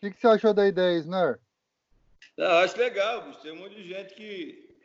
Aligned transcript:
que, 0.00 0.10
que 0.10 0.20
você 0.20 0.26
achou 0.26 0.54
da 0.54 0.66
ideia, 0.66 0.98
Snar? 0.98 1.38
Não, 2.36 2.58
acho 2.58 2.78
legal, 2.78 3.26
bicho. 3.26 3.40
Tem 3.40 3.52
um 3.52 3.56
monte 3.56 3.74
de 3.74 3.88
gente 3.88 4.14
que 4.14 4.76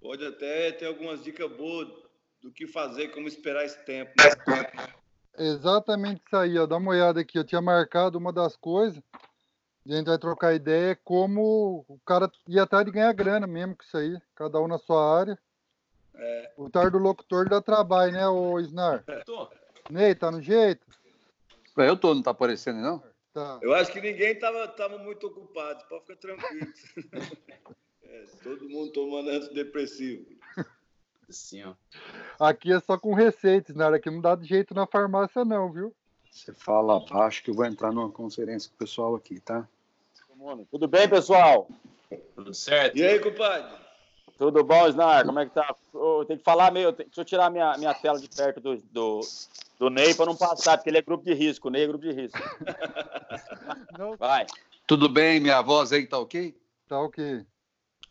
pode 0.00 0.26
até 0.26 0.72
ter 0.72 0.86
algumas 0.86 1.22
dicas 1.22 1.50
boas 1.52 1.88
do 2.42 2.50
que 2.50 2.66
fazer, 2.66 3.08
como 3.08 3.28
esperar 3.28 3.64
esse 3.64 3.78
tempo. 3.84 4.12
Né? 4.18 4.88
Exatamente 5.38 6.22
isso 6.26 6.36
aí, 6.36 6.58
ó. 6.58 6.66
Dá 6.66 6.76
uma 6.76 6.90
olhada 6.90 7.20
aqui. 7.20 7.38
Eu 7.38 7.44
tinha 7.44 7.60
marcado 7.60 8.18
uma 8.18 8.32
das 8.32 8.56
coisas. 8.56 9.02
A 9.88 9.92
gente 9.92 10.06
vai 10.06 10.18
trocar 10.18 10.54
ideia 10.54 10.98
como 11.04 11.84
o 11.86 11.98
cara 12.04 12.30
ia 12.48 12.64
atrás 12.64 12.84
de 12.84 12.90
ganhar 12.90 13.12
grana 13.12 13.46
mesmo 13.46 13.76
com 13.76 13.84
isso 13.84 13.96
aí, 13.96 14.18
cada 14.34 14.60
um 14.60 14.66
na 14.66 14.78
sua 14.78 15.20
área. 15.20 15.38
É. 16.12 16.52
O 16.56 16.68
tar 16.68 16.90
do 16.90 16.98
locutor 16.98 17.48
dá 17.48 17.60
trabalho, 17.60 18.12
né, 18.12 18.26
o 18.26 18.58
Snar? 18.58 19.04
Tô. 19.24 19.48
Ney, 19.88 20.14
tá 20.16 20.30
no 20.30 20.42
jeito? 20.42 20.84
Eu 21.76 21.96
tô, 21.96 22.14
não 22.14 22.22
tá 22.22 22.32
aparecendo, 22.32 22.80
não? 22.80 23.02
Tá. 23.36 23.58
Eu 23.60 23.74
acho 23.74 23.92
que 23.92 24.00
ninguém 24.00 24.34
tava, 24.38 24.66
tava 24.66 24.96
muito 24.96 25.26
ocupado, 25.26 25.84
pode 25.90 26.06
ficar 26.06 26.16
tranquilo. 26.16 26.72
é, 28.02 28.24
todo 28.42 28.66
mundo 28.66 28.90
tomando 28.92 29.28
antidepressivo. 29.28 30.24
Sim, 31.28 31.64
ó. 31.64 31.74
Aqui 32.40 32.72
é 32.72 32.80
só 32.80 32.96
com 32.96 33.12
receitas, 33.12 33.76
né? 33.76 33.86
Aqui 33.88 34.10
não 34.10 34.22
dá 34.22 34.38
jeito 34.40 34.72
na 34.72 34.86
farmácia, 34.86 35.44
não, 35.44 35.70
viu? 35.70 35.94
Você 36.30 36.54
fala 36.54 36.96
abaixo 36.96 37.42
que 37.42 37.50
eu 37.50 37.54
vou 37.54 37.66
entrar 37.66 37.92
numa 37.92 38.10
conferência 38.10 38.70
com 38.70 38.76
o 38.76 38.78
pessoal 38.78 39.14
aqui, 39.14 39.38
tá? 39.38 39.68
Tudo 40.70 40.88
bem, 40.88 41.06
pessoal? 41.06 41.68
Tudo 42.34 42.54
certo. 42.54 42.96
E 42.96 43.04
aí, 43.04 43.20
compadre? 43.20 43.85
Tudo 44.38 44.62
bom, 44.62 44.86
Snar? 44.88 45.24
Como 45.24 45.38
é 45.38 45.46
que 45.46 45.52
tá? 45.52 45.74
Eu 45.94 46.24
tenho 46.26 46.38
que 46.38 46.44
falar 46.44 46.70
meio. 46.70 46.92
Deixa 46.92 47.20
eu 47.20 47.24
tirar 47.24 47.50
minha, 47.50 47.76
minha 47.78 47.94
tela 47.94 48.20
de 48.20 48.28
perto 48.28 48.60
do, 48.60 48.76
do, 48.92 49.20
do 49.78 49.88
Ney 49.88 50.14
para 50.14 50.26
não 50.26 50.36
passar, 50.36 50.76
porque 50.76 50.90
ele 50.90 50.98
é 50.98 51.02
grupo 51.02 51.24
de 51.24 51.32
risco. 51.32 51.68
O 51.68 51.70
Ney 51.70 51.84
é 51.84 51.86
grupo 51.86 52.04
de 52.04 52.12
risco. 52.12 52.38
Vai. 54.18 54.46
Tudo 54.86 55.08
bem? 55.08 55.40
Minha 55.40 55.62
voz 55.62 55.90
aí 55.90 56.06
tá 56.06 56.18
ok? 56.18 56.54
Tá 56.86 57.00
ok. 57.00 57.46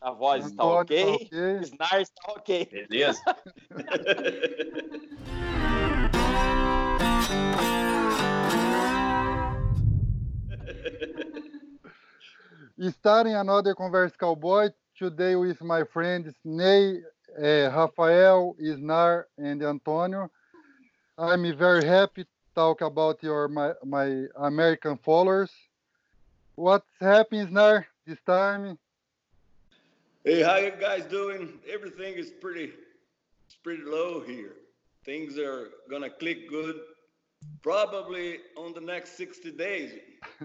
A 0.01 0.11
voz 0.11 0.45
está 0.47 0.63
ok. 0.63 1.05
Tá 1.05 1.11
okay. 1.11 1.59
Snar 1.61 2.01
está 2.01 2.31
ok. 2.31 2.65
Beleza. 2.89 3.21
Starting 12.77 13.35
another 13.35 13.73
Converse 13.73 14.17
Cowboy 14.17 14.69
today 14.97 15.35
with 15.35 15.61
my 15.61 15.83
friends 15.83 16.33
Ney, 16.45 17.01
uh, 17.37 17.69
Rafael, 17.69 18.55
Isnar, 18.61 19.25
and 19.37 19.61
Antonio. 19.61 20.31
I'm 21.17 21.57
very 21.57 21.85
happy 21.85 22.23
to 22.23 22.29
talk 22.55 22.81
about 22.81 23.21
your 23.21 23.47
my, 23.49 23.73
my 23.83 24.25
American 24.37 24.97
followers. 24.97 25.51
What's 26.55 26.87
happening, 27.01 27.47
Isnar, 27.47 27.85
this 28.07 28.19
time? 28.25 28.77
Hey, 30.23 30.41
how 30.41 30.57
you 30.57 30.71
guys 30.79 31.03
doing? 31.05 31.59
Everything 31.71 32.13
is 32.13 32.31
pretty, 32.31 32.71
it's 33.45 33.55
pretty 33.55 33.83
low 33.83 34.21
here. 34.21 34.53
Things 35.03 35.37
are 35.37 35.71
gonna 35.89 36.09
click 36.09 36.49
good, 36.49 36.79
probably 37.61 38.37
on 38.57 38.73
the 38.73 38.81
next 38.81 39.17
60 39.17 39.51
days. 39.51 39.91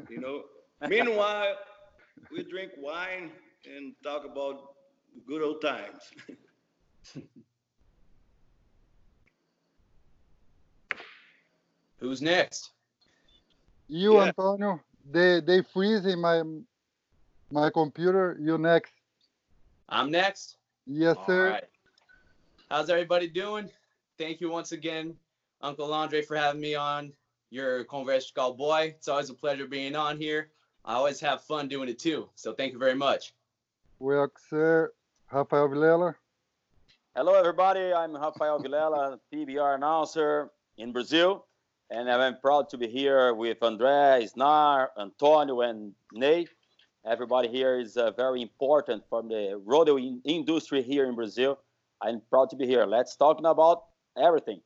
You 0.09 0.21
know. 0.21 0.43
Meanwhile, 0.89 1.57
we 2.33 2.43
drink 2.43 2.73
wine 2.79 3.31
and 3.67 3.95
talk 4.03 4.25
about 4.25 4.75
good 5.27 5.43
old 5.43 5.61
times. 5.61 6.03
Who's 11.99 12.23
next? 12.23 12.71
You, 13.89 14.15
yeah. 14.15 14.27
Antonio. 14.27 14.81
They 15.11 15.41
they 15.41 15.63
freeze 15.63 16.07
in 16.07 16.21
my 16.21 16.43
my 17.51 17.71
computer. 17.71 18.39
You 18.41 18.59
next. 18.59 18.93
I'm 19.89 20.11
next. 20.11 20.57
Yes, 20.87 21.17
All 21.17 21.27
sir. 21.27 21.51
Right. 21.51 21.65
How's 22.71 22.91
everybody 22.91 23.29
doing? 23.29 23.69
Thank 24.19 24.41
you 24.41 24.51
once 24.51 24.73
again, 24.73 25.17
Uncle 25.61 25.93
Andre, 25.93 26.23
for 26.23 26.37
having 26.37 26.61
me 26.61 26.75
on 26.75 27.13
your 27.51 27.85
Converse 27.85 28.31
Cowboy. 28.31 28.95
It's 28.97 29.09
always 29.09 29.31
a 29.31 29.35
pleasure 29.35 29.67
being 29.67 29.97
on 29.97 30.19
here. 30.19 30.51
I 30.85 30.95
always 30.95 31.21
have 31.21 31.43
fun 31.43 31.69
doing 31.69 31.89
it 31.89 31.99
too. 31.99 32.29
So 32.37 32.53
thank 32.53 32.73
you 32.73 32.79
very 32.79 32.95
much. 32.95 33.35
Welcome, 34.03 34.41
sir. 34.49 34.93
Rafael 35.31 35.69
Vilela. 35.69 36.15
Hello, 37.15 37.35
everybody. 37.35 37.93
I'm 37.93 38.17
Rafael 38.17 38.59
Vilela, 38.59 39.19
PBR 39.35 39.75
announcer 39.75 40.49
in 40.79 40.91
Brazil. 40.91 41.45
And 41.91 42.11
I'm 42.11 42.39
proud 42.41 42.71
to 42.71 42.79
be 42.79 42.89
here 42.89 43.35
with 43.35 43.61
André, 43.61 44.27
Snar, 44.33 44.89
Antonio, 44.99 45.61
and 45.61 45.93
Nate. 46.15 46.49
Everybody 47.05 47.49
here 47.49 47.79
is 47.79 47.99
uh, 47.99 48.13
very 48.13 48.41
important 48.41 49.03
from 49.11 49.29
the 49.29 49.61
rodeo 49.67 49.99
in 49.99 50.23
industry 50.25 50.83
here 50.83 51.05
in 51.05 51.15
Brazil. 51.15 51.59
I'm 52.01 52.23
proud 52.31 52.49
to 52.51 52.57
be 52.57 52.67
here. 52.67 52.87
Let's 52.87 53.17
talk 53.17 53.39
about 53.45 53.85
everything. 54.17 54.63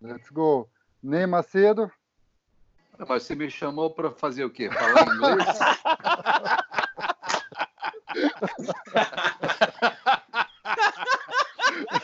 Let's 0.00 0.30
go. 0.30 0.68
Ney 1.02 1.26
Macedo. 1.26 1.90
Mas 2.96 3.24
você 3.24 3.34
me 3.34 3.50
chamou 3.50 3.90
para 3.90 4.12
fazer 4.12 4.44
o 4.44 4.50
quê? 4.50 4.70
Falar 4.70 5.08
inglês? 5.08 5.44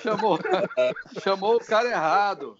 chamou, 0.02 0.38
chamou 1.22 1.56
o 1.56 1.64
cara 1.64 1.88
errado. 1.88 2.58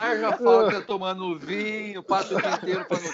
Aí 0.00 0.20
já 0.20 0.36
fala 0.36 0.68
que 0.68 0.74
tá 0.80 0.82
tomando 0.82 1.38
vinho, 1.38 2.02
passa 2.02 2.34
o 2.34 2.40
dia 2.40 2.50
inteiro 2.50 2.84
para 2.84 2.98
no... 3.00 3.10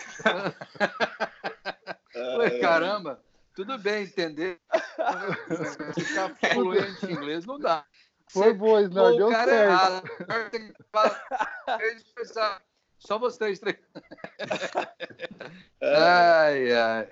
caramba, 2.60 3.22
tudo 3.54 3.78
bem 3.78 4.02
entender. 4.04 4.58
Ficar 5.94 6.34
fluente 6.52 7.06
em 7.06 7.12
inglês 7.12 7.46
não 7.46 7.58
dá. 7.58 7.84
Foi 8.30 8.52
boa, 8.52 8.86
não 8.88 9.16
deu 9.16 9.30
cara 9.30 9.50
certo. 9.50 9.70
Errado. 9.70 10.02
Só 12.98 13.18
vocês 13.18 13.58
três. 13.58 13.78
ai, 15.80 16.70
ai. 16.72 17.08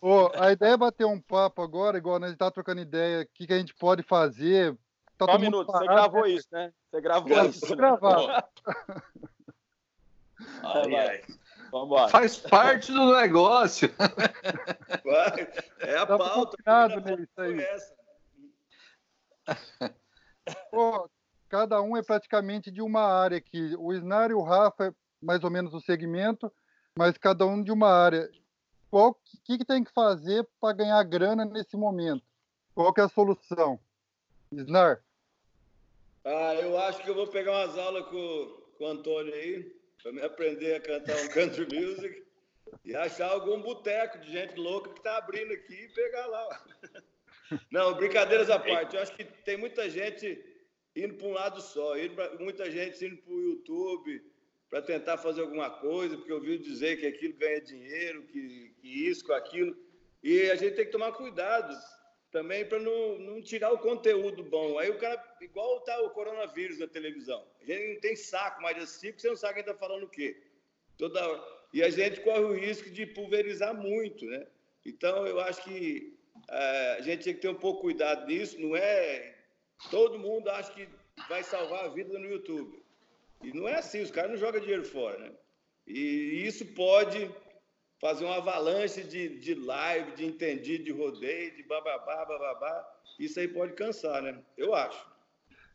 Ô, 0.00 0.30
a 0.34 0.52
ideia 0.52 0.74
é 0.74 0.76
bater 0.76 1.04
um 1.04 1.20
papo 1.20 1.60
agora, 1.62 1.98
igual 1.98 2.20
nós 2.20 2.36
tá 2.36 2.50
trocando 2.50 2.80
ideia, 2.80 3.22
o 3.22 3.26
que, 3.34 3.46
que 3.46 3.52
a 3.52 3.58
gente 3.58 3.74
pode 3.74 4.02
fazer. 4.02 4.76
Tá 5.16 5.26
Só 5.26 5.36
um 5.36 5.38
minuto, 5.40 5.66
parado, 5.66 5.86
você 5.86 5.92
gravou 5.92 6.22
né? 6.22 6.30
isso, 6.30 6.48
né? 6.52 6.72
Você 6.90 7.00
gravou 7.00 7.44
isso. 7.44 7.66
Vou 7.66 7.76
gravar. 7.76 8.48
ai, 10.62 10.94
ai. 10.94 11.22
Vambora. 11.70 12.08
Faz 12.08 12.36
parte 12.36 12.92
do 12.92 13.14
negócio. 13.14 13.92
É 15.80 15.96
a 15.96 16.06
tá 16.06 16.18
pauta. 16.18 16.56
Né, 17.00 17.16
isso 17.20 17.40
aí. 17.40 17.58
Pô, 20.70 21.10
cada 21.48 21.80
um 21.82 21.96
é 21.96 22.02
praticamente 22.02 22.70
de 22.70 22.80
uma 22.80 23.02
área 23.02 23.38
aqui. 23.38 23.74
O 23.78 23.92
Snar 23.92 24.30
e 24.30 24.34
o 24.34 24.42
Rafa 24.42 24.86
é 24.86 24.92
mais 25.20 25.42
ou 25.44 25.50
menos 25.50 25.74
o 25.74 25.80
segmento, 25.80 26.52
mas 26.96 27.18
cada 27.18 27.46
um 27.46 27.62
de 27.62 27.72
uma 27.72 27.88
área. 27.88 28.30
Qual 28.90 29.14
que, 29.44 29.58
que 29.58 29.64
tem 29.64 29.84
que 29.84 29.92
fazer 29.92 30.46
para 30.60 30.74
ganhar 30.74 31.02
grana 31.04 31.44
nesse 31.44 31.76
momento? 31.76 32.24
Qual 32.74 32.92
que 32.92 33.00
é 33.00 33.04
a 33.04 33.08
solução? 33.08 33.78
Snar? 34.50 35.02
Ah, 36.24 36.54
eu 36.54 36.78
acho 36.78 37.02
que 37.02 37.10
eu 37.10 37.14
vou 37.14 37.26
pegar 37.26 37.52
umas 37.52 37.78
aulas 37.78 38.04
com, 38.06 38.62
com 38.76 38.84
o 38.84 38.88
Antônio 38.88 39.32
aí, 39.34 39.76
para 40.02 40.12
me 40.12 40.22
aprender 40.22 40.74
a 40.74 40.80
cantar 40.80 41.16
um 41.16 41.28
country 41.34 41.66
music 41.74 42.24
e 42.84 42.94
achar 42.94 43.30
algum 43.30 43.60
boteco 43.60 44.18
de 44.18 44.32
gente 44.32 44.54
louca 44.56 44.90
que 44.90 44.98
está 44.98 45.18
abrindo 45.18 45.52
aqui 45.52 45.74
e 45.74 45.88
pegar 45.88 46.26
lá. 46.26 46.64
Não, 47.70 47.94
brincadeiras 47.94 48.50
à 48.50 48.58
parte. 48.58 48.96
Eu 48.96 49.02
acho 49.02 49.14
que 49.14 49.24
tem 49.24 49.56
muita 49.56 49.88
gente 49.88 50.44
indo 50.94 51.14
para 51.14 51.26
um 51.26 51.32
lado 51.32 51.60
só, 51.60 51.92
muita 52.40 52.70
gente 52.70 53.04
indo 53.04 53.16
para 53.18 53.32
o 53.32 53.40
YouTube, 53.40 54.22
para 54.70 54.82
tentar 54.82 55.16
fazer 55.16 55.40
alguma 55.40 55.70
coisa, 55.70 56.16
porque 56.16 56.30
eu 56.30 56.36
ouvi 56.36 56.58
dizer 56.58 56.98
que 56.98 57.06
aquilo 57.06 57.34
ganha 57.34 57.60
dinheiro, 57.60 58.22
que, 58.24 58.74
que 58.80 59.08
isso, 59.08 59.24
com 59.24 59.32
aquilo. 59.32 59.76
E 60.22 60.50
a 60.50 60.56
gente 60.56 60.76
tem 60.76 60.84
que 60.84 60.92
tomar 60.92 61.12
cuidado 61.12 61.74
também 62.30 62.64
para 62.66 62.78
não, 62.78 63.18
não 63.18 63.42
tirar 63.42 63.72
o 63.72 63.78
conteúdo 63.78 64.42
bom. 64.44 64.78
Aí 64.78 64.90
o 64.90 64.98
cara, 64.98 65.22
igual 65.40 65.80
tá 65.80 66.00
o 66.02 66.10
coronavírus 66.10 66.78
na 66.78 66.86
televisão, 66.86 67.46
a 67.60 67.64
gente 67.64 67.94
não 67.94 68.00
tem 68.00 68.14
saco 68.14 68.60
mais 68.60 68.76
de 68.76 69.06
porque 69.08 69.20
você 69.20 69.28
não 69.28 69.36
sabe 69.36 69.54
quem 69.54 69.60
está 69.62 69.74
falando 69.74 70.04
o 70.04 70.10
quê. 70.10 70.36
Toda 70.98 71.20
E 71.72 71.82
a 71.82 71.90
gente 71.90 72.20
corre 72.20 72.44
o 72.44 72.52
risco 72.52 72.90
de 72.90 73.06
pulverizar 73.06 73.74
muito, 73.74 74.26
né? 74.26 74.46
Então, 74.84 75.26
eu 75.26 75.40
acho 75.40 75.62
que 75.62 76.18
é, 76.50 76.96
a 76.98 77.00
gente 77.00 77.24
tem 77.24 77.34
que 77.34 77.40
ter 77.40 77.48
um 77.48 77.54
pouco 77.54 77.82
cuidado 77.82 78.26
nisso, 78.26 78.60
não 78.60 78.76
é... 78.76 79.36
Todo 79.90 80.18
mundo 80.18 80.48
acha 80.50 80.72
que 80.72 80.88
vai 81.28 81.42
salvar 81.44 81.84
a 81.84 81.88
vida 81.88 82.18
no 82.18 82.28
YouTube. 82.28 82.77
E 83.42 83.52
não 83.52 83.68
é 83.68 83.76
assim, 83.76 84.02
os 84.02 84.10
caras 84.10 84.32
não 84.32 84.38
jogam 84.38 84.60
dinheiro 84.60 84.84
fora, 84.84 85.18
né? 85.18 85.32
E 85.86 86.46
isso 86.46 86.66
pode 86.74 87.30
fazer 88.00 88.24
uma 88.24 88.36
avalanche 88.36 89.02
de, 89.02 89.38
de 89.38 89.54
live, 89.54 90.12
de 90.12 90.26
entendido, 90.26 90.84
de 90.84 90.92
rodeio, 90.92 91.56
de 91.56 91.62
bababá, 91.62 92.24
bababá. 92.24 92.86
Isso 93.18 93.40
aí 93.40 93.48
pode 93.48 93.72
cansar, 93.72 94.22
né? 94.22 94.38
Eu 94.56 94.74
acho. 94.74 95.06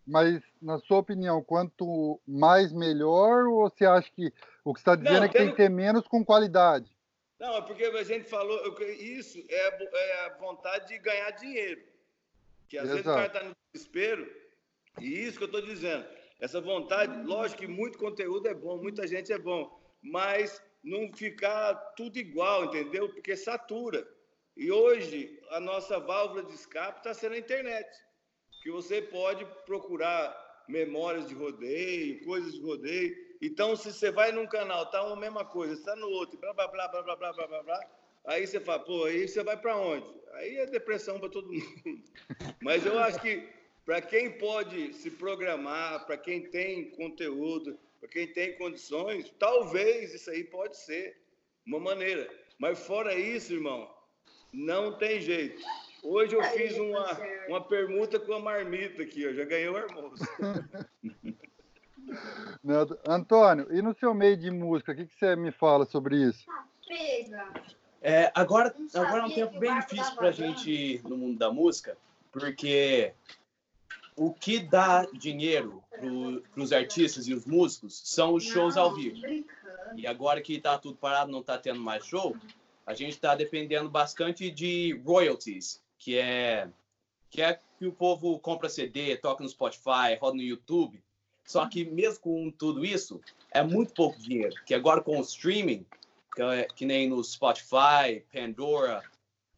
Mas, 0.06 0.42
na 0.62 0.78
sua 0.80 1.00
opinião, 1.00 1.42
quanto 1.42 2.20
mais 2.28 2.74
melhor, 2.74 3.48
ou 3.48 3.70
você 3.70 3.86
acha 3.86 4.10
que 4.12 4.34
o 4.64 4.74
que 4.74 4.80
está 4.80 4.96
dizendo 4.96 5.18
não, 5.18 5.24
é 5.24 5.30
que 5.30 5.38
tem 5.38 5.50
que 5.50 5.58
ter 5.58 5.70
menos 5.70 6.08
com 6.08 6.24
qualidade? 6.24 6.90
Não, 7.40 7.58
é 7.58 7.62
porque 7.62 7.84
a 7.84 8.04
gente 8.04 8.30
falou, 8.30 8.60
isso 8.82 9.44
é, 9.50 9.84
é 9.96 10.26
a 10.26 10.38
vontade 10.38 10.90
de 10.90 11.00
ganhar 11.00 11.32
dinheiro. 11.32 11.82
Que 12.68 12.78
às 12.78 12.86
Exato. 12.86 13.04
vezes 13.04 13.12
o 13.12 13.16
cara 13.16 13.28
está 13.28 13.44
no 13.44 13.56
desespero, 13.74 14.30
e 15.00 15.26
isso 15.26 15.38
que 15.38 15.44
eu 15.44 15.48
estou 15.48 15.62
dizendo. 15.62 16.06
Essa 16.44 16.60
vontade, 16.60 17.26
lógico 17.26 17.62
que 17.62 17.68
muito 17.68 17.98
conteúdo 17.98 18.50
é 18.50 18.54
bom, 18.54 18.76
muita 18.76 19.08
gente 19.08 19.32
é 19.32 19.38
bom, 19.38 19.82
mas 20.02 20.62
não 20.84 21.10
ficar 21.14 21.74
tudo 21.96 22.18
igual, 22.20 22.66
entendeu? 22.66 23.08
Porque 23.08 23.34
satura. 23.38 24.06
E 24.58 24.70
hoje 24.70 25.40
a 25.52 25.62
nossa 25.62 26.02
válvula 26.02 26.44
de 26.44 26.54
escape 26.54 26.98
está 26.98 27.14
sendo 27.14 27.36
a 27.36 27.38
internet, 27.38 27.88
que 28.62 28.70
você 28.70 29.02
pode 29.02 29.46
procurar 29.66 30.36
memórias 30.68 31.30
de 31.30 31.34
rodeio, 31.34 32.26
coisas 32.26 32.52
de 32.52 32.62
rodeio. 32.62 33.16
Então, 33.42 33.74
se 33.78 33.94
você 33.94 34.12
vai 34.12 34.34
num 34.34 34.46
canal, 34.46 34.92
tá 34.92 35.02
uma 35.02 35.16
mesma 35.16 35.46
coisa, 35.46 35.74
está 35.74 35.96
no 35.96 36.10
outro, 36.10 36.38
blá 36.38 36.52
blá 36.52 36.68
blá 36.68 36.90
blá 36.90 37.04
blá 37.04 37.16
blá 37.16 37.32
blá 37.32 37.48
blá, 37.48 37.64
blá 37.64 37.80
aí 38.26 38.46
você 38.46 38.60
fala, 38.60 38.84
pô, 38.84 39.06
aí 39.06 39.30
você 39.30 39.42
vai 39.46 39.56
para 39.56 39.78
onde? 39.78 40.06
Aí 40.34 40.58
é 40.58 40.66
depressão 40.66 41.22
para 41.22 41.30
todo 41.30 41.48
mundo. 41.48 42.04
Mas 42.62 42.86
eu 42.86 43.00
acho 43.00 43.22
que 43.22 43.63
para 43.86 44.02
quem 44.02 44.32
pode 44.38 44.94
se 44.94 45.12
programar, 45.12 46.06
para 46.06 46.18
quem 46.18 46.42
tem 46.50 46.90
conteúdo, 46.92 47.78
para 48.00 48.10
quem 48.10 48.28
tem 48.28 48.58
condições, 48.58 49.34
talvez 49.38 50.14
isso 50.14 50.30
aí 50.30 50.44
pode 50.44 50.78
ser 50.78 51.18
uma 51.66 51.80
maneira. 51.80 52.30
Mas 52.58 52.80
fora 52.86 53.14
isso, 53.16 53.54
irmão, 53.54 53.90
não 54.54 54.98
tem 54.98 55.22
jeito. 55.22 55.62
Hoje 56.04 56.36
eu 56.36 56.44
fiz 56.44 56.78
uma, 56.78 57.18
uma 57.48 57.62
permuta 57.62 58.20
com 58.20 58.34
a 58.34 58.40
marmita 58.40 59.04
aqui, 59.04 59.24
eu 59.24 59.34
já 59.34 59.46
ganhei 59.46 59.70
o 59.70 59.78
almoço. 59.78 60.24
Antônio, 63.08 63.68
e 63.72 63.82
no 63.82 63.96
seu 63.98 64.14
meio 64.14 64.38
de 64.38 64.52
música, 64.52 64.92
o 64.92 64.96
que, 64.96 65.06
que 65.06 65.16
você 65.16 65.36
me 65.36 65.52
fala 65.52 65.86
sobre 65.86 66.18
isso? 66.18 66.46
É, 68.02 68.32
agora, 68.36 68.76
agora 68.94 69.24
é 69.24 69.26
um 69.26 69.34
tempo 69.34 69.58
bem 69.60 69.74
difícil 69.80 70.14
para 70.16 70.28
a 70.28 70.32
gente 70.32 71.02
no 71.08 71.18
mundo 71.18 71.40
da 71.40 71.52
música, 71.52 71.98
porque 72.32 73.14
o 74.16 74.34
que 74.34 74.60
dá 74.60 75.06
dinheiro 75.14 75.84
para 75.90 76.64
os 76.64 76.72
artistas 76.72 77.28
e 77.28 77.34
os 77.34 77.46
músicos 77.46 78.02
são 78.04 78.34
os 78.34 78.44
shows 78.44 78.78
ao 78.78 78.94
vivo. 78.94 79.18
E 79.96 80.08
agora 80.08 80.42
que 80.42 80.56
está 80.56 80.78
tudo 80.78 80.98
parado, 80.98 81.32
não 81.32 81.40
está 81.40 81.58
tendo 81.58 81.80
mais 81.80 82.06
show, 82.06 82.36
a 82.86 82.94
gente 82.94 83.12
está 83.12 83.36
dependendo 83.36 83.90
bastante 83.90 84.50
de 84.50 85.00
royalties, 85.06 85.82
que 85.98 86.18
é 86.18 86.68
que 87.30 87.42
é 87.42 87.60
que 87.80 87.88
o 87.88 87.92
povo 87.92 88.38
compra 88.38 88.70
CD, 88.70 89.18
toca 89.18 89.44
no 89.44 89.50
Spotify, 89.50 90.16
roda 90.22 90.38
no 90.38 90.44
YouTube. 90.44 91.02
Só 91.44 91.68
que 91.68 91.84
mesmo 91.84 92.20
com 92.20 92.52
tudo 92.52 92.86
isso, 92.86 93.20
é 93.52 93.64
muito 93.64 93.92
pouco 93.94 94.20
dinheiro. 94.20 94.54
Que 94.66 94.76
agora 94.76 95.02
com 95.02 95.18
o 95.18 95.22
streaming, 95.22 95.84
que, 96.36 96.42
é, 96.44 96.66
que 96.66 96.86
nem 96.86 97.10
no 97.10 97.24
Spotify, 97.24 98.24
Pandora, 98.32 99.04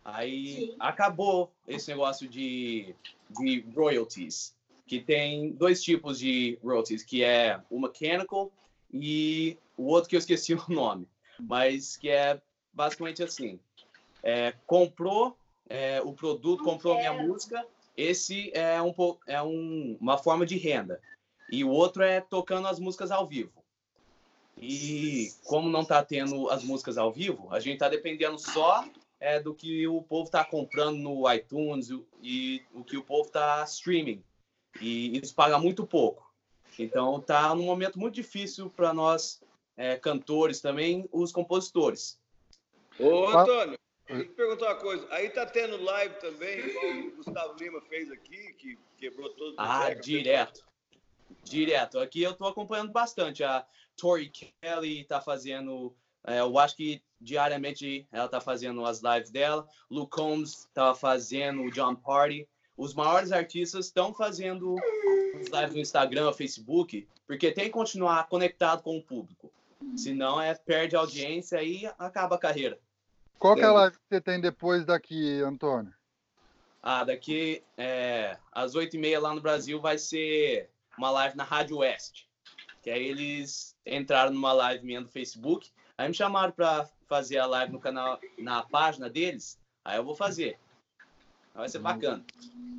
aí 0.06 0.68
Sim. 0.68 0.76
acabou 0.80 1.52
esse 1.68 1.90
negócio 1.90 2.30
de, 2.30 2.96
de 3.32 3.66
royalties. 3.76 4.56
Que 4.86 5.02
tem 5.02 5.52
dois 5.52 5.82
tipos 5.82 6.20
de 6.20 6.60
royalties, 6.64 7.04
que 7.04 7.24
é 7.24 7.60
o 7.72 7.80
mechanical 7.80 8.52
e 8.94 9.58
o 9.76 9.88
outro 9.88 10.08
que 10.08 10.16
eu 10.16 10.20
esqueci 10.20 10.54
o 10.54 10.64
nome. 10.70 11.08
Mas 11.40 11.98
que 11.98 12.10
é 12.10 12.40
basicamente 12.72 13.24
assim. 13.24 13.60
É, 14.22 14.54
comprou 14.68 15.36
é, 15.68 16.02
o 16.02 16.14
produto, 16.14 16.64
comprou 16.64 16.96
minha 16.96 17.14
música, 17.14 17.66
esse 17.98 18.52
é, 18.54 18.82
um, 18.82 18.94
é 19.28 19.42
um, 19.42 19.98
uma 20.00 20.18
forma 20.18 20.46
de 20.46 20.58
renda. 20.58 21.02
E 21.52 21.64
o 21.64 21.70
outro 21.70 22.04
é 22.04 22.22
tocando 22.22 22.68
as 22.68 22.80
músicas 22.80 23.12
ao 23.12 23.28
vivo. 23.28 23.52
E 24.58 25.32
como 25.44 25.70
não 25.70 25.82
está 25.82 26.04
tendo 26.04 26.50
as 26.50 26.64
músicas 26.64 26.98
ao 26.98 27.12
vivo, 27.12 27.48
a 27.52 27.60
gente 27.60 27.74
está 27.74 27.90
dependendo 27.90 28.40
só 28.40 28.86
é, 29.20 29.40
do 29.40 29.54
que 29.54 29.88
o 29.88 30.02
povo 30.02 30.26
está 30.26 30.44
comprando 30.44 30.98
no 30.98 31.32
iTunes 31.32 31.90
e 32.22 32.64
o 32.74 32.84
que 32.84 32.98
o 32.98 33.04
povo 33.04 33.28
está 33.28 33.64
streaming. 33.64 34.24
E 34.82 35.18
isso 35.18 35.34
paga 35.34 35.58
muito 35.58 35.86
pouco. 35.86 36.34
Então 36.78 37.20
está 37.20 37.54
num 37.56 37.64
momento 37.64 37.98
muito 37.98 38.16
difícil 38.16 38.70
para 38.70 38.94
nós 38.94 39.42
é, 39.78 39.96
cantores 39.96 40.60
também, 40.60 41.08
os 41.12 41.32
compositores. 41.32 42.20
Ô 43.00 43.28
Antônio, 43.28 43.78
Deixa 44.08 44.22
eu 44.22 44.28
te 44.28 44.34
perguntar 44.36 44.66
uma 44.68 44.76
coisa. 44.76 45.08
Aí 45.10 45.30
tá 45.30 45.46
tendo 45.48 45.82
live 45.82 46.16
também, 46.20 46.60
igual 46.60 46.92
o 46.92 47.12
Gustavo 47.16 47.56
Lima 47.58 47.82
fez 47.82 48.12
aqui, 48.12 48.54
que 48.54 48.78
quebrou 48.98 49.30
todo 49.30 49.56
Ah, 49.58 49.94
direto. 49.94 50.64
Direto. 51.44 52.00
Aqui 52.00 52.22
eu 52.22 52.36
tô 52.36 52.46
acompanhando 52.46 52.92
bastante. 52.92 53.44
A 53.44 53.66
Tori 53.98 54.30
Kelly 54.30 55.06
tá 55.06 55.20
fazendo. 55.20 55.96
É, 56.28 56.40
eu 56.40 56.58
acho 56.58 56.76
que 56.76 57.02
diariamente 57.22 58.08
ela 58.12 58.28
tá 58.28 58.42
fazendo 58.42 58.86
as 58.86 59.02
lives 59.02 59.30
dela. 59.30 59.68
Luke 59.90 60.12
Combs 60.12 60.68
tá 60.74 60.94
fazendo 60.96 61.62
o 61.62 61.72
John 61.72 61.96
Party. 61.96 62.48
Os 62.76 62.94
maiores 62.94 63.32
artistas 63.32 63.86
estão 63.86 64.14
fazendo 64.14 64.76
as 65.40 65.48
lives 65.48 65.76
no 65.76 65.82
Instagram, 65.82 66.34
Facebook, 66.34 67.08
porque 67.28 67.52
tem 67.52 67.66
que 67.66 67.72
continuar 67.72 68.28
conectado 68.28 68.82
com 68.82 68.98
o 68.98 69.04
público. 69.04 69.52
Senão 69.96 70.42
é 70.42 70.54
perde 70.56 70.96
audiência 70.96 71.62
e 71.64 71.86
acaba 72.00 72.36
a 72.36 72.40
carreira. 72.40 72.80
Qual 73.38 73.56
que 73.56 73.62
é 73.62 73.66
a 73.66 73.72
live 73.72 73.96
que 73.96 74.04
você 74.10 74.20
tem 74.20 74.42
depois 74.42 74.86
daqui, 74.86 75.42
Antônio? 75.42 75.94
Ah, 76.82 77.04
daqui 77.04 77.64
é, 77.78 78.38
às 78.52 78.76
oito 78.76 78.96
e 78.96 79.00
meia 79.00 79.20
lá 79.20 79.34
no 79.34 79.42
Brasil 79.42 79.80
vai 79.80 79.98
ser 79.98 80.70
uma 80.98 81.12
live 81.12 81.38
na 81.38 81.44
Rádio 81.44 81.78
Oeste. 81.78 82.28
Que 82.82 82.90
aí 82.90 83.08
eles 83.08 83.76
entraram 83.86 84.34
numa 84.34 84.54
live 84.54 84.86
minha 84.86 85.02
do 85.02 85.10
Facebook. 85.10 85.72
Aí 85.98 86.08
me 86.08 86.14
chamaram 86.14 86.52
para 86.52 86.90
fazer 87.08 87.38
a 87.38 87.46
live 87.46 87.72
no 87.72 87.80
canal, 87.80 88.20
na 88.38 88.64
página 88.64 89.10
deles. 89.10 89.58
Aí 89.84 89.98
eu 89.98 90.04
vou 90.04 90.16
fazer. 90.16 90.60
Vai 91.54 91.70
ser 91.70 91.80
bacana. 91.80 92.24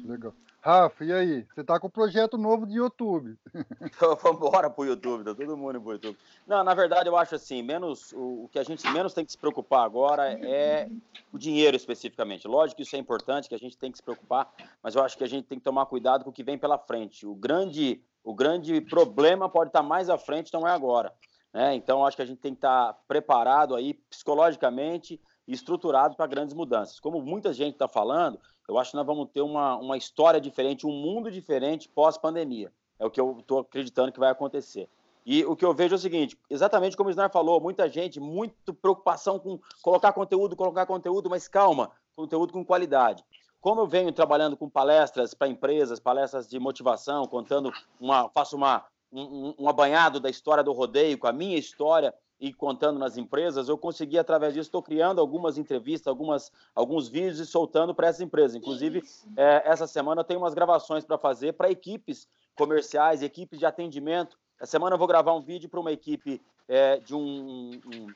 Legal. 0.04 0.34
Rafa, 0.60 1.04
e 1.04 1.12
aí? 1.12 1.46
Você 1.54 1.62
tá 1.62 1.78
com 1.78 1.86
um 1.86 1.90
projeto 1.90 2.36
novo 2.36 2.66
de 2.66 2.74
YouTube. 2.74 3.38
Vamos 4.20 4.36
embora 4.36 4.68
pro 4.68 4.84
YouTube, 4.84 5.24
tá 5.24 5.32
todo 5.32 5.56
mundo 5.56 5.80
pro 5.80 5.92
YouTube. 5.92 6.18
Não, 6.44 6.64
na 6.64 6.74
verdade, 6.74 7.08
eu 7.08 7.16
acho 7.16 7.36
assim, 7.36 7.62
menos 7.62 8.12
o, 8.12 8.44
o, 8.44 8.48
que 8.50 8.58
a 8.58 8.64
gente 8.64 8.84
menos 8.90 9.14
tem 9.14 9.24
que 9.24 9.30
se 9.30 9.38
preocupar 9.38 9.84
agora 9.84 10.32
é 10.32 10.90
o 11.32 11.38
dinheiro 11.38 11.76
especificamente. 11.76 12.48
Lógico 12.48 12.78
que 12.78 12.82
isso 12.82 12.96
é 12.96 12.98
importante, 12.98 13.48
que 13.48 13.54
a 13.54 13.58
gente 13.58 13.78
tem 13.78 13.92
que 13.92 13.98
se 13.98 14.02
preocupar, 14.02 14.52
mas 14.82 14.96
eu 14.96 15.04
acho 15.04 15.16
que 15.16 15.22
a 15.22 15.28
gente 15.28 15.46
tem 15.46 15.56
que 15.56 15.64
tomar 15.64 15.86
cuidado 15.86 16.24
com 16.24 16.30
o 16.30 16.32
que 16.32 16.42
vem 16.42 16.58
pela 16.58 16.76
frente. 16.76 17.24
O 17.24 17.34
grande, 17.36 18.02
o 18.24 18.34
grande 18.34 18.80
problema 18.80 19.48
pode 19.48 19.68
estar 19.68 19.84
mais 19.84 20.10
à 20.10 20.18
frente, 20.18 20.52
não 20.52 20.66
é 20.66 20.72
agora. 20.72 21.12
Né? 21.56 21.74
Então, 21.74 22.04
acho 22.04 22.14
que 22.14 22.22
a 22.22 22.26
gente 22.26 22.38
tem 22.38 22.52
que 22.52 22.58
estar 22.58 22.92
preparado 23.08 23.74
aí 23.74 23.94
psicologicamente 23.94 25.18
e 25.48 25.54
estruturado 25.54 26.14
para 26.14 26.26
grandes 26.26 26.54
mudanças. 26.54 27.00
Como 27.00 27.22
muita 27.22 27.50
gente 27.50 27.72
está 27.72 27.88
falando, 27.88 28.38
eu 28.68 28.78
acho 28.78 28.90
que 28.90 28.96
nós 28.98 29.06
vamos 29.06 29.30
ter 29.32 29.40
uma, 29.40 29.74
uma 29.76 29.96
história 29.96 30.38
diferente, 30.38 30.86
um 30.86 30.92
mundo 30.92 31.30
diferente 31.30 31.88
pós-pandemia. 31.88 32.70
É 32.98 33.06
o 33.06 33.10
que 33.10 33.18
eu 33.18 33.38
estou 33.38 33.60
acreditando 33.60 34.12
que 34.12 34.20
vai 34.20 34.30
acontecer. 34.30 34.86
E 35.24 35.46
o 35.46 35.56
que 35.56 35.64
eu 35.64 35.72
vejo 35.72 35.94
é 35.94 35.96
o 35.96 35.98
seguinte, 35.98 36.38
exatamente 36.50 36.94
como 36.94 37.08
o 37.08 37.10
Snar 37.10 37.32
falou, 37.32 37.58
muita 37.58 37.88
gente, 37.88 38.20
muita 38.20 38.74
preocupação 38.74 39.38
com 39.38 39.58
colocar 39.80 40.12
conteúdo, 40.12 40.54
colocar 40.54 40.84
conteúdo, 40.84 41.30
mas 41.30 41.48
calma, 41.48 41.90
conteúdo 42.14 42.52
com 42.52 42.62
qualidade. 42.62 43.24
Como 43.62 43.80
eu 43.80 43.86
venho 43.86 44.12
trabalhando 44.12 44.58
com 44.58 44.68
palestras 44.68 45.32
para 45.32 45.48
empresas, 45.48 45.98
palestras 45.98 46.46
de 46.46 46.58
motivação, 46.58 47.24
contando 47.24 47.72
uma, 47.98 48.28
faço 48.28 48.56
uma, 48.56 48.84
um, 49.12 49.54
um 49.58 49.68
apanhado 49.68 50.20
da 50.20 50.30
história 50.30 50.62
do 50.62 50.72
rodeio, 50.72 51.18
com 51.18 51.26
a 51.26 51.32
minha 51.32 51.58
história, 51.58 52.14
e 52.38 52.52
contando 52.52 52.98
nas 52.98 53.16
empresas, 53.16 53.68
eu 53.68 53.78
consegui, 53.78 54.18
através 54.18 54.52
disso, 54.52 54.68
estou 54.68 54.82
criando 54.82 55.20
algumas 55.20 55.56
entrevistas, 55.56 56.06
algumas, 56.06 56.52
alguns 56.74 57.08
vídeos 57.08 57.38
e 57.38 57.46
soltando 57.46 57.94
para 57.94 58.08
essas 58.08 58.20
empresas. 58.20 58.54
Inclusive, 58.54 59.02
é, 59.36 59.62
essa 59.64 59.86
semana 59.86 60.20
eu 60.20 60.24
tenho 60.24 60.40
umas 60.40 60.52
gravações 60.52 61.04
para 61.04 61.16
fazer 61.16 61.54
para 61.54 61.70
equipes 61.70 62.28
comerciais, 62.54 63.22
equipes 63.22 63.58
de 63.58 63.64
atendimento. 63.64 64.38
Essa 64.60 64.72
semana 64.72 64.94
eu 64.94 64.98
vou 64.98 65.08
gravar 65.08 65.34
um 65.34 65.40
vídeo 65.40 65.68
para 65.68 65.80
uma 65.80 65.92
equipe 65.92 66.40
é, 66.68 66.98
de 66.98 67.14
um, 67.14 67.80
um, 67.86 68.06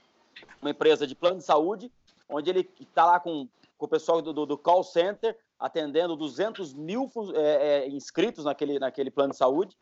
uma 0.60 0.70
empresa 0.70 1.06
de 1.06 1.14
plano 1.14 1.38
de 1.38 1.44
saúde, 1.44 1.90
onde 2.28 2.50
ele 2.50 2.68
está 2.78 3.06
lá 3.06 3.20
com, 3.20 3.48
com 3.78 3.86
o 3.86 3.88
pessoal 3.88 4.20
do, 4.20 4.34
do, 4.34 4.44
do, 4.44 4.58
call 4.58 4.84
center, 4.84 5.36
atendendo 5.58 6.14
200 6.14 6.74
mil 6.74 7.10
é, 7.34 7.84
é, 7.84 7.88
inscritos 7.88 8.44
naquele, 8.44 8.78
naquele 8.78 9.10
plano 9.10 9.32
de 9.32 9.38
saúde. 9.38 9.76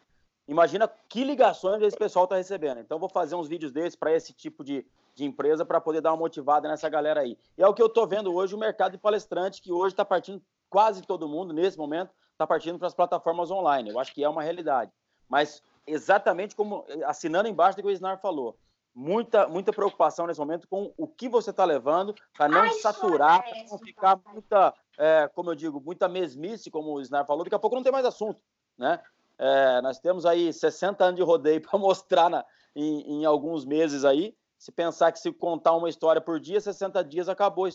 Imagina 0.49 0.91
que 1.09 1.25
ligações 1.25 1.83
esse 1.83 1.97
pessoal 1.97 2.25
está 2.25 2.37
recebendo. 2.37 2.81
Então, 2.81 2.99
vou 2.99 3.11
fazer 3.11 3.35
uns 3.35 3.47
vídeos 3.47 3.71
desses 3.71 3.95
para 3.95 4.15
esse 4.15 4.33
tipo 4.33 4.65
de, 4.65 4.85
de 5.15 5.27
empresa 5.27 5.63
para 5.63 5.79
poder 5.79 6.01
dar 6.01 6.11
uma 6.11 6.17
motivada 6.17 6.67
nessa 6.67 6.89
galera 6.89 7.21
aí. 7.21 7.37
E 7.57 7.63
é 7.63 7.69
o 7.69 7.75
que 7.75 7.83
eu 7.83 7.87
estou 7.87 8.07
vendo 8.07 8.35
hoje, 8.35 8.55
o 8.55 8.59
mercado 8.59 8.93
de 8.93 8.99
palestrante, 8.99 9.61
que 9.61 9.71
hoje 9.71 9.93
está 9.93 10.07
partindo, 10.07 10.43
quase 10.71 11.03
todo 11.03 11.29
mundo, 11.29 11.53
nesse 11.53 11.77
momento, 11.77 12.11
está 12.33 12.47
partindo 12.47 12.79
para 12.79 12.89
as 12.89 12.95
plataformas 12.95 13.51
online. 13.51 13.91
Eu 13.91 14.01
acho 14.01 14.15
que 14.15 14.25
é 14.25 14.29
uma 14.29 14.43
realidade. 14.43 14.91
Mas, 15.29 15.63
exatamente 15.87 16.57
como, 16.57 16.87
assinando 17.05 17.47
embaixo 17.47 17.77
do 17.77 17.83
que 17.83 17.89
o 17.89 17.91
Isnar 17.91 18.19
falou, 18.19 18.57
muita, 18.95 19.47
muita 19.47 19.71
preocupação 19.71 20.27
nesse 20.27 20.41
momento 20.41 20.67
com 20.67 20.95
o 20.97 21.07
que 21.07 21.29
você 21.29 21.51
está 21.51 21.67
levando, 21.67 22.15
para 22.35 22.49
não 22.49 22.63
Ai, 22.63 22.73
saturar, 22.73 23.43
para 23.43 23.65
não 23.65 23.79
ficar 23.79 24.19
muita, 24.33 24.73
é, 24.97 25.29
como 25.35 25.51
eu 25.51 25.55
digo, 25.55 25.79
muita 25.79 26.09
mesmice, 26.09 26.71
como 26.71 26.95
o 26.95 27.01
Isnar 27.03 27.27
falou, 27.27 27.45
daqui 27.45 27.55
a 27.55 27.59
pouco 27.59 27.77
não 27.77 27.83
tem 27.83 27.93
mais 27.93 28.07
assunto, 28.07 28.41
né? 28.79 28.99
É, 29.39 29.81
nós 29.81 30.01
temos 30.01 30.27
aí 30.27 30.53
60 30.53 31.05
anos 31.05 31.17
de 31.17 31.23
rodeio 31.23 31.61
para 31.63 31.79
mostrar 31.79 32.29
na, 32.29 32.45
em, 32.75 33.21
em, 33.21 33.25
alguns 33.25 33.65
meses 33.65 34.05
aí. 34.05 34.37
se 34.59 34.73
pensar 34.73 35.13
que 35.13 35.21
se 35.21 35.33
contar 35.33 35.75
uma 35.77 35.89
história 35.89 36.21
por 36.21 36.41
dia, 36.41 36.61
60 36.61 37.05
dias 37.05 37.29
acabou, 37.29 37.69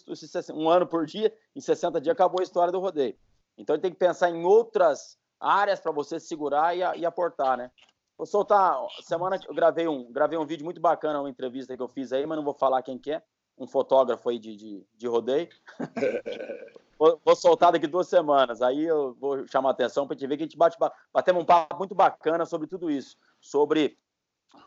um 0.53 0.69
ano 0.69 0.85
por 0.85 1.05
dia, 1.05 1.33
em 1.55 1.61
60 1.61 2.01
dias 2.01 2.13
acabou 2.13 2.41
a 2.41 2.43
história 2.43 2.71
do 2.71 2.79
rodeio. 2.79 3.15
Então 3.57 3.79
tem 3.79 3.91
que 3.91 3.97
pensar 3.97 4.29
em 4.29 4.43
outras 4.43 5.17
áreas 5.39 5.79
para 5.79 5.91
você 5.91 6.19
segurar 6.19 6.75
e, 6.75 6.79
e, 6.99 7.05
aportar, 7.05 7.57
né? 7.57 7.71
Vou 8.17 8.27
soltar, 8.27 8.77
semana 9.01 9.39
eu 9.47 9.55
gravei 9.55 9.87
um, 9.87 10.11
gravei 10.11 10.37
um 10.37 10.45
vídeo 10.45 10.63
muito 10.63 10.79
bacana, 10.79 11.19
uma 11.19 11.29
entrevista 11.29 11.75
que 11.75 11.81
eu 11.81 11.87
fiz 11.87 12.13
aí, 12.13 12.25
mas 12.25 12.37
não 12.37 12.43
vou 12.43 12.53
falar 12.53 12.83
quem 12.83 12.97
que 12.97 13.11
é, 13.11 13.23
um 13.57 13.67
fotógrafo 13.67 14.29
aí 14.29 14.39
de, 14.39 14.55
de, 14.55 14.87
de 14.95 15.07
rodeio. 15.07 15.49
vou, 16.97 17.19
vou, 17.23 17.35
soltar 17.35 17.71
daqui 17.71 17.87
duas 17.87 18.07
semanas, 18.07 18.61
aí 18.61 18.83
eu 18.83 19.13
vou 19.19 19.47
chamar 19.47 19.69
a 19.69 19.71
atenção 19.71 20.07
para 20.07 20.15
te 20.15 20.27
ver 20.27 20.37
que 20.37 20.43
a 20.43 20.45
gente 20.45 20.57
bate, 20.57 20.77
batemos 21.13 21.43
um 21.43 21.45
papo 21.45 21.77
muito 21.77 21.95
bacana 21.95 22.45
sobre 22.45 22.67
tudo 22.67 22.89
isso, 22.89 23.17
sobre 23.39 23.97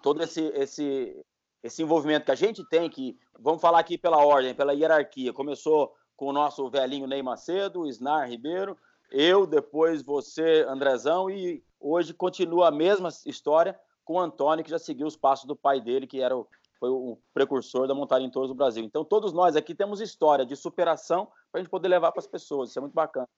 todo 0.02 0.23
esse, 0.23 0.43
esse, 0.55 1.25
esse 1.62 1.83
envolvimento 1.83 2.26
que 2.26 2.33
a 2.33 2.37
gente 2.37 2.64
tem, 2.69 2.88
que 2.88 3.19
vamos 3.38 3.61
falar 3.61 3.81
aqui 3.81 3.99
pela 3.99 4.25
ordem, 4.25 4.55
pela 4.55 4.75
hierarquia. 4.75 5.33
Começou 5.33 5.95
com 6.16 6.26
o 6.26 6.33
nosso 6.33 6.69
velhinho 6.71 7.07
Ney 7.07 7.23
Macedo, 7.23 7.87
Snar 7.87 8.28
Ribeiro, 8.28 8.76
eu, 9.11 9.47
depois 9.47 10.02
você, 10.02 10.64
Andrezão, 10.69 11.31
e 11.31 11.62
hoje 11.78 12.12
continua 12.12 12.69
a 12.69 12.73
mesma 12.73 13.09
história 13.25 13.78
com 14.05 14.14
o 14.14 14.21
Antônio, 14.21 14.64
que 14.64 14.71
já 14.71 14.78
seguiu 14.78 15.07
os 15.07 15.16
passos 15.16 15.47
do 15.47 15.57
pai 15.57 15.81
dele, 15.81 16.07
que 16.07 16.21
era 16.21 16.37
o, 16.37 16.47
foi 16.78 16.90
o 16.90 17.18
precursor 17.33 17.87
da 17.87 17.95
montagem 17.95 18.26
em 18.26 18.30
touros 18.30 18.50
do 18.50 18.54
Brasil. 18.54 18.85
Então, 18.85 19.04
todos 19.04 19.33
nós 19.33 19.56
aqui 19.56 19.75
temos 19.75 20.00
história 20.00 20.45
de 20.45 20.56
superação 20.56 21.26
para 21.50 21.61
a 21.61 21.62
gente 21.62 21.71
poder 21.71 21.88
levar 21.88 22.12
para 22.12 22.21
as 22.21 22.26
pessoas. 22.26 22.71
Isso 22.71 22.78
é 22.78 22.83
muito 22.83 22.95
bacana. 22.95 23.28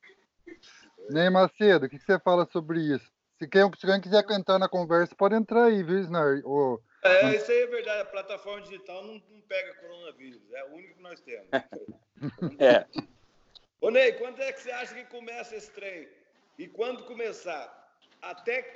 Ney 1.10 1.30
Macedo, 1.30 1.86
o 1.86 1.88
que 1.88 1.98
você 1.98 2.18
fala 2.18 2.46
sobre 2.52 2.80
isso? 2.80 3.10
Se 3.38 3.46
quem, 3.46 3.62
se 3.78 3.86
quem 3.86 4.00
quiser 4.00 4.24
cantar 4.24 4.58
na 4.58 4.68
conversa, 4.68 5.14
pode 5.14 5.34
entrar 5.34 5.64
aí, 5.64 5.82
viu, 5.82 6.00
Snar? 6.00 6.40
Ou 6.44 6.82
é, 7.02 7.36
isso 7.36 7.50
aí 7.50 7.62
é 7.62 7.66
verdade. 7.66 8.00
A 8.02 8.04
plataforma 8.06 8.62
digital 8.62 9.04
não, 9.04 9.22
não 9.30 9.40
pega 9.42 9.74
coronavírus. 9.74 10.40
É 10.52 10.64
o 10.64 10.74
único 10.74 10.94
que 10.94 11.02
nós 11.02 11.20
temos. 11.20 11.48
é. 12.58 12.86
Ô, 13.80 13.90
Ney, 13.90 14.12
quando 14.14 14.40
é 14.40 14.52
que 14.52 14.60
você 14.60 14.70
acha 14.72 14.94
que 14.94 15.04
começa 15.04 15.54
esse 15.54 15.70
trem? 15.70 16.08
E 16.58 16.66
quando 16.66 17.04
começar? 17.04 17.76
Até 18.20 18.72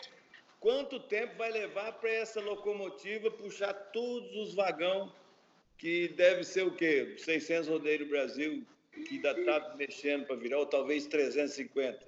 quanto 0.62 1.00
tempo 1.00 1.36
vai 1.36 1.50
levar 1.50 1.92
para 1.94 2.08
essa 2.08 2.40
locomotiva 2.40 3.30
puxar 3.30 3.74
todos 3.74 4.34
os 4.36 4.54
vagão 4.54 5.12
que 5.76 6.08
deve 6.16 6.44
ser 6.44 6.64
o 6.64 6.70
quê? 6.70 7.16
600 7.18 7.68
rodeios 7.68 8.06
do 8.06 8.08
Brasil, 8.08 8.64
que 8.92 9.16
ainda 9.16 9.32
está 9.32 9.74
mexendo 9.76 10.24
para 10.24 10.36
virar, 10.36 10.58
ou 10.58 10.66
talvez 10.66 11.06
350? 11.08 12.06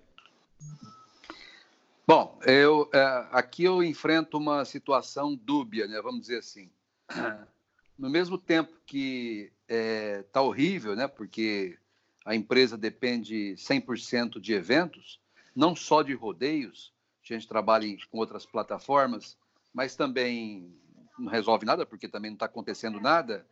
Bom, 2.06 2.38
eu, 2.46 2.88
é, 2.94 3.26
aqui 3.32 3.64
eu 3.64 3.82
enfrento 3.82 4.38
uma 4.38 4.64
situação 4.64 5.34
dúbia, 5.34 5.88
né, 5.88 6.00
vamos 6.00 6.22
dizer 6.22 6.38
assim. 6.38 6.70
No 7.96 8.10
mesmo 8.10 8.36
tempo 8.36 8.72
que 8.84 9.52
está 9.68 9.72
é, 9.72 10.22
tá 10.24 10.42
horrível, 10.42 10.96
né, 10.96 11.06
porque 11.06 11.78
a 12.24 12.34
empresa 12.34 12.76
depende 12.76 13.54
100% 13.56 14.40
de 14.40 14.52
eventos, 14.52 15.20
não 15.54 15.76
só 15.76 16.02
de 16.02 16.12
rodeios, 16.12 16.92
a 17.32 17.38
gente 17.38 17.48
trabalha 17.48 17.86
com 18.10 18.18
outras 18.18 18.44
plataformas, 18.44 19.38
mas 19.72 19.96
também 19.96 20.74
não 21.18 21.30
resolve 21.30 21.64
nada, 21.64 21.86
porque 21.86 22.08
também 22.08 22.30
não 22.30 22.36
está 22.36 22.46
acontecendo 22.46 23.00
nada. 23.00 23.46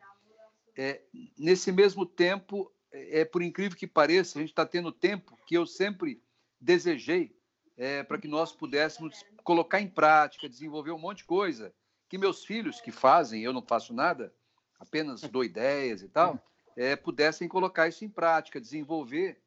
É, 0.76 1.00
nesse 1.38 1.71
mesmo 1.71 2.05
tempo, 2.05 2.71
é, 2.91 3.21
é, 3.21 3.25
por 3.25 3.43
incrível 3.43 3.79
que 3.79 3.87
pareça, 3.87 4.38
a 4.38 4.43
gente 4.43 4.50
está 4.50 4.67
tendo 4.67 4.93
tempo 4.93 5.38
que 5.47 5.57
eu 5.57 5.67
sempre 5.67 6.23
desejei 6.61 7.35
é, 7.76 8.02
para 8.02 8.19
que 8.19 8.29
nós 8.29 8.52
pudéssemos 8.52 9.25
colocar 9.43 9.81
em 9.81 9.88
prática, 9.88 10.49
desenvolver 10.49 10.91
um 10.91 10.99
monte 10.99 11.19
de 11.19 11.25
coisa 11.25 11.73
que 12.12 12.19
meus 12.19 12.45
filhos 12.45 12.79
que 12.79 12.93
fazem, 12.93 13.43
eu 13.43 13.55
não 13.55 13.62
faço 13.62 13.95
nada, 13.95 14.35
apenas 14.79 15.23
dou 15.33 15.43
ideias 15.43 16.02
e 16.02 16.09
tal, 16.09 16.38
é, 16.76 16.95
pudessem 16.95 17.49
colocar 17.49 17.88
isso 17.88 18.05
em 18.05 18.09
prática, 18.09 18.61
desenvolver. 18.61 19.41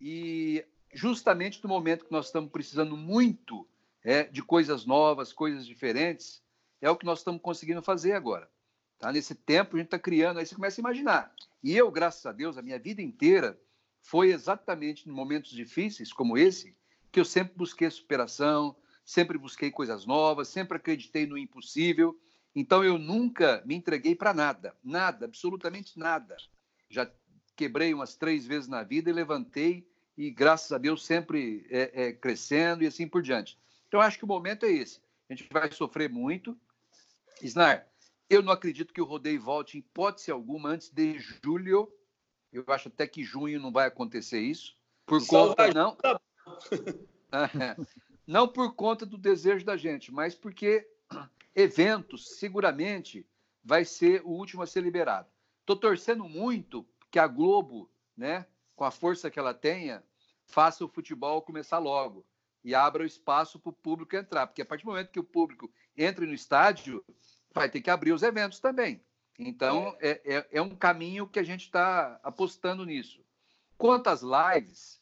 E 0.00 0.64
justamente 0.92 1.62
no 1.62 1.68
momento 1.68 2.04
que 2.04 2.12
nós 2.12 2.26
estamos 2.26 2.50
precisando 2.50 2.96
muito 2.96 3.68
é, 4.02 4.24
de 4.24 4.42
coisas 4.42 4.84
novas, 4.84 5.32
coisas 5.32 5.66
diferentes, 5.66 6.42
é 6.80 6.90
o 6.90 6.96
que 6.96 7.06
nós 7.06 7.18
estamos 7.18 7.40
conseguindo 7.40 7.82
fazer 7.82 8.12
agora. 8.12 8.48
Tá? 8.98 9.12
Nesse 9.12 9.34
tempo 9.34 9.76
a 9.76 9.78
gente 9.78 9.86
está 9.86 9.98
criando, 9.98 10.38
aí 10.38 10.46
você 10.46 10.54
começa 10.54 10.80
a 10.80 10.82
imaginar. 10.82 11.34
E 11.62 11.76
eu, 11.76 11.90
graças 11.90 12.24
a 12.24 12.32
Deus, 12.32 12.56
a 12.56 12.62
minha 12.62 12.78
vida 12.78 13.02
inteira 13.02 13.60
foi 14.00 14.32
exatamente 14.32 15.08
em 15.08 15.12
momentos 15.12 15.50
difíceis 15.50 16.12
como 16.12 16.38
esse 16.38 16.76
que 17.10 17.20
eu 17.20 17.24
sempre 17.24 17.54
busquei 17.56 17.90
superação, 17.90 18.76
sempre 19.04 19.38
busquei 19.38 19.70
coisas 19.70 20.04
novas, 20.04 20.48
sempre 20.48 20.76
acreditei 20.76 21.26
no 21.26 21.38
impossível. 21.38 22.18
Então 22.54 22.84
eu 22.84 22.98
nunca 22.98 23.62
me 23.64 23.74
entreguei 23.74 24.14
para 24.14 24.34
nada, 24.34 24.76
nada, 24.82 25.26
absolutamente 25.26 25.98
nada. 25.98 26.36
Já 26.88 27.10
quebrei 27.56 27.92
umas 27.92 28.16
três 28.16 28.46
vezes 28.46 28.68
na 28.68 28.82
vida 28.82 29.10
e 29.10 29.12
levantei 29.12 29.88
e 30.18 30.32
graças 30.32 30.72
a 30.72 30.78
Deus 30.78 31.06
sempre 31.06 31.64
é, 31.70 32.06
é, 32.06 32.12
crescendo 32.12 32.82
e 32.82 32.88
assim 32.88 33.06
por 33.06 33.22
diante. 33.22 33.56
Então 33.86 34.00
acho 34.00 34.18
que 34.18 34.24
o 34.24 34.28
momento 34.28 34.66
é 34.66 34.70
esse. 34.72 35.00
A 35.30 35.34
gente 35.34 35.48
vai 35.48 35.70
sofrer 35.70 36.10
muito. 36.10 36.58
Snar, 37.40 37.86
eu 38.28 38.42
não 38.42 38.52
acredito 38.52 38.92
que 38.92 39.00
o 39.00 39.04
rodeio 39.04 39.40
volte 39.40 39.76
em 39.76 39.80
hipótese 39.80 40.32
alguma 40.32 40.70
antes 40.70 40.90
de 40.90 41.20
julho. 41.20 41.88
Eu 42.52 42.64
acho 42.66 42.88
até 42.88 43.06
que 43.06 43.22
junho 43.22 43.60
não 43.60 43.70
vai 43.70 43.86
acontecer 43.86 44.40
isso. 44.40 44.76
Por 45.06 45.24
conta 45.24 45.72
não. 45.72 45.96
Não 48.26 48.46
por 48.46 48.74
conta 48.74 49.06
do 49.06 49.16
desejo 49.16 49.64
da 49.64 49.74
gente, 49.74 50.12
mas 50.12 50.34
porque 50.34 50.86
eventos, 51.54 52.36
seguramente, 52.38 53.26
vai 53.64 53.86
ser 53.86 54.20
o 54.22 54.28
último 54.28 54.62
a 54.62 54.66
ser 54.66 54.82
liberado. 54.82 55.30
Estou 55.60 55.76
torcendo 55.76 56.28
muito 56.28 56.86
que 57.10 57.18
a 57.18 57.26
Globo, 57.26 57.90
né, 58.14 58.44
com 58.76 58.84
a 58.84 58.90
força 58.90 59.30
que 59.30 59.38
ela 59.38 59.54
tenha, 59.54 60.04
faça 60.48 60.84
o 60.84 60.88
futebol 60.88 61.40
começar 61.42 61.78
logo 61.78 62.26
e 62.64 62.74
abra 62.74 63.04
o 63.04 63.06
espaço 63.06 63.58
para 63.58 63.70
o 63.70 63.72
público 63.72 64.16
entrar, 64.16 64.46
porque 64.46 64.62
a 64.62 64.66
partir 64.66 64.84
do 64.84 64.90
momento 64.90 65.12
que 65.12 65.20
o 65.20 65.24
público 65.24 65.70
entre 65.96 66.26
no 66.26 66.32
estádio, 66.32 67.04
vai 67.52 67.68
ter 67.68 67.80
que 67.80 67.90
abrir 67.90 68.12
os 68.12 68.22
eventos 68.22 68.60
também. 68.60 69.02
Então, 69.38 69.96
é, 70.00 70.20
é, 70.24 70.48
é 70.52 70.62
um 70.62 70.74
caminho 70.74 71.26
que 71.26 71.38
a 71.38 71.42
gente 71.44 71.62
está 71.62 72.18
apostando 72.22 72.84
nisso. 72.84 73.20
Quanto 73.76 74.08
às 74.08 74.22
lives, 74.22 75.00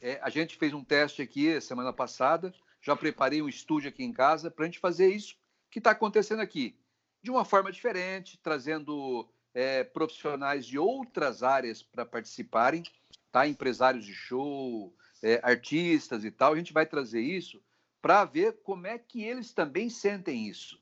é, 0.00 0.20
a 0.22 0.30
gente 0.30 0.56
fez 0.56 0.72
um 0.72 0.84
teste 0.84 1.22
aqui 1.22 1.60
semana 1.60 1.92
passada, 1.92 2.54
já 2.80 2.94
preparei 2.94 3.42
um 3.42 3.48
estúdio 3.48 3.88
aqui 3.88 4.04
em 4.04 4.12
casa 4.12 4.50
para 4.50 4.64
a 4.64 4.68
gente 4.68 4.78
fazer 4.78 5.08
isso 5.08 5.36
que 5.70 5.78
está 5.78 5.90
acontecendo 5.90 6.40
aqui, 6.40 6.76
de 7.22 7.30
uma 7.30 7.44
forma 7.44 7.70
diferente, 7.72 8.38
trazendo 8.38 9.28
é, 9.52 9.82
profissionais 9.82 10.64
de 10.64 10.78
outras 10.78 11.42
áreas 11.42 11.82
para 11.82 12.06
participarem, 12.06 12.82
tá? 13.30 13.46
empresários 13.46 14.04
de 14.04 14.14
show, 14.14 14.94
é, 15.22 15.40
artistas 15.42 16.24
e 16.24 16.30
tal. 16.30 16.52
A 16.52 16.56
gente 16.56 16.72
vai 16.72 16.86
trazer 16.86 17.20
isso 17.20 17.62
para 18.00 18.24
ver 18.24 18.58
como 18.62 18.86
é 18.86 18.98
que 18.98 19.22
eles 19.22 19.52
também 19.52 19.90
sentem 19.90 20.48
isso. 20.48 20.80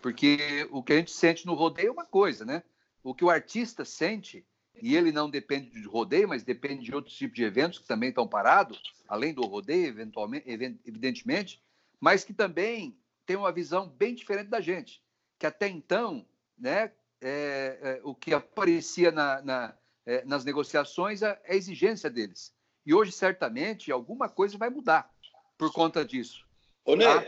Porque 0.00 0.68
o 0.70 0.82
que 0.82 0.92
a 0.92 0.96
gente 0.96 1.12
sente 1.12 1.46
no 1.46 1.54
rodeio 1.54 1.88
é 1.88 1.92
uma 1.92 2.04
coisa, 2.04 2.44
né? 2.44 2.62
O 3.02 3.14
que 3.14 3.24
o 3.24 3.30
artista 3.30 3.84
sente 3.84 4.44
e 4.80 4.96
ele 4.96 5.12
não 5.12 5.30
depende 5.30 5.70
de 5.70 5.86
rodeio, 5.86 6.28
mas 6.28 6.42
depende 6.42 6.84
de 6.84 6.94
outros 6.94 7.16
tipos 7.16 7.36
de 7.36 7.44
eventos 7.44 7.78
que 7.78 7.86
também 7.86 8.08
estão 8.08 8.26
parados, 8.26 8.80
além 9.06 9.34
do 9.34 9.42
rodeio, 9.42 9.86
eventualmente, 9.86 10.44
evidentemente, 10.84 11.62
mas 12.00 12.24
que 12.24 12.32
também 12.32 12.96
tem 13.26 13.36
uma 13.36 13.52
visão 13.52 13.88
bem 13.88 14.14
diferente 14.14 14.48
da 14.48 14.60
gente, 14.60 15.02
que 15.38 15.46
até 15.46 15.68
então, 15.68 16.26
né, 16.58 16.92
é, 17.20 17.78
é, 17.80 18.00
o 18.02 18.14
que 18.14 18.34
aparecia 18.34 19.12
na, 19.12 19.40
na, 19.42 19.76
é, 20.06 20.24
nas 20.24 20.44
negociações 20.44 21.22
é 21.22 21.40
a 21.46 21.54
exigência 21.54 22.10
deles. 22.10 22.54
E 22.84 22.92
hoje, 22.92 23.12
certamente, 23.12 23.92
alguma 23.92 24.28
coisa 24.28 24.58
vai 24.58 24.68
mudar 24.68 25.10
por 25.56 25.72
conta 25.72 26.04
disso. 26.04 26.44
Ô, 26.84 26.96
Ney, 26.96 27.06
tá? 27.06 27.24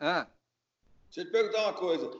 ah. 0.00 0.26
deixa 1.06 1.20
eu 1.20 1.24
te 1.26 1.32
perguntar 1.32 1.62
uma 1.62 1.74
coisa. 1.74 2.10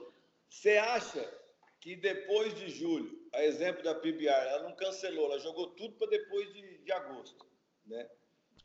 Você 0.49 0.77
acha 0.77 1.31
que 1.79 1.95
depois 1.95 2.53
de 2.55 2.69
julho, 2.69 3.27
a 3.33 3.43
exemplo 3.43 3.83
da 3.83 3.95
PBR, 3.95 4.27
ela 4.27 4.63
não 4.63 4.75
cancelou, 4.75 5.25
ela 5.25 5.39
jogou 5.39 5.67
tudo 5.71 5.95
para 5.95 6.07
depois 6.07 6.51
de, 6.53 6.77
de 6.79 6.91
agosto. 6.91 7.45
Né? 7.85 8.07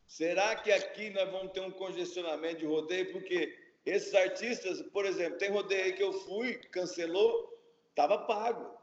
Será 0.06 0.56
que 0.56 0.72
aqui 0.72 1.10
nós 1.10 1.30
vamos 1.30 1.52
ter 1.52 1.60
um 1.60 1.70
congestionamento 1.70 2.60
de 2.60 2.66
rodeio? 2.66 3.12
Porque 3.12 3.56
esses 3.84 4.14
artistas, 4.14 4.82
por 4.82 5.04
exemplo, 5.04 5.38
tem 5.38 5.50
rodeio 5.50 5.84
aí 5.84 5.92
que 5.92 6.02
eu 6.02 6.12
fui, 6.12 6.54
cancelou, 6.70 7.56
estava 7.90 8.18
pago. 8.26 8.76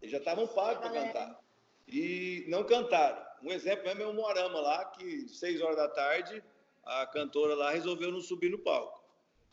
Eles 0.00 0.12
já 0.12 0.18
estavam 0.18 0.46
pagos 0.46 0.80
para 0.80 0.90
cantar. 0.90 1.40
E 1.88 2.44
não 2.48 2.64
cantaram. 2.64 3.26
Um 3.42 3.50
exemplo 3.50 3.84
mesmo 3.84 4.02
é 4.02 4.06
o 4.06 4.12
Morama 4.12 4.60
lá, 4.60 4.84
que 4.86 5.28
seis 5.28 5.60
horas 5.60 5.76
da 5.76 5.88
tarde, 5.88 6.42
a 6.84 7.06
cantora 7.06 7.54
lá 7.54 7.70
resolveu 7.70 8.10
não 8.10 8.20
subir 8.20 8.50
no 8.50 8.58
palco. 8.58 9.02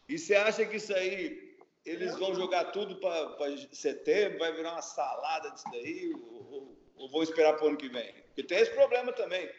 E 0.09 0.17
você 0.17 0.35
acha 0.35 0.65
que 0.65 0.77
isso 0.77 0.93
aí 0.93 1.55
eles 1.85 2.17
vão 2.17 2.33
jogar 2.33 2.65
tudo 2.65 2.95
para 2.95 3.57
setembro, 3.71 4.39
vai 4.39 4.51
virar 4.53 4.73
uma 4.73 4.81
salada 4.81 5.51
disso 5.51 5.65
daí, 5.71 6.13
ou, 6.13 6.51
ou, 6.51 6.77
ou 6.97 7.09
vão 7.09 7.21
esperar 7.21 7.53
para 7.53 7.65
o 7.65 7.67
ano 7.69 7.77
que 7.77 7.89
vem? 7.89 8.11
Porque 8.27 8.43
tem 8.43 8.57
esse 8.57 8.71
problema 8.71 9.13
também. 9.13 9.49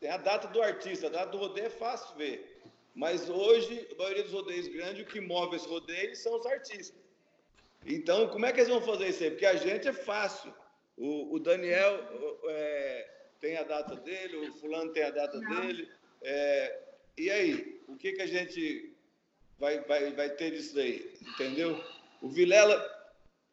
Tem 0.00 0.10
a 0.10 0.18
data 0.18 0.48
do 0.48 0.60
artista, 0.60 1.06
a 1.06 1.10
data 1.10 1.30
do 1.30 1.38
rodeio 1.38 1.66
é 1.66 1.70
fácil 1.70 2.14
ver. 2.16 2.60
Mas 2.94 3.30
hoje, 3.30 3.88
a 3.90 3.94
maioria 3.94 4.22
dos 4.22 4.32
rodeios 4.32 4.68
grandes, 4.68 5.02
o 5.02 5.06
que 5.06 5.20
move 5.20 5.56
esse 5.56 5.66
rodeio 5.66 6.14
são 6.14 6.38
os 6.38 6.44
artistas. 6.44 7.00
Então, 7.86 8.28
como 8.28 8.44
é 8.44 8.52
que 8.52 8.60
eles 8.60 8.68
vão 8.68 8.82
fazer 8.82 9.08
isso 9.08 9.22
aí? 9.24 9.30
Porque 9.30 9.46
a 9.46 9.56
gente 9.56 9.88
é 9.88 9.92
fácil. 9.92 10.52
O, 11.02 11.34
o 11.34 11.38
Daniel 11.40 11.98
é, 12.48 13.10
tem 13.40 13.56
a 13.56 13.64
data 13.64 13.96
dele, 13.96 14.36
o 14.36 14.52
fulano 14.52 14.92
tem 14.92 15.02
a 15.02 15.10
data 15.10 15.36
Não. 15.40 15.66
dele. 15.66 15.90
É, 16.22 16.80
e 17.18 17.28
aí, 17.28 17.82
o 17.88 17.96
que, 17.96 18.12
que 18.12 18.22
a 18.22 18.26
gente 18.26 18.94
vai, 19.58 19.80
vai, 19.80 20.12
vai 20.12 20.30
ter 20.30 20.52
disso 20.52 20.76
daí? 20.76 21.12
Entendeu? 21.20 21.82
O 22.20 22.28
Vilela, 22.28 22.80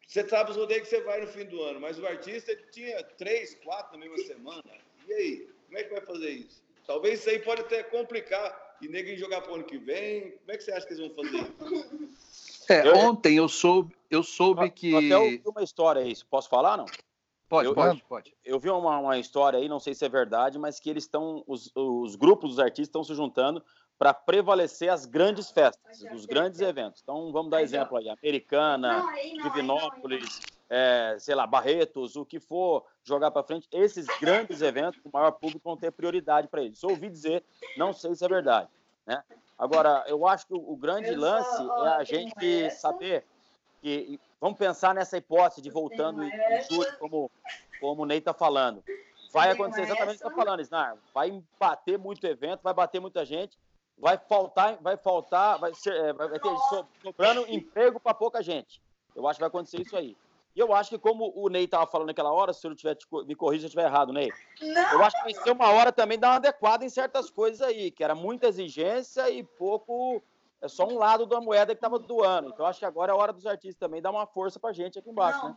você 0.06 0.26
sabe 0.28 0.52
os 0.52 0.56
rodeios 0.56 0.84
que 0.84 0.94
você 0.94 1.02
vai 1.02 1.20
no 1.20 1.26
fim 1.26 1.44
do 1.44 1.60
ano, 1.60 1.80
mas 1.80 1.98
o 1.98 2.06
artista 2.06 2.52
ele 2.52 2.62
tinha 2.70 3.02
três, 3.02 3.56
quatro 3.64 3.98
na 3.98 4.06
mesma 4.06 4.24
semana. 4.24 4.62
E 5.08 5.12
aí, 5.12 5.48
como 5.66 5.76
é 5.76 5.82
que 5.82 5.90
vai 5.90 6.02
fazer 6.02 6.30
isso? 6.30 6.62
Talvez 6.86 7.18
isso 7.18 7.30
aí 7.30 7.40
pode 7.40 7.62
até 7.62 7.82
complicar 7.82 8.78
e 8.80 8.86
ninguém 8.86 9.16
jogar 9.16 9.40
para 9.40 9.50
o 9.50 9.54
ano 9.56 9.64
que 9.64 9.76
vem. 9.76 10.30
Como 10.38 10.52
é 10.52 10.56
que 10.56 10.62
você 10.62 10.70
acha 10.70 10.86
que 10.86 10.92
eles 10.92 11.04
vão 11.04 11.24
fazer 11.24 11.36
isso? 11.36 12.72
É, 12.72 12.88
ontem 12.92 13.38
eu 13.38 13.48
soube, 13.48 13.92
eu 14.08 14.22
soube 14.22 14.70
que. 14.70 14.94
Até 14.94 15.18
ouvi 15.18 15.42
uma 15.44 15.64
história 15.64 16.00
aí, 16.00 16.14
posso 16.30 16.48
falar, 16.48 16.76
não? 16.76 16.86
Pode, 17.50 17.66
eu, 17.66 17.74
pode, 17.74 18.04
pode. 18.04 18.36
Eu 18.44 18.60
vi 18.60 18.70
uma, 18.70 18.98
uma, 18.98 19.18
história 19.18 19.58
aí, 19.58 19.68
não 19.68 19.80
sei 19.80 19.92
se 19.92 20.04
é 20.04 20.08
verdade, 20.08 20.56
mas 20.56 20.78
que 20.78 20.88
eles 20.88 21.02
estão, 21.02 21.42
os, 21.48 21.72
os 21.74 22.14
grupos 22.14 22.50
dos 22.50 22.58
artistas 22.60 22.86
estão 22.86 23.02
se 23.02 23.12
juntando 23.12 23.60
para 23.98 24.14
prevalecer 24.14 24.88
as 24.88 25.04
grandes 25.04 25.50
festas, 25.50 26.00
os 26.14 26.26
grandes 26.26 26.60
eventos. 26.60 27.02
Então, 27.02 27.32
vamos 27.32 27.50
dar 27.50 27.60
exemplo 27.60 27.96
aí: 27.96 28.08
Americana, 28.08 29.04
Divinópolis, 29.42 30.40
é, 30.70 31.16
sei 31.18 31.34
lá, 31.34 31.44
Barretos, 31.44 32.14
o 32.14 32.24
que 32.24 32.38
for 32.38 32.84
jogar 33.02 33.32
para 33.32 33.42
frente, 33.42 33.66
esses 33.72 34.06
grandes 34.20 34.62
eventos, 34.62 35.00
o 35.04 35.10
maior 35.12 35.32
público 35.32 35.62
vão 35.64 35.76
ter 35.76 35.90
prioridade 35.90 36.46
para 36.46 36.62
eles. 36.62 36.84
ouvi 36.84 37.10
dizer, 37.10 37.42
não 37.76 37.92
sei 37.92 38.14
se 38.14 38.24
é 38.24 38.28
verdade. 38.28 38.68
Né? 39.04 39.20
Agora, 39.58 40.04
eu 40.06 40.24
acho 40.24 40.46
que 40.46 40.54
o, 40.54 40.76
grande 40.76 41.10
lance 41.16 41.60
é 41.84 41.88
a 41.88 42.04
gente 42.04 42.70
saber 42.70 43.26
que. 43.82 44.20
Vamos 44.40 44.58
pensar 44.58 44.94
nessa 44.94 45.18
hipótese 45.18 45.60
de 45.60 45.70
voltando 45.70 46.22
em, 46.24 46.30
julho, 46.70 46.98
como, 46.98 47.30
como 47.78 48.02
o 48.02 48.06
Ney 48.06 48.18
está 48.18 48.32
falando. 48.32 48.82
Vai 49.32 49.50
acontecer 49.50 49.82
exatamente 49.82 50.16
o 50.16 50.20
que 50.20 50.26
está 50.26 50.30
falando, 50.30 50.60
Snar. 50.60 50.96
Vai 51.12 51.42
bater 51.58 51.98
muito 51.98 52.26
evento, 52.26 52.62
vai 52.62 52.72
bater 52.72 53.00
muita 53.00 53.24
gente, 53.24 53.58
vai 53.98 54.16
faltar, 54.16 54.78
vai 54.80 54.96
faltar, 54.96 55.58
vai, 55.58 55.74
ser, 55.74 55.94
é, 55.94 56.12
vai 56.12 56.40
ter 56.40 56.50
sobrando 57.02 57.46
emprego 57.48 58.00
para 58.00 58.14
pouca 58.14 58.42
gente. 58.42 58.82
Eu 59.14 59.28
acho 59.28 59.36
que 59.36 59.42
vai 59.42 59.48
acontecer 59.48 59.82
isso 59.82 59.96
aí. 59.96 60.16
E 60.56 60.58
eu 60.58 60.74
acho 60.74 60.90
que, 60.90 60.98
como 60.98 61.32
o 61.36 61.48
Ney 61.48 61.64
estava 61.64 61.86
falando 61.86 62.08
naquela 62.08 62.32
hora, 62.32 62.52
se 62.52 62.66
eu 62.66 62.74
tiver 62.74 62.96
me 63.26 63.36
corrija 63.36 63.60
se 63.60 63.66
eu 63.66 63.68
estiver 63.68 63.84
errado, 63.84 64.12
Ney. 64.12 64.32
Não. 64.60 64.92
Eu 64.92 65.04
acho 65.04 65.16
que 65.16 65.22
vai 65.22 65.34
ser 65.34 65.52
uma 65.52 65.70
hora 65.70 65.92
também 65.92 66.18
dar 66.18 66.30
uma 66.30 66.36
adequada 66.36 66.84
em 66.84 66.88
certas 66.88 67.30
coisas 67.30 67.60
aí, 67.60 67.90
que 67.90 68.02
era 68.02 68.14
muita 68.14 68.48
exigência 68.48 69.30
e 69.30 69.44
pouco. 69.44 70.22
É 70.60 70.68
só 70.68 70.86
um 70.86 70.98
lado 70.98 71.26
da 71.26 71.40
moeda 71.40 71.74
que 71.74 71.78
estava 71.78 71.98
doando. 71.98 72.50
Então, 72.50 72.66
acho 72.66 72.78
que 72.78 72.84
agora 72.84 73.12
é 73.12 73.14
a 73.14 73.18
hora 73.18 73.32
dos 73.32 73.46
artistas 73.46 73.78
também 73.78 74.02
dar 74.02 74.10
uma 74.10 74.26
força 74.26 74.60
pra 74.60 74.72
gente 74.72 74.98
aqui 74.98 75.08
embaixo, 75.08 75.42
Não. 75.42 75.50
né? 75.50 75.56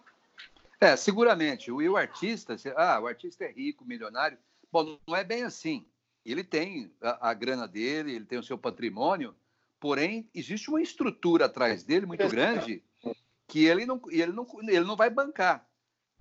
É, 0.80 0.96
seguramente. 0.98 1.70
E 1.70 1.90
o 1.90 1.96
artista, 1.96 2.56
ah, 2.76 3.00
o 3.00 3.08
artista 3.08 3.46
é 3.46 3.52
rico, 3.52 3.86
milionário. 3.86 4.38
Bom, 4.72 4.98
não 5.08 5.16
é 5.16 5.24
bem 5.24 5.44
assim. 5.44 5.86
Ele 6.26 6.44
tem 6.44 6.94
a, 7.02 7.30
a 7.30 7.34
grana 7.34 7.68
dele, 7.68 8.14
ele 8.14 8.26
tem 8.26 8.38
o 8.38 8.44
seu 8.44 8.58
patrimônio, 8.58 9.36
porém, 9.80 10.30
existe 10.34 10.70
uma 10.70 10.82
estrutura 10.82 11.46
atrás 11.46 11.84
dele 11.84 12.06
muito 12.06 12.28
grande 12.28 12.84
que 13.48 13.66
ele 13.66 13.86
não, 13.86 14.02
ele 14.10 14.32
não, 14.32 14.48
ele 14.62 14.86
não 14.86 14.96
vai 14.96 15.10
bancar. 15.10 15.68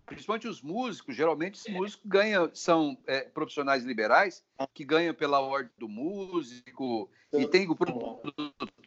Principalmente 0.05 0.49
os 0.49 0.61
músicos, 0.61 1.15
geralmente 1.17 1.55
os 1.55 1.67
músicos 1.73 2.05
ganham, 2.05 2.51
são 2.55 2.99
é, 3.07 3.21
profissionais 3.21 3.85
liberais 3.85 4.45
que 4.75 4.85
ganham 4.85 5.15
pela 5.15 5.41
ordem 5.41 5.73
do 5.79 5.89
músico 5.89 7.11
e 7.33 7.47
tem 7.47 7.69
o 7.69 7.75
produtor 7.75 8.21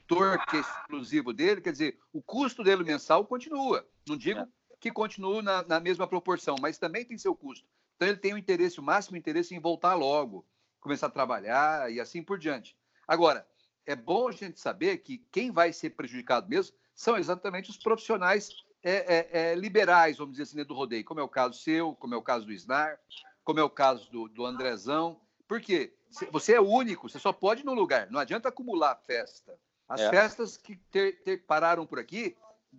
que 0.08 0.58
é 0.58 0.60
exclusivo 0.60 1.34
dele, 1.34 1.62
quer 1.62 1.72
dizer, 1.72 2.00
o 2.14 2.22
custo 2.22 2.64
dele 2.64 2.84
mensal 2.84 3.26
continua. 3.26 3.88
Não 4.08 4.16
digo 4.16 4.40
é. 4.40 4.48
que 4.80 4.92
continue 4.92 5.42
na, 5.42 5.64
na 5.64 5.80
mesma 5.80 6.08
proporção, 6.08 6.56
mas 6.62 6.78
também 6.78 7.06
tem 7.06 7.18
seu 7.18 7.36
custo. 7.36 7.68
Então 7.96 8.08
ele 8.08 8.18
tem 8.18 8.34
o 8.34 8.38
interesse, 8.38 8.80
o 8.80 8.84
máximo 8.84 9.18
interesse 9.18 9.56
em 9.56 9.60
voltar 9.60 9.96
logo, 9.96 10.46
começar 10.80 11.08
a 11.08 11.12
trabalhar 11.12 11.92
e 11.92 12.00
assim 12.00 12.22
por 12.22 12.38
diante. 12.38 12.78
Agora, 13.08 13.48
é 13.86 13.96
bom 13.96 14.28
a 14.28 14.32
gente 14.32 14.60
saber 14.60 14.98
que 14.98 15.20
quem 15.32 15.52
vai 15.52 15.72
ser 15.72 15.92
prejudicado 15.92 16.50
mesmo 16.50 16.76
são 16.94 17.18
exatamente 17.18 17.70
os 17.70 17.78
profissionais 17.78 18.50
é, 18.84 18.92
é, 18.92 19.30
é, 19.32 19.56
liberais, 19.56 20.18
vamos 20.18 20.34
dizer 20.34 20.44
assim, 20.44 20.58
né, 20.58 20.64
do 20.64 20.74
rodeio, 20.74 21.04
como 21.04 21.20
é 21.20 21.24
o 21.24 21.30
caso 21.30 21.60
seu, 21.60 21.96
como 21.96 22.14
é 22.14 22.18
o 22.18 22.22
caso 22.22 22.46
do 22.46 22.54
Snar, 22.54 23.00
como 23.44 23.60
é 23.60 23.64
o 23.64 23.70
caso 23.70 24.10
do, 24.12 24.28
do 24.28 24.46
Andrezão. 24.46 25.20
Por 25.48 25.60
quê? 25.60 25.96
Você 26.32 26.54
é 26.54 26.62
único, 26.62 27.10
você 27.10 27.20
só 27.20 27.34
pode 27.34 27.62
ir 27.62 27.66
no 27.66 27.74
lugar, 27.74 28.10
não 28.10 28.20
adianta 28.20 28.50
acumular 28.50 28.96
festa. 28.96 29.58
As 29.88 30.02
é. 30.02 30.10
festas 30.10 30.58
que 30.58 30.76
ter, 30.92 31.22
ter, 31.24 31.46
pararam 31.46 31.86
por 31.86 32.00
aqui, 32.00 32.36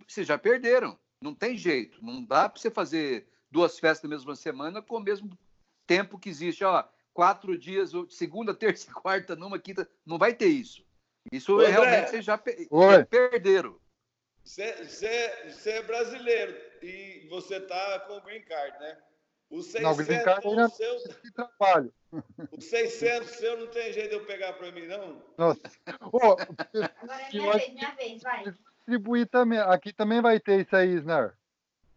vocês 0.07 0.27
já 0.27 0.37
perderam. 0.37 0.97
Não 1.21 1.33
tem 1.33 1.57
jeito. 1.57 2.03
Não 2.03 2.23
dá 2.23 2.47
para 2.49 2.59
você 2.59 2.69
fazer 2.69 3.27
duas 3.49 3.79
festas 3.79 4.09
na 4.09 4.15
mesma 4.15 4.35
semana 4.35 4.81
com 4.81 4.97
o 4.97 5.01
mesmo 5.01 5.37
tempo 5.85 6.19
que 6.19 6.29
existe. 6.29 6.63
Ó, 6.63 6.83
quatro 7.13 7.57
dias, 7.57 7.91
segunda, 8.09 8.53
terça 8.55 8.89
e 8.89 8.93
quarta, 8.93 9.35
numa 9.35 9.57
quinta. 9.57 9.89
Não 10.05 10.17
vai 10.17 10.33
ter 10.33 10.47
isso. 10.47 10.85
Isso 11.31 11.57
realmente 11.57 12.09
vocês 12.09 12.25
já, 12.25 12.35
já 12.35 13.05
perderam. 13.05 13.79
Você 14.43 14.63
é 15.65 15.81
brasileiro 15.81 16.55
e 16.81 17.27
você 17.29 17.57
está 17.57 17.99
com 18.01 18.17
o 18.17 18.21
green 18.21 18.41
card, 18.43 18.79
né? 18.79 18.97
O 19.49 19.61
600 19.61 19.81
não, 19.81 19.95
green 19.95 20.23
card 20.23 20.47
ainda 20.47 20.69
seu... 20.69 20.99
trabalho. 21.33 21.93
O 22.51 22.61
600 22.61 23.29
seu 23.29 23.57
não 23.57 23.67
tem 23.67 23.93
jeito 23.93 24.09
de 24.09 24.15
eu 24.15 24.25
pegar 24.25 24.53
para 24.53 24.71
mim, 24.71 24.85
não? 24.87 25.21
Nossa. 25.37 25.61
Oh, 26.11 26.35
Agora 26.35 27.21
é 27.21 27.31
minha 27.31 27.53
vez, 27.53 27.73
minha 27.73 27.95
vez, 27.95 28.21
vai. 28.21 28.43
Distribuir 28.43 29.27
também. 29.27 29.59
Aqui 29.59 29.93
também 29.93 30.21
vai 30.21 30.39
ter 30.39 30.61
isso 30.61 30.75
aí, 30.75 30.95
Snar. 30.95 31.37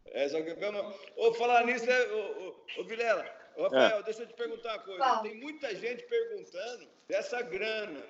É, 0.07 0.29
só 0.29 0.41
que 0.43 0.51
eu 0.51 0.73
não... 0.73 0.95
Ô, 1.17 1.35
falar 1.35 1.65
nisso, 1.65 1.89
é, 1.89 2.13
ô, 2.13 2.49
ô, 2.79 2.81
ô 2.81 2.85
Vilela, 2.85 3.25
ô, 3.57 3.63
Rafael, 3.65 3.99
é. 3.99 4.03
deixa 4.03 4.23
eu 4.23 4.27
te 4.27 4.35
perguntar 4.35 4.75
uma 4.75 4.85
coisa. 4.85 5.05
Bom. 5.05 5.23
Tem 5.23 5.41
muita 5.41 5.75
gente 5.75 6.05
perguntando 6.05 6.89
dessa 7.09 7.43
grana. 7.43 8.03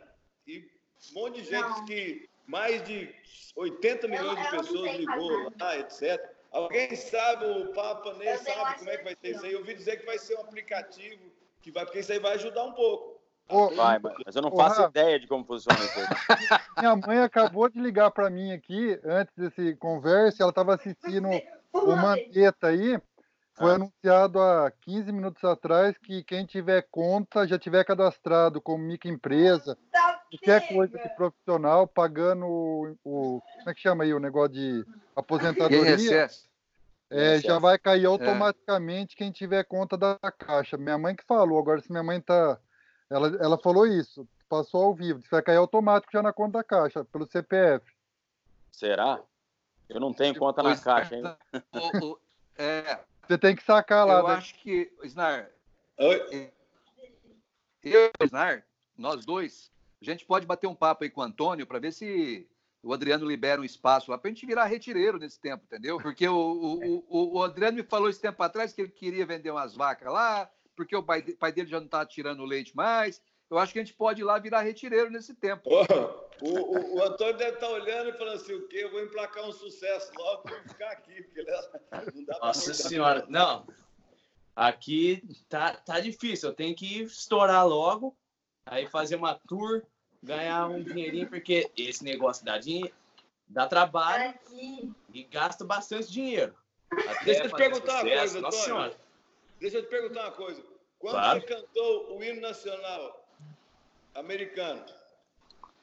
E 0.47 0.71
um 1.11 1.15
monte 1.15 1.43
de 1.43 1.49
gente 1.49 1.69
não. 1.69 1.85
que 1.87 2.29
mais 2.47 2.83
de 2.85 3.15
80 3.57 4.09
milhões 4.09 4.43
de 4.43 4.51
pessoas 4.51 4.97
ligou 4.97 5.53
lá, 5.59 5.79
etc. 5.79 6.30
Alguém 6.51 6.97
sabe, 6.97 7.45
o 7.45 7.73
Papa 7.73 8.15
nem 8.15 8.37
sabe 8.37 8.79
como 8.79 8.91
é 8.91 8.97
que 8.97 9.05
vai 9.05 9.15
ter 9.17 9.31
isso 9.31 9.45
aí. 9.45 9.53
Eu 9.53 9.61
ouvi 9.61 9.75
dizer 9.75 9.99
que 9.99 10.07
vai 10.07 10.19
ser 10.19 10.37
um 10.37 10.41
aplicativo, 10.41 11.31
que 11.63 11.71
vai, 11.71 11.85
porque 11.85 12.01
isso 12.01 12.13
aí 12.13 12.19
vai 12.19 12.35
ajudar 12.35 12.65
um 12.65 12.73
pouco. 12.73 13.21
vai, 13.77 13.99
mas 13.99 14.35
eu 14.35 14.43
não 14.43 14.51
faço 14.51 14.83
ideia 14.83 15.19
de 15.19 15.27
como 15.27 15.45
funciona 15.45 15.79
isso. 15.79 15.99
Minha 16.79 16.97
mãe 16.97 17.19
acabou 17.21 17.69
de 17.69 17.81
ligar 17.81 18.11
para 18.11 18.31
mim 18.31 18.53
aqui, 18.53 18.99
antes 19.05 19.35
desse 19.37 19.77
conversa, 19.77 20.43
ela 20.43 20.51
estava 20.51 20.75
assistindo 20.75 21.29
o 21.73 21.97
Manteta 21.97 22.69
aí. 22.69 23.01
Foi 23.61 23.73
ah. 23.73 23.75
anunciado 23.75 24.41
há 24.41 24.71
15 24.71 25.13
minutos 25.13 25.45
atrás 25.45 25.95
que 25.99 26.25
quem 26.25 26.47
tiver 26.47 26.81
conta, 26.91 27.47
já 27.47 27.59
tiver 27.59 27.85
cadastrado 27.85 28.59
como 28.59 28.83
microempresa, 28.83 29.77
qualquer 30.31 30.67
coisa 30.67 30.99
de 30.99 31.09
profissional, 31.11 31.87
pagando 31.87 32.47
o, 32.47 32.97
o, 33.05 33.43
Como 33.59 33.71
é 33.71 33.75
que 33.75 33.83
chama 33.83 34.05
aí 34.05 34.15
o 34.15 34.19
negócio 34.19 34.55
de 34.55 34.87
aposentadoria? 35.15 36.27
É, 37.11 37.39
já 37.39 37.59
vai 37.59 37.77
cair 37.77 38.05
é. 38.05 38.07
automaticamente 38.07 39.15
é. 39.15 39.19
quem 39.19 39.31
tiver 39.31 39.63
conta 39.65 39.95
da 39.99 40.17
caixa. 40.39 40.79
Minha 40.79 40.97
mãe 40.97 41.15
que 41.15 41.25
falou, 41.25 41.59
agora 41.59 41.83
se 41.83 41.91
minha 41.91 42.03
mãe 42.03 42.19
tá. 42.19 42.59
Ela, 43.11 43.29
ela 43.41 43.59
falou 43.59 43.87
isso, 43.87 44.27
passou 44.49 44.85
ao 44.85 44.95
vivo, 44.95 45.21
vai 45.31 45.43
cair 45.43 45.57
automático 45.57 46.13
já 46.13 46.23
na 46.23 46.33
conta 46.33 46.59
da 46.59 46.65
caixa, 46.65 47.05
pelo 47.05 47.27
CPF. 47.27 47.85
Será? 48.73 49.21
Eu 49.87 50.01
não 50.01 50.15
tenho 50.15 50.35
conta 50.39 50.63
na 50.63 50.79
caixa, 50.79 51.17
hein? 51.17 51.25
é, 52.57 53.01
você 53.31 53.39
tem 53.39 53.55
que 53.55 53.63
sacar 53.63 54.07
lá. 54.07 54.19
Eu 54.19 54.29
né? 54.29 54.35
acho 54.35 54.55
que, 54.57 54.93
Snar, 55.05 55.49
Oi? 55.99 56.51
eu 57.85 58.11
e 58.21 58.25
Snar, 58.25 58.65
nós 58.99 59.25
dois, 59.25 59.71
a 60.03 60.05
gente 60.05 60.25
pode 60.25 60.47
bater 60.47 60.67
um 60.67 60.75
papo 60.75 61.05
aí 61.05 61.11
com 61.11 61.21
o 61.21 61.25
Antônio 61.25 61.67
para 61.67 61.79
ver 61.79 61.93
se 61.93 62.49
o 62.83 62.93
Adriano 62.93 63.27
libera 63.27 63.61
um 63.61 63.65
espaço 63.65 64.11
lá 64.11 64.19
para 64.19 64.31
a 64.31 64.35
gente 64.35 64.47
virar 64.47 64.65
retireiro 64.65 65.19
nesse 65.19 65.39
tempo, 65.39 65.65
entendeu? 65.65 66.01
Porque 66.01 66.27
o, 66.27 66.35
o, 66.35 67.05
o, 67.09 67.39
o, 67.39 67.43
Adriano 67.43 67.77
me 67.77 67.83
falou 67.83 68.09
esse 68.09 68.21
tempo 68.21 68.43
atrás 68.43 68.73
que 68.73 68.81
ele 68.81 68.91
queria 68.91 69.27
vender 69.27 69.51
umas 69.51 69.77
vacas 69.77 70.13
lá, 70.13 70.51
porque 70.75 70.97
o 70.97 71.03
pai, 71.03 71.23
pai 71.23 71.53
dele 71.53 71.69
já 71.69 71.79
não 71.79 71.87
está 71.87 72.05
tirando 72.05 72.45
leite 72.45 72.75
mais. 72.75 73.23
Eu 73.51 73.59
acho 73.59 73.73
que 73.73 73.81
a 73.81 73.83
gente 73.83 73.95
pode 73.95 74.21
ir 74.21 74.25
lá 74.25 74.39
virar 74.39 74.61
retireiro 74.61 75.11
nesse 75.11 75.35
tempo. 75.35 75.69
o, 76.41 76.49
o, 76.49 76.97
o, 76.97 77.03
Antônio 77.03 77.37
deve 77.37 77.55
estar 77.55 77.67
tá 77.67 77.73
olhando 77.73 78.11
e 78.11 78.13
falando 78.13 78.37
assim: 78.37 78.55
o 78.55 78.69
quê? 78.69 78.79
Eu 78.85 78.93
vou 78.93 79.03
emplacar 79.03 79.45
um 79.45 79.53
sucesso 79.53 80.13
logo 80.17 80.43
para 80.43 80.63
ficar 80.63 80.91
aqui, 80.93 81.21
porque 81.23 81.43
não 82.15 82.25
dá 82.25 82.39
Nossa 82.39 82.73
Senhora, 82.73 83.27
não. 83.29 83.67
Aqui 84.55 85.23
tá, 85.49 85.75
tá 85.75 85.99
difícil, 85.99 86.51
eu 86.51 86.55
tenho 86.55 86.77
que 86.77 87.03
estourar 87.03 87.67
logo, 87.67 88.17
aí 88.65 88.87
fazer 88.87 89.17
uma 89.17 89.35
tour, 89.35 89.83
ganhar 90.23 90.69
um 90.69 90.83
dinheirinho, 90.83 91.29
porque 91.29 91.71
esse 91.77 92.05
negócio 92.05 92.45
dá 92.45 92.59
dinheiro, 92.59 92.95
dá 93.49 93.67
trabalho 93.67 94.35
e 95.13 95.25
gasta 95.25 95.65
bastante 95.65 96.13
dinheiro. 96.13 96.55
Deixa 97.25 97.45
eu 97.45 97.49
te 97.49 97.57
perguntar 97.57 98.05
uma 98.05 98.17
coisa, 98.17 98.39
Antônio. 98.39 98.97
Deixa 99.59 99.79
eu 99.79 99.83
te 99.83 99.89
perguntar 99.89 100.23
uma 100.25 100.33
coisa. 100.33 100.63
Quando 100.99 101.13
claro. 101.15 101.41
você 101.41 101.47
cantou 101.47 102.17
o 102.17 102.23
hino 102.23 102.41
nacional 102.41 103.20
americano. 104.15 104.85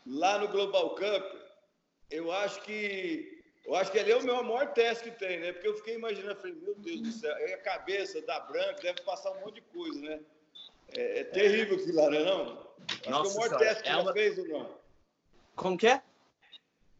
Lá 0.05 0.37
no 0.37 0.47
Global 0.47 0.95
Cup, 0.95 1.35
eu 2.09 2.31
acho 2.31 2.61
que 2.61 3.35
Eu 3.65 3.75
acho 3.75 3.91
que 3.91 3.99
ali 3.99 4.11
é 4.11 4.15
o 4.15 4.23
meu 4.23 4.41
maior 4.43 4.71
teste 4.71 5.11
que 5.11 5.19
tem, 5.19 5.41
né? 5.41 5.51
Porque 5.51 5.67
eu 5.67 5.75
fiquei 5.75 5.95
imaginando, 5.95 6.39
falei, 6.39 6.55
meu 6.55 6.73
Deus 6.75 7.01
do 7.01 7.11
céu, 7.11 7.35
aí 7.35 7.51
a 7.53 7.57
cabeça 7.57 8.21
da 8.21 8.39
branca 8.39 8.81
deve 8.81 9.01
passar 9.01 9.29
um 9.31 9.41
monte 9.41 9.55
de 9.55 9.61
coisa, 9.61 9.99
né? 9.99 10.21
É, 10.95 11.19
é 11.19 11.23
terrível 11.25 11.75
aquilo 11.75 11.95
lá, 11.97 12.09
não 12.09 12.17
é 12.17 12.23
não? 12.23 12.67
Acho 12.87 13.09
Nossa 13.09 13.23
que 13.23 13.27
é 13.27 13.31
o 13.33 13.49
maior 13.49 13.57
teste 13.59 13.83
que 13.83 13.89
é 13.89 13.91
você 13.91 13.99
uma- 13.99 14.05
já 14.05 14.13
fez 14.13 14.37
ou 14.39 14.47
não? 14.47 14.75
Como 15.57 15.77
que 15.77 15.87
é? 15.87 16.01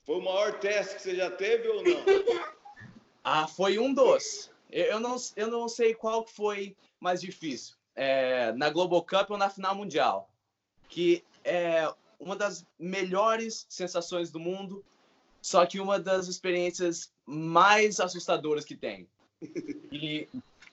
Foi 0.06 0.16
o 0.18 0.22
maior 0.22 0.60
teste 0.60 0.96
que 0.96 1.02
você 1.04 1.16
já 1.16 1.32
teve 1.32 1.70
ou 1.70 1.82
não? 1.82 2.04
Ah, 3.24 3.48
foi 3.48 3.80
um 3.80 3.94
dos. 3.94 4.52
Eu 4.70 5.00
não, 5.00 5.16
eu 5.38 5.48
não 5.48 5.70
sei 5.70 5.94
qual 5.96 6.28
foi 6.28 6.76
mais 7.00 7.22
difícil. 7.22 7.78
É, 7.96 8.52
na 8.52 8.70
Global 8.70 9.02
Cup 9.06 9.32
ou 9.32 9.38
na 9.38 9.50
final 9.50 9.74
mundial. 9.74 10.30
Que 10.90 11.24
é 11.44 11.92
uma 12.20 12.36
das 12.36 12.66
melhores 12.80 13.66
sensações 13.70 14.32
do 14.32 14.40
mundo, 14.40 14.84
só 15.42 15.66
que 15.66 15.80
uma 15.80 16.00
das 16.00 16.28
experiências 16.28 17.12
mais 17.26 18.00
assustadoras 18.00 18.66
que 18.66 18.76
tem. 18.76 19.08
E 19.92 20.28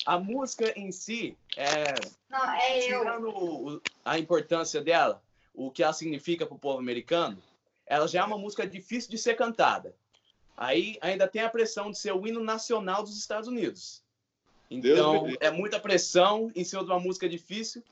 a 0.07 0.19
música 0.19 0.73
em 0.79 0.91
si, 0.91 1.37
é, 1.57 1.95
Não, 2.31 2.51
é 2.55 2.81
tirando 2.81 3.29
o- 3.29 3.83
a 4.05 4.19
importância 4.19 4.81
dela, 4.81 5.23
o 5.55 5.71
que 5.71 5.83
ela 5.83 5.93
significa 5.93 6.47
para 6.47 6.57
o 6.57 6.59
povo 6.59 6.79
americano, 6.79 7.41
ela 7.87 8.09
já 8.09 8.21
é 8.21 8.25
uma 8.25 8.39
música 8.39 8.67
difícil 8.67 9.11
de 9.11 9.19
ser 9.19 9.35
cantada. 9.35 9.95
Aí 10.57 10.97
ainda 11.01 11.29
tem 11.29 11.43
a 11.43 11.51
pressão 11.51 11.91
de 11.91 11.99
ser 11.99 12.13
o 12.13 12.27
hino 12.27 12.43
nacional 12.43 13.03
dos 13.03 13.19
Estados 13.19 13.49
Unidos. 13.49 14.03
Então, 14.71 15.27
é 15.41 15.51
muita 15.51 15.79
pressão 15.79 16.51
em 16.55 16.65
cima 16.65 16.83
de 16.85 16.91
uma 16.91 16.99
música 17.01 17.29
difícil. 17.29 17.83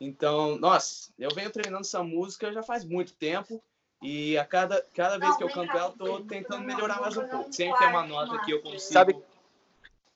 Então, 0.00 0.56
nossa, 0.58 1.12
eu 1.18 1.28
venho 1.34 1.50
treinando 1.50 1.82
essa 1.82 2.02
música 2.02 2.52
já 2.52 2.62
faz 2.62 2.84
muito 2.84 3.12
tempo. 3.12 3.62
E 4.02 4.38
a 4.38 4.46
cada, 4.46 4.80
cada 4.94 5.18
vez 5.18 5.32
Não, 5.32 5.36
que 5.36 5.44
eu 5.44 5.50
canto 5.50 5.76
ela, 5.76 5.88
eu 5.90 5.92
tô 5.92 6.20
tentando 6.22 6.64
melhorar 6.64 7.02
mais 7.02 7.18
um 7.18 7.28
pouco. 7.28 7.52
Sempre 7.52 7.78
tem 7.80 7.88
uma 7.88 8.06
nota 8.06 8.38
que 8.44 8.50
eu 8.50 8.62
consigo. 8.62 8.80
Sabe- 8.94 9.22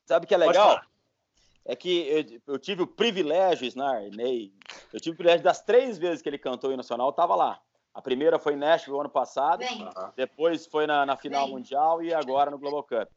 Sabe 0.07 0.25
o 0.25 0.29
que 0.29 0.35
é 0.35 0.39
legal? 0.39 0.81
É 1.67 1.77
que 1.77 2.41
eu, 2.47 2.55
eu 2.55 2.59
tive 2.59 2.83
o 2.83 2.87
privilégio, 2.87 3.67
Snar, 3.67 4.03
Ney, 4.11 4.53
eu 4.93 5.01
tive 5.01 5.15
o 5.15 5.17
privilégio 5.17 5.45
das 5.45 5.63
três 5.63 5.97
vezes 5.99 6.23
que 6.23 6.29
ele 6.29 6.39
cantou 6.39 6.73
em 6.73 6.77
Nacional, 6.77 7.09
eu 7.09 7.13
tava 7.13 7.35
lá. 7.35 7.61
A 7.93 8.03
primeira 8.03 8.39
foi 8.39 8.55
em 8.55 8.57
Nashville 8.57 8.99
ano 9.01 9.09
passado, 9.09 9.61
Vem. 9.61 9.89
depois 10.17 10.67
foi 10.67 10.87
na, 10.87 11.07
na 11.07 11.17
final 11.17 11.45
Vem. 11.47 11.55
mundial 11.55 12.03
e 12.03 12.13
agora 12.13 12.51
no 12.51 12.59
Global 12.59 12.83
Cup. 12.83 13.09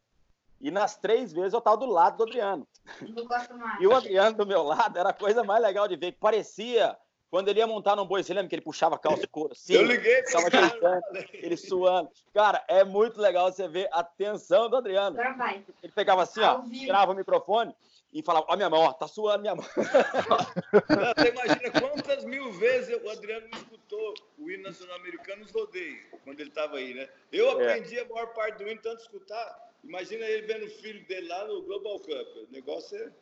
E 0.60 0.70
nas 0.70 0.96
três 0.96 1.32
vezes 1.32 1.52
eu 1.52 1.60
tava 1.60 1.76
do 1.76 1.86
lado 1.86 2.16
do 2.18 2.24
Adriano. 2.24 2.66
Não 3.02 3.24
gosto 3.26 3.54
mais. 3.56 3.80
E 3.80 3.86
o 3.86 3.94
Adriano 3.94 4.36
do 4.36 4.46
meu 4.46 4.62
lado 4.62 4.98
era 4.98 5.10
a 5.10 5.14
coisa 5.14 5.44
mais 5.44 5.62
legal 5.62 5.86
de 5.86 5.96
ver, 5.96 6.12
que 6.12 6.18
parecia 6.18 6.96
quando 7.30 7.48
ele 7.48 7.58
ia 7.60 7.66
montar 7.66 7.94
num 7.94 8.06
boi, 8.06 8.22
você 8.22 8.32
lembra 8.32 8.48
que 8.48 8.54
ele 8.54 8.62
puxava 8.62 8.94
a 8.94 8.98
calça 8.98 9.20
de 9.20 9.26
couro 9.28 9.52
assim? 9.52 9.74
Eu 9.74 9.82
liguei 9.84 10.22
Tava 10.22 10.50
cara, 10.50 10.68
gritando, 10.68 11.02
ele 11.34 11.56
suando. 11.58 12.10
Cara, 12.32 12.64
é 12.66 12.84
muito 12.84 13.20
legal 13.20 13.52
você 13.52 13.68
ver 13.68 13.86
a 13.92 14.02
tensão 14.02 14.68
do 14.70 14.76
Adriano. 14.76 15.20
Agora 15.20 15.36
vai. 15.36 15.64
Ele 15.82 15.92
pegava 15.92 16.22
assim, 16.22 16.40
ó, 16.40 16.60
vivo. 16.62 16.86
tirava 16.86 17.12
o 17.12 17.14
microfone 17.14 17.74
e 18.14 18.22
falava, 18.22 18.46
ó 18.48 18.56
minha 18.56 18.70
mão, 18.70 18.80
ó, 18.80 18.92
tá 18.94 19.06
suando 19.06 19.42
minha 19.42 19.54
mão. 19.54 19.64
Não, 19.76 21.14
Você 21.14 21.28
imagina 21.28 21.80
quantas 21.80 22.24
mil 22.24 22.50
vezes 22.52 22.98
o 23.04 23.10
Adriano 23.10 23.46
não 23.52 23.58
escutou 23.58 24.14
o 24.38 24.50
hino 24.50 24.62
nacional 24.62 24.96
americano 24.96 25.42
nos 25.42 25.52
rodeios, 25.52 26.00
quando 26.24 26.40
ele 26.40 26.48
estava 26.48 26.78
aí, 26.78 26.94
né? 26.94 27.06
Eu 27.30 27.60
É. 27.60 27.72
aprendi 27.72 28.00
a 28.00 28.08
maior 28.08 28.28
parte 28.28 28.56
do 28.56 28.68
hino 28.68 28.80
tanto 28.80 29.02
escutar. 29.02 29.67
Imagina 29.84 30.24
ele 30.24 30.46
vendo 30.46 30.66
o 30.66 30.70
filho 30.70 31.06
dele 31.06 31.28
lá 31.28 31.46
no 31.46 31.62
Global 31.62 31.98
Cup. 32.00 32.36
O 32.36 32.52
negócio 32.52 32.96
é. 32.96 33.12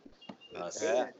Nossa. 0.52 0.84
É. 0.84 1.14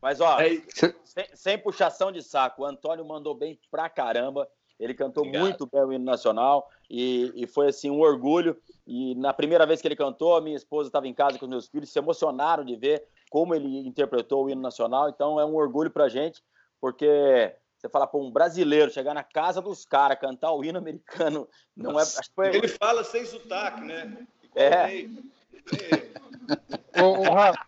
Mas, 0.00 0.20
ó, 0.20 0.36
Aí, 0.38 0.64
sem, 1.04 1.26
sem 1.34 1.58
puxação 1.58 2.10
de 2.10 2.22
saco, 2.22 2.62
o 2.62 2.64
Antônio 2.64 3.04
mandou 3.04 3.34
bem 3.34 3.58
pra 3.70 3.88
caramba. 3.88 4.48
Ele 4.78 4.94
cantou 4.94 5.24
Obrigado. 5.24 5.42
muito 5.42 5.66
bem 5.66 5.82
o 5.82 5.92
hino 5.92 6.04
nacional 6.04 6.70
e, 6.88 7.30
e 7.34 7.46
foi, 7.46 7.68
assim, 7.68 7.90
um 7.90 8.00
orgulho. 8.00 8.56
E 8.86 9.14
na 9.16 9.32
primeira 9.32 9.66
vez 9.66 9.82
que 9.82 9.86
ele 9.86 9.96
cantou, 9.96 10.36
a 10.36 10.40
minha 10.40 10.56
esposa 10.56 10.88
estava 10.88 11.06
em 11.06 11.12
casa 11.12 11.38
com 11.38 11.44
os 11.44 11.50
meus 11.50 11.68
filhos, 11.68 11.92
se 11.92 11.98
emocionaram 11.98 12.64
de 12.64 12.76
ver 12.76 13.06
como 13.30 13.54
ele 13.54 13.86
interpretou 13.86 14.44
o 14.44 14.50
hino 14.50 14.62
nacional. 14.62 15.10
Então, 15.10 15.38
é 15.38 15.44
um 15.44 15.54
orgulho 15.54 15.90
pra 15.90 16.08
gente, 16.08 16.42
porque 16.80 17.54
você 17.76 17.88
fala 17.90 18.06
para 18.06 18.20
um 18.20 18.30
brasileiro 18.30 18.90
chegar 18.90 19.12
na 19.12 19.22
casa 19.22 19.60
dos 19.60 19.84
caras, 19.84 20.18
cantar 20.18 20.52
o 20.52 20.64
hino 20.64 20.78
americano, 20.78 21.46
não 21.76 21.98
é. 22.00 22.02
Acho 22.02 22.22
que 22.22 22.34
foi, 22.34 22.48
Ele 22.48 22.68
fala 22.68 23.04
sem 23.04 23.24
sotaque, 23.26 23.82
né? 23.82 24.26
É. 24.54 25.06
o. 27.00 27.04
Ô, 27.04 27.20
ô, 27.20 27.34
Rafa, 27.34 27.66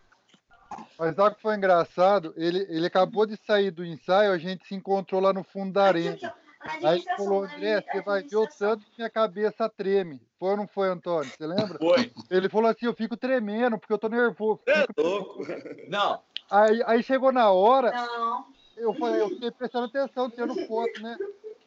mas 0.99 1.15
sabe 1.15 1.31
o 1.31 1.35
que 1.37 1.43
foi 1.43 1.57
engraçado? 1.57 2.33
Ele, 2.37 2.67
ele 2.69 2.87
acabou 2.87 3.27
de 3.27 3.37
sair 3.37 3.71
do 3.71 3.85
ensaio, 3.85 4.33
a 4.33 4.39
gente 4.39 4.67
se 4.67 4.75
encontrou 4.75 5.21
lá 5.21 5.33
no 5.33 5.45
fundo 5.45 5.73
da 5.73 5.85
arena. 5.85 6.35
Aí 6.61 7.01
ele 7.01 7.17
falou, 7.17 7.45
André, 7.45 7.81
você 7.81 8.01
vai 8.03 8.23
ver 8.23 8.37
o 8.37 8.47
tanto 8.47 8.85
que 8.85 8.93
minha 8.99 9.11
cabeça 9.11 9.69
treme. 9.69 10.21
Foi 10.39 10.51
ou 10.51 10.57
não 10.57 10.69
foi, 10.69 10.89
Antônio? 10.89 11.31
Você 11.31 11.47
lembra? 11.47 11.79
foi. 11.79 12.13
Ele 12.31 12.49
falou 12.49 12.71
assim, 12.71 12.87
eu 12.87 12.95
fico 12.95 13.17
tremendo, 13.17 13.79
porque 13.79 13.93
eu 13.93 13.99
tô 13.99 14.09
nervoso. 14.09 14.61
Você 14.65 14.71
é 14.71 14.87
louco. 14.97 15.45
Não, 15.89 16.23
Aí, 16.53 16.83
aí 16.85 17.03
chegou 17.03 17.33
na 17.33 17.51
hora, 17.51 17.91
Não. 17.91 18.47
eu 18.77 18.93
falei, 18.95 19.23
eu 19.23 19.31
fiquei 19.31 19.51
prestando 19.51 19.87
atenção, 19.87 20.29
tendo 20.29 20.55
foto, 20.67 21.01
né? 21.01 21.17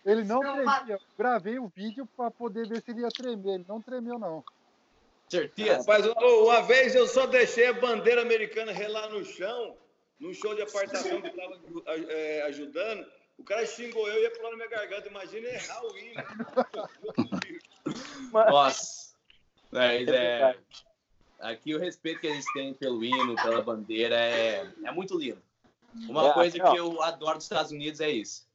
Ele 0.05 0.23
não 0.23 0.41
Não, 0.41 0.53
tremia. 0.53 0.93
Eu 0.93 0.99
gravei 1.17 1.57
o 1.57 1.67
vídeo 1.67 2.07
para 2.15 2.29
poder 2.29 2.67
ver 2.67 2.83
se 2.83 2.91
ele 2.91 3.01
ia 3.01 3.09
tremer. 3.09 3.55
Ele 3.55 3.65
não 3.67 3.81
tremeu, 3.81 4.19
não. 4.19 4.43
Certeza. 5.39 5.77
Rapaz, 5.77 6.05
uma 6.05 6.61
vez 6.61 6.95
eu 6.95 7.07
só 7.07 7.25
deixei 7.25 7.67
a 7.67 7.73
bandeira 7.73 8.21
americana 8.21 8.71
relar 8.71 9.09
no 9.09 9.23
chão, 9.23 9.75
num 10.19 10.33
show 10.33 10.55
de 10.55 10.61
apartação 10.61 11.21
que 11.21 11.27
estava 11.27 11.59
ajudando. 12.47 13.05
O 13.37 13.43
cara 13.43 13.65
xingou 13.65 14.07
eu 14.07 14.19
e 14.19 14.23
ia 14.23 14.31
pular 14.31 14.51
na 14.51 14.55
minha 14.57 14.69
garganta. 14.69 15.09
Imagina 15.09 15.47
errar 15.47 15.83
o 15.83 15.97
hino. 15.97 16.23
Nossa. 18.31 19.13
Mas, 19.71 20.07
É 20.07 20.51
é, 20.51 20.57
aqui 21.39 21.75
o 21.75 21.79
respeito 21.79 22.21
que 22.21 22.27
eles 22.27 22.45
têm 22.53 22.73
pelo 22.73 23.03
hino, 23.03 23.35
pela 23.35 23.61
bandeira, 23.61 24.15
é, 24.15 24.65
é 24.85 24.91
muito 24.91 25.17
lindo. 25.17 25.41
Uma 26.07 26.29
É, 26.29 26.33
coisa 26.33 26.57
ó. 26.63 26.71
que 26.71 26.77
eu 26.77 27.01
adoro 27.01 27.37
dos 27.37 27.45
Estados 27.45 27.71
Unidos 27.71 27.99
é 27.99 28.09
isso. 28.09 28.47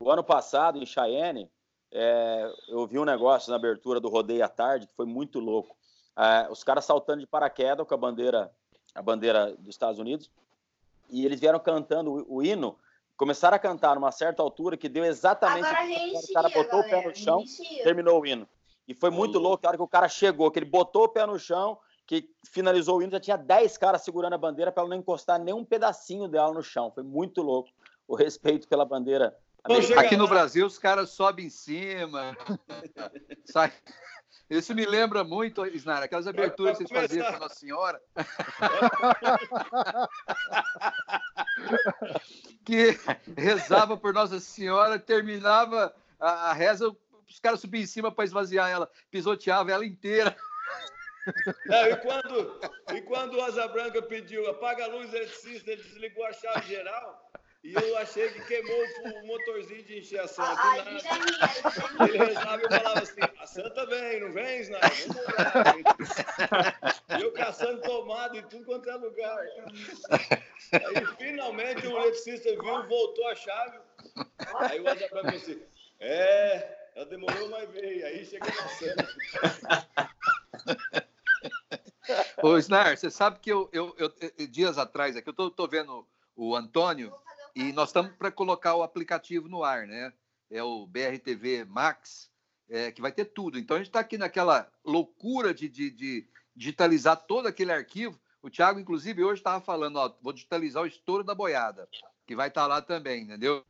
O 0.00 0.10
ano 0.10 0.22
passado, 0.22 0.78
em 0.78 0.86
Cheyenne, 0.86 1.50
é, 1.90 2.52
eu 2.68 2.86
vi 2.86 2.98
um 2.98 3.04
negócio 3.04 3.50
na 3.50 3.56
abertura 3.56 3.98
do 3.98 4.08
rodeio 4.08 4.44
à 4.44 4.48
tarde 4.48 4.86
que 4.86 4.94
foi 4.94 5.06
muito 5.06 5.40
louco. 5.40 5.76
É, 6.18 6.50
os 6.50 6.64
caras 6.64 6.84
saltando 6.84 7.20
de 7.20 7.26
paraquedas 7.26 7.86
com 7.86 7.94
a 7.94 7.96
bandeira, 7.96 8.50
a 8.94 9.00
bandeira 9.00 9.54
dos 9.56 9.68
Estados 9.68 10.00
Unidos, 10.00 10.28
e 11.08 11.24
eles 11.24 11.38
vieram 11.38 11.60
cantando 11.60 12.26
o, 12.28 12.36
o 12.38 12.42
hino, 12.42 12.76
começaram 13.16 13.54
a 13.56 13.58
cantar 13.58 13.94
numa 13.94 14.10
certa 14.10 14.42
altura 14.42 14.76
que 14.76 14.88
deu 14.88 15.04
exatamente 15.04 15.66
Agora 15.66 15.84
o 15.84 15.86
que 15.86 15.92
o 15.92 15.98
reenchia, 15.98 16.34
cara 16.34 16.48
botou 16.48 16.80
o 16.80 16.82
pé 16.82 16.90
galera. 16.90 17.08
no 17.08 17.16
chão, 17.16 17.36
reenchia. 17.38 17.84
terminou 17.84 18.20
o 18.20 18.26
hino. 18.26 18.48
E 18.86 18.94
foi 18.94 19.10
muito 19.10 19.38
Ô, 19.38 19.42
louco 19.42 19.64
a 19.64 19.68
hora 19.68 19.76
que 19.76 19.82
o 19.82 19.88
cara 19.88 20.08
chegou, 20.08 20.50
que 20.50 20.58
ele 20.58 20.66
botou 20.66 21.04
o 21.04 21.08
pé 21.08 21.24
no 21.26 21.38
chão, 21.38 21.78
que 22.06 22.30
finalizou 22.44 22.96
o 22.98 23.02
hino, 23.02 23.12
já 23.12 23.20
tinha 23.20 23.36
10 23.36 23.76
caras 23.76 24.02
segurando 24.02 24.32
a 24.32 24.38
bandeira 24.38 24.72
para 24.72 24.82
ela 24.82 24.90
não 24.90 24.96
encostar 24.96 25.38
nem 25.38 25.54
um 25.54 25.64
pedacinho 25.64 26.26
dela 26.26 26.52
no 26.52 26.62
chão. 26.62 26.90
Foi 26.90 27.02
muito 27.02 27.42
louco 27.42 27.68
o 28.08 28.16
respeito 28.16 28.66
pela 28.66 28.84
bandeira. 28.84 29.36
Americana. 29.62 30.00
Aqui 30.00 30.16
no. 30.16 30.26
Brasil, 30.26 30.66
os 30.66 30.78
caras 30.78 31.10
sobem 31.10 31.46
em 31.46 31.50
cima. 31.50 32.34
Sai. 33.44 33.72
Isso 34.50 34.74
me 34.74 34.86
lembra 34.86 35.22
muito, 35.22 35.64
Isnara, 35.66 36.06
aquelas 36.06 36.26
aberturas 36.26 36.78
que 36.78 36.84
vocês 36.84 37.00
faziam 37.00 37.30
com 37.32 37.38
Nossa 37.38 37.54
Senhora. 37.54 38.00
que 42.64 42.98
rezava 43.36 43.94
por 43.96 44.14
Nossa 44.14 44.40
Senhora, 44.40 44.98
terminava 44.98 45.94
a, 46.18 46.50
a 46.50 46.52
reza, 46.54 46.90
os 47.28 47.38
caras 47.40 47.60
subiam 47.60 47.82
em 47.82 47.86
cima 47.86 48.10
para 48.10 48.24
esvaziar 48.24 48.70
ela, 48.70 48.90
pisoteava 49.10 49.70
ela 49.70 49.84
inteira. 49.84 50.34
Não, 51.66 51.86
e, 51.86 51.96
quando, 51.96 52.60
e 52.94 53.02
quando 53.02 53.34
o 53.34 53.42
Asa 53.42 53.68
Branca 53.68 54.00
pediu 54.00 54.48
apaga 54.48 54.84
a 54.84 54.88
luz 54.88 55.12
eletricista, 55.12 55.72
ele 55.72 55.82
desligou 55.82 56.24
a 56.24 56.32
chave 56.32 56.66
geral 56.66 57.30
e 57.64 57.74
eu 57.74 57.96
achei 57.98 58.28
que 58.30 58.40
queimou 58.44 58.84
o 59.04 59.26
motorzinho 59.26 59.82
de 59.82 59.98
encher 59.98 60.20
a 60.20 60.28
santa. 60.28 60.54
Ai, 60.62 60.84
deixa 60.84 61.08
aí. 61.12 62.08
Ele 62.08 62.18
rezava 62.18 62.62
e 62.62 62.64
eu 62.64 62.70
falava 62.70 63.02
assim: 63.02 63.20
a 63.38 63.46
santa 63.46 63.86
vem, 63.86 64.20
não 64.20 64.32
vem, 64.32 64.60
Snar? 64.60 64.80
Vamos 64.80 65.16
lá. 67.08 67.18
E 67.18 67.22
eu 67.22 67.32
caçando 67.32 67.80
tomada 67.82 68.36
em 68.38 68.42
tudo 68.42 68.64
quanto 68.64 68.88
é 68.88 68.94
lugar. 68.94 69.38
Aí 70.72 71.06
finalmente 71.18 71.86
o 71.86 71.98
eletricista 71.98 72.50
viu, 72.50 72.86
voltou 72.86 73.26
a 73.28 73.34
chave. 73.34 73.78
Aí 74.60 74.80
o 74.80 74.84
Branca 74.84 75.08
falou 75.08 75.26
assim: 75.26 75.60
é, 76.00 76.90
ela 76.94 77.06
demorou, 77.06 77.48
mas 77.50 77.68
veio. 77.70 78.06
Aí 78.06 78.24
chega 78.24 78.46
na 78.46 78.68
santa. 78.68 79.08
Ô, 82.42 82.56
Snar, 82.56 82.96
você 82.96 83.10
sabe 83.10 83.38
que 83.40 83.50
eu, 83.52 83.68
eu- 83.72 83.94
eu- 83.98 84.12
eu- 84.38 84.46
dias 84.46 84.78
atrás 84.78 85.16
aqui, 85.16 85.28
eu 85.28 85.34
tô, 85.34 85.50
tô 85.50 85.66
vendo 85.66 86.06
o 86.36 86.54
Antônio 86.56 87.12
e 87.60 87.72
nós 87.72 87.88
estamos 87.88 88.12
para 88.16 88.30
colocar 88.30 88.74
o 88.74 88.82
aplicativo 88.82 89.48
no 89.48 89.64
ar, 89.64 89.86
né? 89.86 90.12
É 90.50 90.62
o 90.62 90.86
BRTV 90.86 91.64
Max, 91.64 92.30
é, 92.68 92.90
que 92.92 93.00
vai 93.02 93.12
ter 93.12 93.26
tudo. 93.26 93.58
Então 93.58 93.76
a 93.76 93.78
gente 93.80 93.88
está 93.88 94.00
aqui 94.00 94.16
naquela 94.16 94.70
loucura 94.84 95.52
de, 95.52 95.68
de- 95.68 95.90
de 95.90 96.28
digitalizar 96.54 97.16
todo 97.26 97.46
aquele 97.46 97.72
arquivo. 97.72 98.18
O 98.40 98.48
Thiago, 98.48 98.78
inclusive, 98.80 99.22
hoje 99.24 99.40
estava 99.40 99.60
falando, 99.60 99.96
ó, 99.96 100.14
vou 100.22 100.32
digitalizar 100.32 100.82
o 100.82 100.86
estouro 100.86 101.24
da 101.24 101.34
boiada, 101.34 101.88
que 102.26 102.36
vai 102.36 102.48
estar 102.48 102.66
lá 102.66 102.80
também, 102.80 103.22
entendeu? 103.24 103.64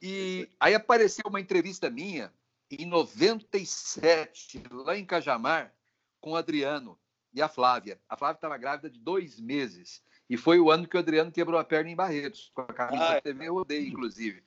E 0.00 0.48
aí 0.58 0.74
apareceu 0.74 1.24
uma 1.28 1.40
entrevista 1.40 1.90
minha 1.90 2.32
em 2.70 2.86
97, 2.86 4.62
lá 4.70 4.96
em 4.96 5.04
Cajamar, 5.04 5.74
com 6.20 6.32
o 6.32 6.36
Adriano 6.36 6.98
e 7.34 7.42
a 7.42 7.48
Flávia. 7.48 8.00
A 8.08 8.16
Flávia 8.16 8.36
estava 8.38 8.56
grávida 8.56 8.88
de 8.88 8.98
dois 8.98 9.38
meses. 9.40 10.02
E 10.30 10.36
foi 10.36 10.58
o 10.60 10.70
ano 10.70 10.86
que 10.88 10.96
o 10.96 11.00
Adriano 11.00 11.30
quebrou 11.30 11.58
a 11.60 11.64
perna 11.64 11.90
em 11.90 11.96
Barretos, 11.96 12.50
com 12.54 12.62
a 12.62 12.66
camisa 12.66 13.04
Ah, 13.04 13.10
da 13.10 13.16
é. 13.16 13.20
TV 13.20 13.48
Rodeio, 13.48 13.86
inclusive. 13.88 14.42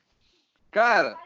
Cara, 0.70 1.16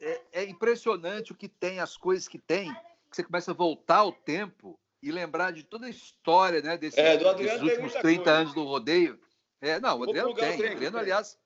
é, 0.00 0.20
é 0.32 0.44
impressionante 0.44 1.32
o 1.32 1.34
que 1.34 1.48
tem, 1.48 1.80
as 1.80 1.96
coisas 1.96 2.26
que 2.26 2.38
tem, 2.38 2.72
que 3.10 3.16
você 3.16 3.22
começa 3.22 3.50
a 3.50 3.54
voltar 3.54 3.98
ao 3.98 4.12
tempo 4.12 4.78
e 5.02 5.12
lembrar 5.12 5.52
de 5.52 5.62
toda 5.62 5.86
a 5.86 5.90
história 5.90 6.62
né, 6.62 6.76
desse, 6.78 6.98
É, 6.98 7.16
desses 7.16 7.60
últimos 7.60 7.78
muita 7.92 8.00
30 8.00 8.22
coisa. 8.24 8.38
anos 8.38 8.54
do 8.54 8.64
rodeio. 8.64 9.20
É, 9.60 9.78
não, 9.80 9.98
o 10.00 10.04
Adriano 10.04 10.34
tem. 10.34 10.60
O 10.60 10.72
Adriano, 10.72 10.98
aliás, 10.98 11.38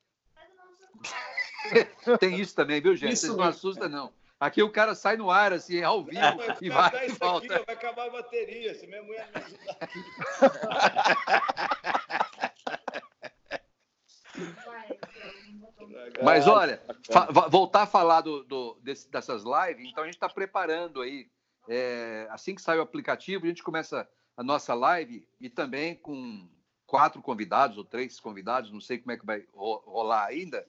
tem 2.20 2.38
isso 2.40 2.54
também, 2.54 2.80
viu, 2.80 2.94
gente? 2.96 3.12
Isso 3.12 3.22
Vocês 3.26 3.36
não 3.36 3.44
mesmo. 3.44 3.50
assustam, 3.58 3.88
não. 3.88 4.12
Aqui 4.38 4.62
o 4.62 4.70
cara 4.70 4.94
sai 4.94 5.16
no 5.18 5.30
ar, 5.30 5.52
assim, 5.52 5.82
ao 5.82 6.02
vivo, 6.02 6.18
e 6.62 6.70
vai 6.70 7.08
e 7.08 7.12
volta. 7.12 7.54
aqui, 7.56 7.64
vai 7.66 7.74
acabar 7.74 8.06
a 8.06 8.10
bateria. 8.10 8.74
Se 8.74 8.86
minha 8.86 9.02
mulher 9.02 9.28
me 9.34 9.42
ajudar. 9.42 9.78
Mas 16.30 16.46
olha, 16.46 16.82
voltar 17.50 17.82
a 17.82 17.86
falar 17.86 18.20
do, 18.22 18.42
do- 18.44 18.78
desse- 18.82 19.10
dessas 19.10 19.42
lives, 19.44 19.90
então 19.90 20.02
a 20.02 20.06
gente 20.06 20.14
está 20.14 20.28
preparando 20.28 21.00
aí. 21.02 21.28
é, 21.68 22.26
assim 22.30 22.54
que 22.54 22.62
sai 22.62 22.78
o 22.78 22.82
aplicativo, 22.82 23.44
a 23.44 23.48
gente 23.48 23.62
começa 23.62 24.08
a 24.36 24.42
nossa 24.42 24.74
live 24.74 25.26
e 25.40 25.48
também 25.48 25.94
com 25.94 26.48
quatro 26.86 27.22
convidados 27.22 27.76
ou 27.78 27.84
três 27.84 28.18
convidados, 28.18 28.72
não 28.72 28.80
sei 28.80 28.98
como 28.98 29.12
é 29.12 29.16
que 29.16 29.24
vai 29.26 29.44
ro- 29.54 29.82
rolar 29.86 30.24
ainda. 30.26 30.66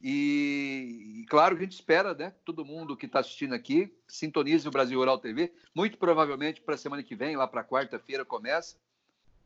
E, 0.00 1.20
e 1.22 1.26
claro 1.26 1.56
que 1.56 1.62
a 1.62 1.64
gente 1.64 1.74
espera, 1.74 2.14
né? 2.14 2.32
Todo 2.44 2.64
mundo 2.64 2.96
que 2.96 3.06
está 3.06 3.20
assistindo 3.20 3.54
aqui 3.54 3.92
sintonize 4.06 4.68
o 4.68 4.70
Brasil 4.70 4.98
Rural 4.98 5.18
TV. 5.18 5.52
Muito 5.74 5.96
provavelmente 5.98 6.60
para 6.60 6.74
a 6.74 6.78
semana 6.78 7.02
que 7.02 7.16
vem, 7.16 7.34
lá 7.34 7.48
para 7.48 7.64
quarta-feira, 7.64 8.24
começa. 8.24 8.76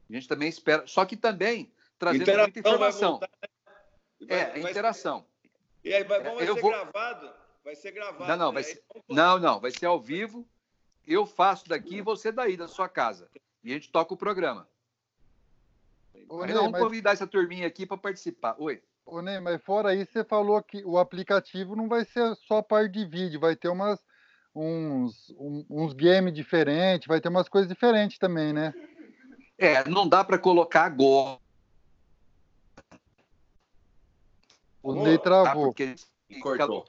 A 0.09 0.13
gente 0.13 0.27
também 0.29 0.49
espera. 0.49 0.87
Só 0.87 1.05
que 1.05 1.17
também 1.17 1.73
trazendo 1.99 2.25
muita 2.43 2.59
informação. 2.59 3.11
voltar, 3.13 3.31
né? 3.41 3.49
É, 4.29 4.37
Vai- 4.45 4.59
a 4.59 4.63
vai- 4.63 4.71
interação. 4.73 5.25
E 5.85 5.95
aí, 5.95 6.05
vai, 6.05 6.23
vai 6.23 6.49
Eu 6.49 6.55
ser 6.55 6.61
vou- 6.61 6.71
gravado? 6.71 7.31
Vai 7.65 7.75
ser 7.75 7.91
gravado. 7.93 8.27
Não, 8.27 8.37
não, 8.37 8.53
né? 8.53 8.63
ser- 8.63 8.83
Não, 9.09 9.39
não, 9.39 9.61
vai 9.61 9.71
ser 9.71 9.87
ao 9.87 10.01
vivo. 10.01 10.47
Eu 11.07 11.27
faço 11.27 11.69
daqui 11.69 11.97
e 11.97 12.03
você 12.03 12.31
daí, 12.31 12.57
da 12.57 12.69
sua 12.69 12.89
casa. 12.89 13.29
E 13.65 13.71
a 13.71 13.75
gente 13.75 13.91
toca 13.91 14.15
o 14.15 14.17
programa. 14.17 14.69
Ô, 16.29 16.45
Ney, 16.45 16.55
vamos 16.55 16.73
mas, 16.73 16.83
convidar 16.83 17.13
essa 17.13 17.27
turminha 17.27 17.67
aqui 17.67 17.85
para 17.87 17.97
participar. 17.97 18.55
Oi. 18.59 18.81
ô, 19.05 19.21
Ney, 19.21 19.41
mas 19.41 19.61
fora 19.63 19.95
isso, 19.95 20.13
você 20.13 20.23
falou 20.25 20.63
que 20.63 20.85
o 20.85 20.99
aplicativo 20.99 21.75
não 21.75 21.89
vai 21.89 22.05
ser 22.05 22.35
só 22.47 22.59
a 22.59 22.63
parte 22.63 22.93
de 22.93 23.05
vídeo, 23.07 23.41
vai 23.41 23.57
ter 23.57 23.69
umas, 23.69 23.99
uns, 24.55 25.31
um- 25.31 25.65
uns 25.69 25.93
games 25.93 26.33
diferentes, 26.33 27.09
vai 27.09 27.21
ter 27.21 27.29
umas 27.29 27.49
coisas 27.49 27.69
diferentes 27.69 28.19
também, 28.19 28.53
né? 28.53 28.73
É, 29.59 29.87
não 29.89 30.09
dá 30.09 30.23
para 30.23 30.39
colocar 30.39 30.85
agora, 30.85 31.40
O 34.83 34.95
Ney 34.95 35.19
tá? 35.19 35.25
travou. 35.25 35.67
Porque 35.67 35.95
Cortou. 36.43 36.87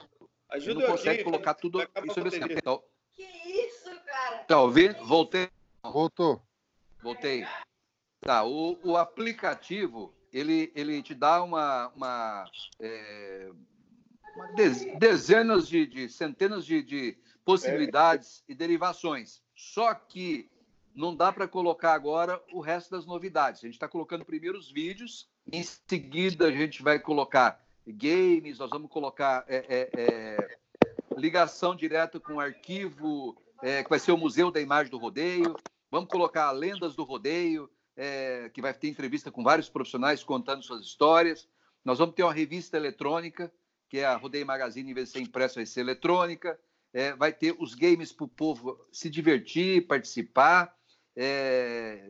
Ajuda 0.48 0.80
não 0.80 0.86
consegue 0.90 1.10
aqui. 1.20 1.24
colocar 1.24 1.54
tudo 1.54 1.80
isso 1.82 1.90
ao 1.96 2.24
mesmo 2.24 2.30
tempo. 2.30 2.52
Então, 2.58 2.82
Que 3.12 3.22
isso, 3.22 3.90
cara? 4.04 4.38
tá 4.44 4.60
ouvindo? 4.60 5.04
Voltei. 5.04 5.48
Voltou. 5.82 6.42
Voltei. 7.02 7.46
Tá, 8.20 8.44
o, 8.44 8.78
o 8.84 8.96
aplicativo, 8.96 10.14
ele, 10.32 10.70
ele 10.76 11.02
te 11.02 11.14
dá 11.14 11.42
uma, 11.42 11.88
uma, 11.88 12.44
é, 12.78 13.50
dezenas 14.98 15.66
de, 15.68 15.86
de- 15.86 16.08
centenas 16.08 16.64
de, 16.64 16.82
de 16.82 17.18
possibilidades 17.44 18.44
e 18.48 18.54
derivações. 18.54 19.42
Só 19.56 19.92
que 19.94 20.48
não 20.94 21.14
dá 21.16 21.32
para 21.32 21.48
colocar 21.48 21.94
agora 21.94 22.40
o 22.52 22.60
resto 22.60 22.90
das 22.90 23.06
novidades. 23.06 23.60
A 23.62 23.66
gente 23.66 23.74
está 23.74 23.88
colocando 23.88 24.24
primeiro 24.24 24.58
os 24.58 24.70
vídeos, 24.70 25.28
em 25.50 25.62
seguida 25.62 26.46
a 26.46 26.52
gente 26.52 26.82
vai 26.82 26.98
colocar 26.98 27.61
games, 27.86 28.58
nós 28.58 28.70
vamos 28.70 28.90
colocar 28.90 29.44
é, 29.48 29.56
é, 29.68 29.90
é, 29.94 30.58
ligação 31.16 31.74
direta 31.74 32.20
com 32.20 32.34
o 32.34 32.40
arquivo, 32.40 33.36
é, 33.62 33.82
que 33.82 33.90
vai 33.90 33.98
ser 33.98 34.12
o 34.12 34.18
Museu 34.18 34.50
da 34.50 34.60
Imagem 34.60 34.90
do 34.90 34.98
Rodeio. 34.98 35.56
Vamos 35.90 36.08
colocar 36.08 36.50
lendas 36.52 36.94
do 36.94 37.04
rodeio, 37.04 37.70
é, 37.96 38.50
que 38.54 38.62
vai 38.62 38.72
ter 38.72 38.88
entrevista 38.88 39.30
com 39.30 39.42
vários 39.42 39.68
profissionais 39.68 40.24
contando 40.24 40.62
suas 40.62 40.82
histórias. 40.82 41.46
Nós 41.84 41.98
vamos 41.98 42.14
ter 42.14 42.22
uma 42.22 42.32
revista 42.32 42.76
eletrônica, 42.76 43.52
que 43.88 43.98
é 43.98 44.06
a 44.06 44.16
Rodeio 44.16 44.46
Magazine, 44.46 44.90
em 44.90 44.94
vez 44.94 45.08
de 45.08 45.12
ser 45.12 45.20
impressa, 45.20 45.56
vai 45.56 45.66
ser 45.66 45.80
eletrônica. 45.80 46.58
É, 46.94 47.14
vai 47.14 47.32
ter 47.32 47.54
os 47.58 47.74
games 47.74 48.12
para 48.12 48.24
o 48.24 48.28
povo 48.28 48.78
se 48.90 49.10
divertir, 49.10 49.86
participar. 49.86 50.74
É, 51.14 52.02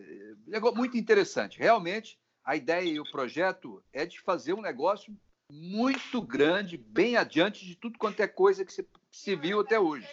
muito 0.75 0.97
interessante. 0.97 1.59
Realmente, 1.59 2.19
a 2.45 2.57
ideia 2.57 2.89
e 2.89 3.01
o 3.01 3.11
projeto 3.11 3.83
é 3.93 4.05
de 4.05 4.21
fazer 4.21 4.53
um 4.53 4.61
negócio 4.61 5.17
muito 5.53 6.23
grande, 6.23 6.79
bem 6.79 7.15
adiante 7.15 7.67
de 7.67 7.77
tudo 7.77 7.99
quanto 7.99 8.21
é 8.21 8.27
coisa 8.27 8.65
que 8.65 8.73
se, 8.73 8.89
se 9.11 9.37
viu 9.37 9.61
até 9.61 9.79
hoje. 9.79 10.09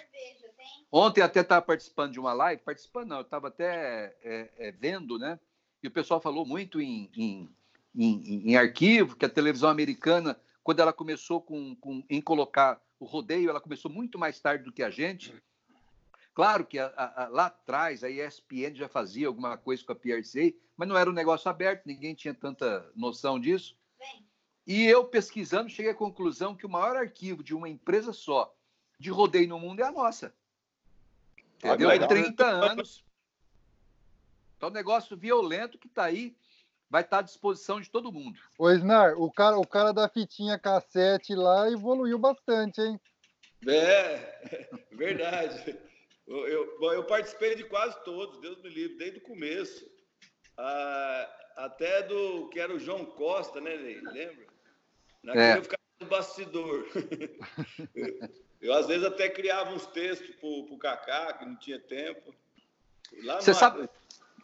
Ontem 0.91 1.21
até 1.21 1.39
estava 1.39 1.61
participando 1.61 2.11
de 2.11 2.19
uma 2.19 2.33
live, 2.33 2.61
participando 2.61 3.07
não, 3.07 3.17
eu 3.17 3.21
estava 3.21 3.47
até 3.47 4.17
é, 4.21 4.51
é, 4.57 4.71
vendo, 4.73 5.17
né? 5.17 5.39
E 5.81 5.87
o 5.87 5.91
pessoal 5.91 6.19
falou 6.19 6.45
muito 6.45 6.81
em, 6.81 7.09
em, 7.15 7.49
em, 7.95 8.49
em 8.51 8.55
arquivo, 8.57 9.15
que 9.15 9.23
a 9.23 9.29
televisão 9.29 9.69
americana, 9.69 10.37
quando 10.61 10.81
ela 10.81 10.91
começou 10.91 11.41
com, 11.41 11.73
com, 11.77 12.03
em 12.09 12.19
colocar 12.19 12.81
o 12.99 13.05
rodeio, 13.05 13.49
ela 13.49 13.61
começou 13.61 13.89
muito 13.89 14.19
mais 14.19 14.41
tarde 14.41 14.65
do 14.65 14.73
que 14.73 14.83
a 14.83 14.89
gente. 14.89 15.33
Claro 16.33 16.65
que 16.65 16.77
a, 16.79 16.91
a, 16.97 17.27
lá 17.29 17.45
atrás 17.45 18.03
a 18.03 18.09
ESPN 18.09 18.75
já 18.75 18.89
fazia 18.89 19.27
alguma 19.27 19.57
coisa 19.57 19.85
com 19.85 19.93
a 19.93 19.95
PRCA, 19.95 20.53
mas 20.75 20.87
não 20.89 20.97
era 20.97 21.09
um 21.09 21.13
negócio 21.13 21.49
aberto, 21.49 21.85
ninguém 21.85 22.13
tinha 22.13 22.33
tanta 22.33 22.91
noção 22.93 23.39
disso. 23.39 23.77
Vem. 23.97 24.28
E 24.69 24.85
eu 24.85 25.03
pesquisando 25.03 25.67
cheguei 25.67 25.91
à 25.91 25.95
conclusão 25.95 26.55
que 26.55 26.63
o 26.63 26.69
maior 26.69 26.95
arquivo 26.95 27.43
de 27.43 27.55
uma 27.55 27.67
empresa 27.67 28.13
só 28.13 28.55
de 28.99 29.09
rodeio 29.09 29.49
no 29.49 29.57
mundo 29.57 29.79
é 29.79 29.83
a 29.83 29.91
nossa. 29.91 30.31
Entendeu? 31.57 31.87
legal. 31.89 32.07
30 32.07 32.45
anos. 32.45 33.03
Então, 34.55 34.69
um 34.69 34.71
negócio 34.71 35.17
violento 35.17 35.79
que 35.79 35.87
está 35.87 36.03
aí, 36.03 36.37
vai 36.87 37.01
estar 37.01 37.17
à 37.17 37.21
disposição 37.23 37.81
de 37.81 37.89
todo 37.89 38.11
mundo. 38.11 38.39
Ô, 38.59 38.69
Snar, 38.69 39.19
o 39.19 39.31
cara, 39.31 39.57
o 39.57 39.65
cara 39.65 39.91
da 39.91 40.07
fitinha 40.07 40.59
cassete 40.59 41.33
lá 41.33 41.67
evoluiu 41.71 42.19
bastante, 42.19 42.79
hein? 42.79 43.01
É, 43.67 44.69
verdade. 44.93 45.79
Eu, 46.27 46.47
eu, 46.47 46.79
bom, 46.79 46.93
eu 46.93 47.03
participei 47.05 47.55
de 47.55 47.63
quase 47.63 47.99
todos, 48.03 48.39
Deus 48.39 48.61
me 48.61 48.69
livre, 48.69 48.99
desde 48.99 49.17
o 49.17 49.23
começo. 49.23 49.89
Ah, 50.55 51.53
até 51.55 52.03
do 52.03 52.49
que 52.49 52.59
era 52.59 52.71
o 52.71 52.79
João 52.79 53.03
Costa, 53.03 53.59
né, 53.59 53.75
Ney? 53.75 53.99
Lembra? 54.01 54.48
Naquele 55.23 55.43
É. 55.45 55.57
eu 55.57 55.63
ficava 55.63 55.81
no 55.99 56.07
bastidor. 56.07 56.85
eu, 57.95 58.29
eu, 58.61 58.73
às 58.73 58.87
vezes, 58.87 59.03
até 59.05 59.29
criava 59.29 59.71
uns 59.73 59.85
textos 59.87 60.35
pro, 60.35 60.65
pro 60.65 60.77
Kaká, 60.77 61.33
que 61.33 61.45
não 61.45 61.55
tinha 61.55 61.79
tempo. 61.79 62.33
Lá 63.23 63.39
Você 63.41 63.51
no- 63.51 63.57
sabe. 63.57 63.89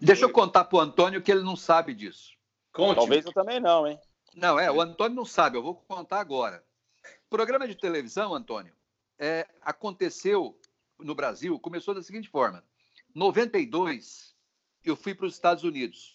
Deixa 0.02 0.26
eu 0.26 0.30
contar 0.30 0.66
para 0.66 0.78
o 0.78 0.82
Antônio 0.82 1.22
que 1.22 1.32
ele 1.32 1.42
não 1.44 1.56
sabe 1.56 1.94
disso. 1.94 2.34
Conte. 2.74 2.98
Talvez 2.98 3.26
eu 3.26 3.32
também 3.32 3.60
não, 3.62 3.88
hein? 3.88 3.98
Não, 4.36 4.60
é, 4.60 4.70
o 4.70 4.82
Antônio 4.82 5.16
não 5.16 5.24
sabe, 5.24 5.58
eu 5.58 5.64
vou 5.64 5.76
contar 5.76 6.20
agora. 6.20 6.62
O 7.26 7.30
programa 7.30 7.66
de 7.66 7.76
televisão, 7.76 8.36
Antônio, 8.36 8.76
é, 9.18 9.48
aconteceu 9.62 10.60
no 11.00 11.16
Brasil, 11.16 11.58
começou 11.58 11.94
da 11.94 12.04
seguinte 12.04 12.28
forma. 12.30 12.62
92, 13.14 14.36
eu 14.84 14.96
fui 14.98 15.16
para 15.16 15.26
os 15.26 15.34
Estados 15.34 15.64
Unidos. 15.64 16.14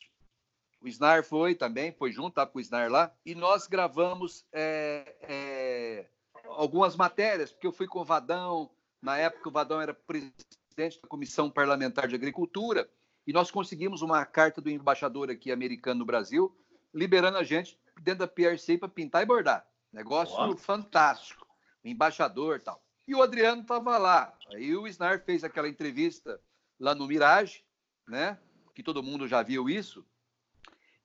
O 0.81 0.89
Snar 0.89 1.23
foi 1.25 1.55
também, 1.55 1.93
foi 1.93 2.11
junto, 2.11 2.31
estava 2.31 2.51
com 2.51 2.59
o 2.59 2.63
Snar 2.63 2.91
lá, 2.91 3.13
e 3.25 3.35
nós 3.35 3.67
gravamos 3.67 4.45
é, 4.53 5.15
é, 5.23 6.07
algumas 6.47 6.97
matérias, 6.97 7.53
porque 7.53 7.67
eu 7.67 7.73
fui 7.73 7.87
com 7.87 8.01
o 8.01 8.05
Vadão, 8.05 8.71
na 9.03 9.19
época 9.19 9.49
o 9.49 9.53
Vadão 9.53 9.81
era 9.81 9.93
presidente 9.93 11.01
da 11.03 11.09
Comissão 11.09 11.51
Parlamentar 11.51 12.09
de 12.09 12.15
Agricultura, 12.15 12.89
e 13.27 13.33
nós 13.33 13.51
conseguimos 13.51 14.01
uma 14.01 14.25
carta 14.25 14.61
do 14.61 14.71
embaixador 14.71 15.31
aqui 15.31 15.53
americano 15.53 16.01
no 16.01 16.07
Brasil, 16.07 16.57
liberando 16.93 17.39
a 17.39 17.45
gente 17.45 17.79
dentro 18.01 18.21
da 18.21 18.29
PRC 18.29 18.79
para 18.79 18.89
pintar 18.89 19.23
e 19.23 19.27
bordar. 19.27 19.67
Negócio 19.93 20.57
fantástico. 20.57 21.47
O 21.85 21.89
embaixador 21.89 22.57
e 22.57 22.61
tal. 22.61 22.83
E 23.07 23.15
o 23.15 23.23
Adriano 23.23 23.63
estava 23.63 23.99
lá. 23.99 24.33
Aí 24.55 24.75
o 24.77 24.87
Snar 24.87 25.25
fez 25.25 25.43
aquela 25.45 25.69
entrevista 25.69 26.41
lá 26.79 26.95
no 26.95 27.07
Mirage, 27.07 27.65
né? 28.09 28.39
Que 28.75 28.83
todo 28.83 29.03
mundo 29.03 29.27
já 29.27 29.43
viu 29.43 29.69
isso. 29.69 30.05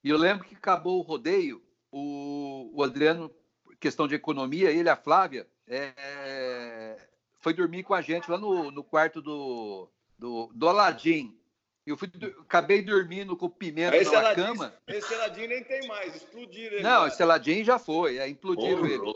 E 0.06 0.10
eu 0.12 0.18
lembro 0.20 0.46
que 0.46 0.54
acabou 0.54 1.00
o 1.00 1.02
rodeio, 1.02 1.64
o, 1.92 2.70
o 2.76 2.84
Adriano, 2.84 3.34
questão 3.80 4.08
de 4.08 4.14
economia, 4.14 4.70
ele 4.70 4.88
e 4.88 4.90
a 4.90 4.96
Flávia, 4.96 5.48
é, 5.68 6.96
foi 7.40 7.56
dormir 7.56 7.82
com 7.82 7.96
a 7.96 8.04
gente 8.04 8.30
lá 8.30 8.38
no, 8.38 8.70
no 8.70 8.84
quarto 8.84 9.20
do, 9.20 9.90
do, 10.16 10.52
do 10.54 10.70
Aladim. 10.70 11.36
Eu 11.88 11.98
fui, 11.98 12.08
acabei 12.40 12.84
dormindo 12.84 13.36
com 13.36 13.48
o 13.48 13.50
Pimenta 13.50 13.98
Esse 13.98 14.12
na 14.12 14.20
Aladim, 14.20 14.44
cama. 14.44 14.74
esse 14.86 15.12
Aladim 15.12 15.48
nem 15.48 15.64
tem 15.64 15.88
mais, 15.88 16.16
explodiram 16.16 16.76
ele. 16.76 16.84
Não, 16.84 17.02
lá. 17.02 17.08
esse 17.08 17.24
Aladim 17.24 17.64
já 17.64 17.80
foi, 17.80 18.20
é, 18.20 18.30
implodiram 18.30 18.86
ele. 18.86 19.16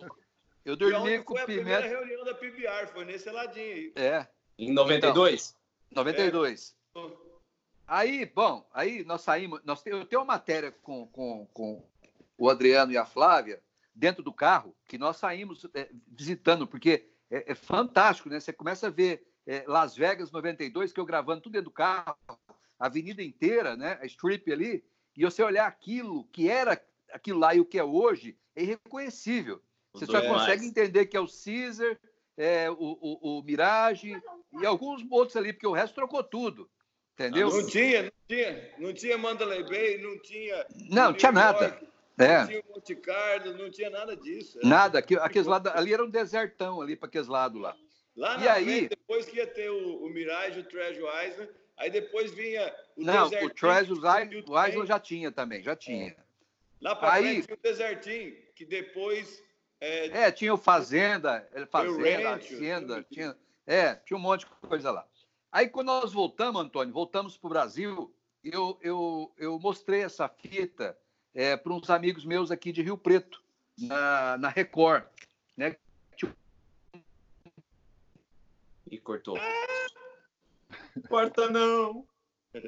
Eu 0.66 0.76
dormi 0.76 1.20
com 1.20 1.34
foi 1.36 1.42
o 1.42 1.44
a 1.44 1.46
primeira 1.46 1.82
Pimenta. 1.84 2.00
reunião 2.00 2.26
da 2.26 2.34
PBR, 2.34 2.88
foi 2.92 3.06
nesse 3.06 3.30
Aladim 3.30 3.60
aí. 3.60 3.94
É, 3.96 4.28
Em 4.58 4.74
92? 4.74 5.56
92. 5.92 6.76
Aí, 7.90 8.24
bom, 8.24 8.70
aí 8.72 9.04
nós 9.04 9.22
saímos. 9.22 9.62
Nós, 9.64 9.84
eu 9.84 10.06
tenho 10.06 10.22
uma 10.22 10.34
matéria 10.34 10.72
com, 10.72 11.08
com, 11.08 11.48
com 11.52 11.84
o 12.38 12.48
Adriano 12.48 12.92
e 12.92 12.98
a 12.98 13.04
Flávia 13.04 13.60
dentro 13.96 14.22
do 14.22 14.32
carro 14.32 14.76
que 14.88 14.96
nós 14.96 15.18
saímos 15.18 15.66
é, 15.74 15.90
visitando, 16.08 16.68
porque 16.68 17.10
é, 17.32 17.52
é, 17.52 17.56
fantástico, 17.56 18.30
né? 18.30 18.40
Você 18.40 18.54
começa 18.54 18.88
a 18.88 18.92
ver 18.92 19.28
é, 19.44 19.64
Las 19.68 19.96
Vegas 19.96 20.32
92, 20.32 20.94
que 20.94 21.00
eu 21.00 21.06
gravando 21.06 21.42
tudo 21.42 21.54
dentro 21.54 21.72
do 21.72 21.74
carro, 21.74 22.16
a 22.80 22.86
avenida 22.86 23.24
inteira, 23.24 23.76
né? 23.76 23.98
A 24.00 24.06
strip 24.06 24.52
ali, 24.54 24.86
e 25.18 25.26
você 25.26 25.42
olhar 25.42 25.66
aquilo 25.66 26.26
que 26.26 26.48
era 26.48 26.80
aquilo 27.12 27.40
lá 27.40 27.56
e 27.56 27.60
o 27.60 27.66
que 27.66 27.80
é 27.80 27.84
hoje, 27.84 28.38
é 28.56 28.62
irreconhecível. 28.62 29.64
Você 29.94 30.06
só 30.06 30.22
consegue 30.22 30.64
entender 30.64 31.08
que 31.08 31.18
é 31.18 31.20
o 31.20 31.26
Caesar, 31.28 31.98
é, 32.38 32.70
o, 32.70 32.76
o, 32.78 33.40
o 33.40 33.44
Mirage 33.44 34.16
e 34.62 34.66
alguns 34.66 35.04
outros 35.10 35.36
ali, 35.36 35.52
porque 35.52 35.66
o 35.66 35.74
resto 35.74 35.96
trocou 35.96 36.24
tudo. 36.24 36.70
Entendeu? 37.20 37.50
Não 37.50 37.68
tinha, 37.68 38.04
não 38.04 38.12
tinha, 38.30 38.70
não 38.78 38.94
tinha 38.94 39.18
Mandalay 39.18 39.62
Bay, 39.64 39.98
não 39.98 40.18
tinha. 40.20 40.66
Não, 40.90 41.14
tinha 41.14 41.34
nada. 41.34 41.78
É. 42.18 42.40
Não 42.40 42.48
tinha 42.48 42.64
Monte 42.70 42.96
Carlo, 42.96 43.58
não 43.58 43.70
tinha 43.70 43.90
nada 43.90 44.16
disso. 44.16 44.58
É. 44.64 44.66
Nada, 44.66 45.00
aqueles 45.00 45.46
lados, 45.46 45.70
ali 45.76 45.94
era 45.94 46.04
um 46.04 46.10
desertão 46.10 46.82
ali 46.82 46.96
para 46.96 47.10
aqueles 47.10 47.28
lados 47.28 47.62
lá. 47.62 47.76
Lá 48.16 48.38
e 48.42 48.48
aí, 48.48 48.64
frente, 48.64 48.90
depois 48.90 49.26
que 49.26 49.36
ia 49.36 49.48
ter 49.48 49.70
o, 49.70 50.06
o 50.06 50.10
Mirage, 50.10 50.62
o 50.62 50.64
Treasure 50.64 51.06
Island, 51.28 51.50
aí 51.78 51.90
depois 51.90 52.32
vinha 52.32 52.74
o 52.96 53.04
Não, 53.04 53.28
o 53.28 53.50
Treasure 53.50 54.00
Island 54.00 54.88
já 54.88 55.00
tinha 55.00 55.30
também, 55.30 55.62
já 55.62 55.76
tinha. 55.76 56.12
É. 56.12 56.16
Lá 56.80 56.96
para 56.96 57.18
frente 57.18 57.48
tinha 57.48 57.58
o 57.58 57.62
Desertinho, 57.62 58.36
que 58.56 58.64
depois 58.64 59.44
é, 59.82 60.08
é, 60.08 60.32
tinha 60.32 60.54
o 60.54 60.58
Fazenda, 60.58 61.46
Fazenda, 61.70 62.36
Hacienda, 62.36 63.06
tinha, 63.12 63.36
é, 63.68 63.96
tinha 63.96 64.16
um 64.16 64.22
monte 64.22 64.42
de 64.42 64.68
coisa 64.68 64.90
lá. 64.90 65.06
Aí, 65.52 65.68
quando 65.68 65.88
nós 65.88 66.14
voltamos, 66.14 66.62
Antônio, 66.62 66.94
voltamos 66.94 67.38
para 67.38 67.48
o 67.48 67.50
Brasil, 67.50 68.14
eu, 68.44 68.78
eu, 68.82 69.34
eu 69.38 69.60
mostrei 69.60 70.04
essa 70.04 70.30
fita 70.30 70.98
é, 71.34 71.58
para 71.58 71.74
uns 71.74 71.90
amigos 71.90 72.24
meus 72.24 72.52
aqui 72.52 72.72
de 72.72 72.84
Rio 72.84 72.98
Preto, 72.98 73.42
na, 73.78 74.38
na 74.38 74.50
Record. 74.50 75.06
Né? 75.58 75.76
E 78.92 78.98
cortou. 78.98 79.38
Corta 81.08 81.50
não! 81.50 82.06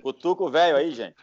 Cutuco 0.02 0.50
velho 0.50 0.78
aí, 0.78 0.92
gente. 0.92 1.16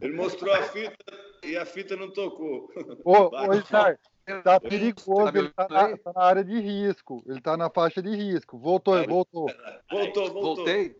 Ele 0.00 0.14
mostrou 0.14 0.52
a 0.54 0.62
fita 0.64 0.96
e 1.42 1.56
a 1.56 1.64
fita 1.64 1.96
não 1.96 2.10
tocou. 2.10 2.70
Ô, 3.04 3.34
ô 3.34 3.50
Richard, 3.50 3.98
Tá 4.44 4.60
perigoso, 4.60 5.36
ele 5.36 5.50
tá 5.50 5.66
na, 5.68 5.96
tá 5.96 6.12
na, 6.14 6.22
área 6.22 6.44
de 6.44 6.58
risco. 6.60 7.22
Ele 7.26 7.40
tá 7.40 7.56
na 7.56 7.68
faixa 7.68 8.00
de 8.00 8.14
risco. 8.14 8.56
Voltou, 8.56 8.94
voltou. 9.06 9.46
Voltou, 9.90 10.32
voltou. 10.32 10.56
Voltei? 10.56 10.96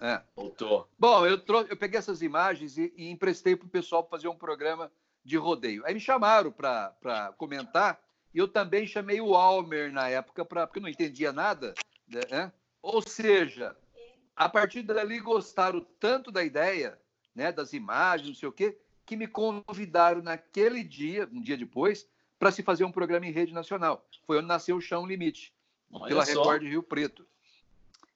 É. 0.00 0.20
Voltou. 0.34 0.88
Bom, 0.98 1.26
eu, 1.26 1.38
trouxe, 1.38 1.70
eu 1.70 1.76
peguei 1.76 1.98
essas 1.98 2.22
imagens 2.22 2.76
e, 2.76 2.92
e 2.96 3.10
emprestei 3.10 3.54
pro 3.54 3.68
pessoal 3.68 4.06
fazer 4.08 4.28
um 4.28 4.36
programa 4.36 4.90
de 5.24 5.36
rodeio. 5.36 5.84
Aí 5.86 5.94
me 5.94 6.00
chamaram 6.00 6.50
para 6.50 7.32
comentar 7.36 8.02
e 8.34 8.38
eu 8.38 8.48
também 8.48 8.86
chamei 8.86 9.20
o 9.20 9.34
Almer 9.34 9.92
na 9.92 10.08
época, 10.08 10.44
pra, 10.44 10.66
porque 10.66 10.78
eu 10.78 10.82
não 10.82 10.88
entendia 10.88 11.32
nada. 11.32 11.74
Né? 12.08 12.52
Ou 12.80 13.00
seja, 13.00 13.76
a 14.34 14.48
partir 14.48 14.82
dali 14.82 15.20
gostaram 15.20 15.86
tanto 16.00 16.32
da 16.32 16.42
ideia, 16.42 16.98
né, 17.34 17.52
das 17.52 17.72
imagens, 17.72 18.28
não 18.28 18.34
sei 18.34 18.48
o 18.48 18.52
quê, 18.52 18.76
que 19.04 19.16
me 19.16 19.26
convidaram 19.26 20.22
naquele 20.22 20.82
dia, 20.82 21.28
um 21.32 21.40
dia 21.40 21.56
depois, 21.56 22.08
para 22.38 22.50
se 22.50 22.62
fazer 22.62 22.84
um 22.84 22.92
programa 22.92 23.26
em 23.26 23.32
rede 23.32 23.52
nacional. 23.52 24.04
Foi 24.26 24.38
onde 24.38 24.48
nasceu 24.48 24.76
o 24.76 24.80
Chão 24.80 25.06
Limite, 25.06 25.54
Olha 25.92 26.08
pela 26.08 26.26
só. 26.26 26.40
Record 26.40 26.62
de 26.62 26.68
Rio 26.68 26.82
Preto. 26.82 27.26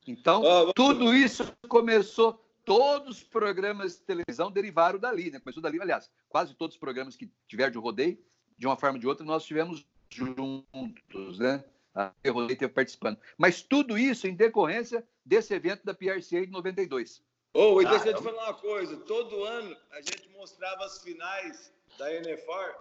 Então, 0.07 0.43
oh, 0.43 0.73
tudo 0.73 1.15
isso 1.15 1.45
começou, 1.69 2.41
todos 2.65 3.19
os 3.19 3.23
programas 3.25 3.97
de 3.97 4.03
televisão 4.03 4.51
derivaram 4.51 4.99
dali, 4.99 5.31
né? 5.31 5.41
Começou 5.41 5.63
dali, 5.63 5.81
aliás, 5.81 6.11
quase 6.29 6.55
todos 6.55 6.77
os 6.77 6.81
programas 6.81 7.17
que 7.17 7.31
tiveram 7.49 7.73
de 7.73 7.79
rodeio, 7.79 8.19
de 8.57 8.67
uma 8.67 8.77
forma 8.77 8.97
ou 8.97 9.01
de 9.01 9.07
outra, 9.07 9.25
nós 9.25 9.45
tivemos 9.45 9.87
juntos, 10.09 11.39
né? 11.39 11.65
A 11.95 12.13
rodeio 12.29 12.59
teve 12.59 12.73
participando. 12.73 13.19
Mas 13.37 13.63
tudo 13.63 13.99
isso 13.99 14.27
em 14.27 14.35
decorrência 14.35 15.07
desse 15.25 15.55
evento 15.55 15.85
da 15.85 15.95
PRCA 15.95 16.47
de 16.47 16.51
92. 16.51 17.23
Ou, 17.53 17.77
oh, 17.77 17.83
e 17.83 17.87
deixa 17.87 18.11
eu 18.11 18.15
te 18.15 18.23
falar 18.23 18.45
uma 18.45 18.55
coisa: 18.55 18.97
todo 18.99 19.43
ano 19.45 19.77
a 19.91 19.97
gente 19.97 20.29
mostrava 20.29 20.85
as 20.85 21.03
finais 21.03 21.73
da 21.99 22.13
NFR 22.13 22.77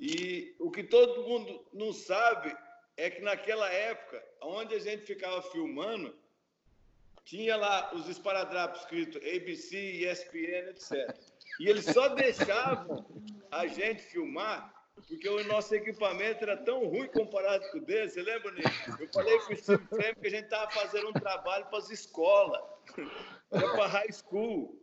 e 0.00 0.54
o 0.58 0.70
que 0.70 0.82
todo 0.82 1.22
mundo 1.22 1.64
não 1.72 1.92
sabe 1.92 2.54
é 2.96 3.10
que 3.10 3.22
naquela 3.22 3.68
época, 3.70 4.22
onde 4.42 4.74
a 4.74 4.78
gente 4.78 5.06
ficava 5.06 5.40
filmando, 5.42 6.14
tinha 7.24 7.56
lá 7.56 7.90
os 7.94 8.08
esparadrapos 8.08 8.80
escritos 8.80 9.16
ABC, 9.16 9.76
ESPN, 9.76 10.70
etc. 10.70 11.16
E 11.60 11.68
eles 11.68 11.84
só 11.86 12.08
deixavam 12.08 13.06
a 13.50 13.66
gente 13.66 14.02
filmar 14.02 14.74
porque 15.08 15.28
o 15.28 15.44
nosso 15.44 15.74
equipamento 15.74 16.44
era 16.44 16.56
tão 16.56 16.86
ruim 16.86 17.08
comparado 17.08 17.68
com 17.70 17.78
o 17.78 17.80
dele. 17.80 18.08
Você 18.08 18.22
lembra, 18.22 18.52
Nico? 18.52 19.02
Eu 19.02 19.08
falei 19.12 19.38
com 19.40 19.52
o 19.52 19.56
Steve 19.56 19.86
Frame 19.88 20.14
que 20.14 20.26
a 20.26 20.30
gente 20.30 20.44
estava 20.44 20.70
fazendo 20.70 21.08
um 21.08 21.12
trabalho 21.12 21.66
para 21.66 21.78
as 21.78 21.90
escolas. 21.90 22.62
Era 23.50 23.70
para 23.72 23.86
high 23.86 24.12
school. 24.12 24.80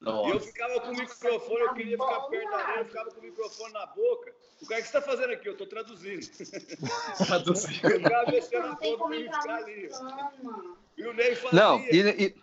Nossa. 0.00 0.28
E 0.28 0.32
eu 0.32 0.40
ficava 0.40 0.80
com 0.80 0.88
o 0.88 0.96
microfone, 0.96 1.60
eu 1.60 1.74
queria 1.74 1.98
ficar 1.98 2.20
perto 2.22 2.50
da 2.50 2.56
arena, 2.56 2.80
eu 2.80 2.84
ficava 2.86 3.10
com 3.10 3.20
o 3.20 3.22
microfone 3.22 3.72
na 3.72 3.86
boca. 3.86 4.34
O 4.62 4.66
cara, 4.66 4.80
o 4.80 4.84
que 4.84 4.90
você 4.90 4.98
está 4.98 5.02
fazendo 5.02 5.32
aqui? 5.32 5.48
Eu 5.48 5.52
estou 5.52 5.66
traduzindo. 5.66 6.24
Traduzindo. 7.26 7.90
Eu 7.90 8.00
ficava 8.00 8.30
mexendo 8.30 8.76
boca 8.76 9.08
para 9.08 9.18
ficar 9.18 9.54
ali. 9.56 9.90
E 10.96 11.04
o 11.04 11.12
Ney 11.12 11.34
fazia. 11.34 11.60
Não, 11.60 11.80
e, 11.80 12.26
e... 12.26 12.42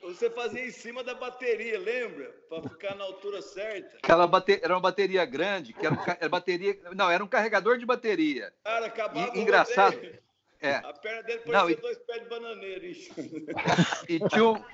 Você 0.00 0.30
fazia 0.30 0.64
em 0.64 0.70
cima 0.70 1.04
da 1.04 1.14
bateria, 1.14 1.78
lembra? 1.78 2.34
Para 2.48 2.62
ficar 2.62 2.94
na 2.96 3.04
altura 3.04 3.42
certa. 3.42 3.98
Aquela 3.98 4.26
bateria, 4.26 4.64
era 4.64 4.74
uma 4.74 4.80
bateria 4.80 5.24
grande, 5.26 5.74
que 5.74 5.84
era, 5.84 5.94
um, 5.94 5.98
era 6.02 6.28
bateria. 6.30 6.78
Não, 6.94 7.10
era 7.10 7.22
um 7.22 7.28
carregador 7.28 7.76
de 7.76 7.84
bateria. 7.84 8.52
Cara, 8.64 8.86
acabava 8.86 9.36
e, 9.36 9.40
Engraçado. 9.40 10.00
É. 10.60 10.76
A 10.76 10.92
perna 10.94 11.22
dele 11.22 11.40
parecia 11.40 11.52
Não, 11.52 11.70
e... 11.70 11.74
dois 11.74 11.98
pés 11.98 12.22
de 12.22 12.28
bananeira. 12.28 12.86
Isso. 12.86 13.12
E 14.08 14.18
tinha 14.28 14.44
um, 14.44 14.64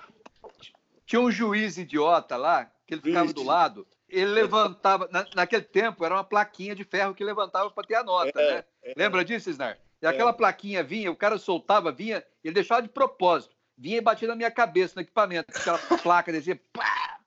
tinha 1.04 1.20
um 1.20 1.30
juiz 1.30 1.76
idiota 1.76 2.36
lá, 2.36 2.70
que 2.86 2.94
ele 2.94 3.02
ficava 3.02 3.32
do 3.32 3.42
lado, 3.42 3.86
ele 4.08 4.30
levantava, 4.30 5.08
na, 5.10 5.26
naquele 5.34 5.62
tempo 5.62 6.04
era 6.04 6.14
uma 6.14 6.24
plaquinha 6.24 6.74
de 6.74 6.84
ferro 6.84 7.14
que 7.14 7.24
levantava 7.24 7.70
para 7.70 7.86
ter 7.86 7.96
a 7.96 8.04
nota, 8.04 8.40
é, 8.40 8.54
né? 8.54 8.64
É. 8.82 8.94
Lembra 8.96 9.24
disso, 9.24 9.50
Snar? 9.50 9.78
E 10.00 10.06
aquela 10.06 10.30
é. 10.30 10.34
plaquinha 10.34 10.82
vinha, 10.82 11.10
o 11.10 11.16
cara 11.16 11.38
soltava, 11.38 11.90
vinha, 11.90 12.24
ele 12.44 12.54
deixava 12.54 12.82
de 12.82 12.88
propósito, 12.88 13.54
vinha 13.76 13.98
e 13.98 14.00
batia 14.00 14.28
na 14.28 14.36
minha 14.36 14.50
cabeça 14.50 14.94
no 14.96 15.02
equipamento, 15.02 15.46
aquela 15.54 15.78
placa 16.02 16.32
dizia, 16.32 16.60
pá! 16.72 17.18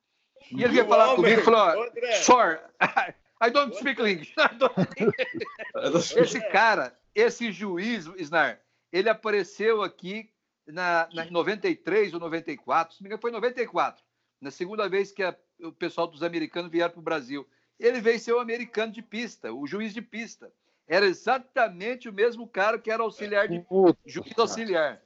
E 0.52 0.64
ele 0.64 0.74
vinha 0.74 0.86
falar 0.86 1.16
comigo 1.16 1.42
e 1.42 1.44
falou, 1.44 1.92
sure, 2.24 2.60
I 3.42 3.50
don't 3.52 3.76
speak 3.76 4.02
English. 4.02 4.34
Esse 6.18 6.42
cara, 6.50 6.98
esse 7.16 7.52
juiz, 7.52 8.06
Snar, 8.18 8.60
ele 8.92 9.10
apareceu 9.10 9.82
aqui 9.82 10.30
na, 10.68 11.08
na 11.14 11.26
93 11.26 12.14
ou 12.14 12.20
94, 12.20 12.96
se 12.96 13.02
me 13.02 13.08
engano, 13.08 13.22
foi 13.22 13.32
94, 13.32 14.04
na 14.42 14.52
segunda 14.52 14.88
vez 14.88 15.12
que 15.12 15.24
a, 15.24 15.36
o 15.62 15.72
pessoal 15.72 16.08
dos 16.08 16.24
americanos 16.24 16.72
vieram 16.72 16.92
para 16.92 17.00
o 17.00 17.04
Brasil. 17.04 17.48
Ele 17.80 18.02
veio 18.02 18.20
ser 18.20 18.34
o 18.34 18.40
americano 18.40 18.92
de 18.92 19.02
pista, 19.02 19.54
o 19.54 19.66
juiz 19.66 19.94
de 19.94 20.02
pista. 20.02 20.52
Era 20.88 21.06
exatamente 21.06 22.10
o 22.10 22.14
mesmo 22.14 22.48
cara 22.48 22.80
que 22.80 22.90
era 22.90 23.04
auxiliar 23.04 23.48
de 23.48 23.64
juiz 24.06 24.38
auxiliar. 24.38 25.02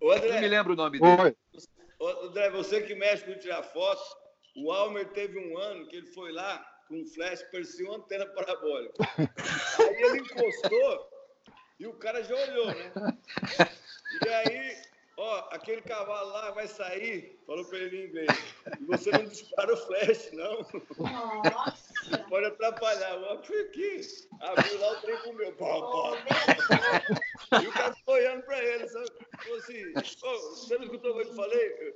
Ô, 0.00 0.10
André, 0.10 0.32
Não 0.32 0.40
me 0.40 0.48
lembro 0.48 0.72
o 0.72 0.76
nome 0.76 0.98
dele. 0.98 1.36
Ô, 1.98 2.08
André, 2.26 2.50
você 2.50 2.82
que 2.82 2.94
mexe 2.94 3.24
com 3.24 3.38
tirar 3.38 3.62
foto, 3.62 4.02
o 4.56 4.72
Almer 4.72 5.08
teve 5.12 5.38
um 5.38 5.58
ano 5.58 5.86
que 5.88 5.96
ele 5.96 6.06
foi 6.06 6.32
lá 6.32 6.64
com 6.88 7.00
um 7.00 7.06
flash, 7.06 7.42
parecia 7.50 7.86
uma 7.86 7.98
antena 7.98 8.26
parabólica. 8.26 8.94
Aí 9.18 10.02
ele 10.02 10.18
encostou 10.20 11.10
e 11.78 11.86
o 11.86 11.94
cara 11.94 12.22
já 12.22 12.34
olhou, 12.34 12.66
né? 12.66 12.92
E 14.24 14.28
aí 14.28 14.76
Ó, 15.18 15.48
aquele 15.50 15.80
cavalo 15.80 16.30
lá 16.30 16.50
vai 16.50 16.68
sair, 16.68 17.40
falou 17.46 17.64
para 17.64 17.78
ele 17.78 18.02
em 18.02 18.08
inglês. 18.08 18.28
E 18.78 18.84
você 18.84 19.10
não 19.12 19.24
dispara 19.24 19.72
o 19.72 19.76
flash, 19.76 20.30
não. 20.32 20.58
Nossa. 20.98 22.18
Pode 22.28 22.46
atrapalhar. 22.46 23.14
Eu 23.14 23.42
fui 23.42 23.58
aqui, 23.62 24.00
abriu 24.40 24.78
lá 24.78 24.92
o 24.92 25.00
trem 25.00 25.16
com 25.22 25.30
o 25.30 25.34
meu. 25.34 25.52
Pá. 25.54 25.66
E 27.62 27.66
o 27.66 27.72
cara 27.72 27.94
ficou 27.94 28.14
olhando 28.14 28.42
para 28.42 28.62
ele, 28.62 28.86
sabe? 28.88 29.06
Falou 29.42 29.58
assim: 29.58 29.94
oh, 30.22 30.38
você 30.54 30.76
não 30.76 30.84
escutou 30.84 31.12
o 31.12 31.22
que 31.22 31.28
eu 31.28 31.34
falei? 31.34 31.94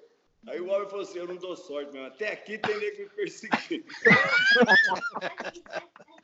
Aí 0.49 0.61
o 0.61 0.71
homem 0.71 0.89
falou 0.89 1.05
assim: 1.05 1.19
Eu 1.19 1.29
não 1.29 1.37
dou 1.37 1.55
sorte, 1.55 1.93
meu. 1.93 2.07
Até 2.07 2.33
aqui 2.33 2.57
tem 2.57 2.79
nego 2.79 3.03
me 3.03 3.09
perseguindo. 3.11 3.85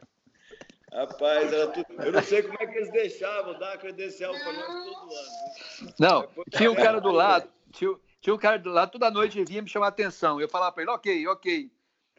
Rapaz, 0.96 1.50
tudo... 1.74 2.02
eu 2.02 2.10
não 2.10 2.22
sei 2.22 2.42
como 2.42 2.56
é 2.58 2.66
que 2.66 2.78
eles 2.78 2.90
deixavam 2.90 3.58
dar 3.58 3.74
a 3.74 3.76
credencial 3.76 4.32
para 4.32 4.52
nós 4.54 4.66
todo 4.66 5.12
ano. 5.12 5.94
Não, 6.00 6.28
tinha 6.56 6.72
um 6.72 6.74
cara 6.74 6.98
do 7.02 7.10
lado, 7.10 7.46
tinha, 7.70 7.94
tinha 8.18 8.34
um 8.34 8.38
cara 8.38 8.58
do 8.58 8.70
lado, 8.70 8.92
toda 8.92 9.10
noite 9.10 9.38
ele 9.38 9.44
vinha 9.44 9.60
me 9.60 9.68
chamar 9.68 9.88
atenção. 9.88 10.40
Eu 10.40 10.48
falava 10.48 10.72
para 10.72 10.84
ele, 10.84 10.90
ok, 10.90 11.28
ok. 11.28 11.70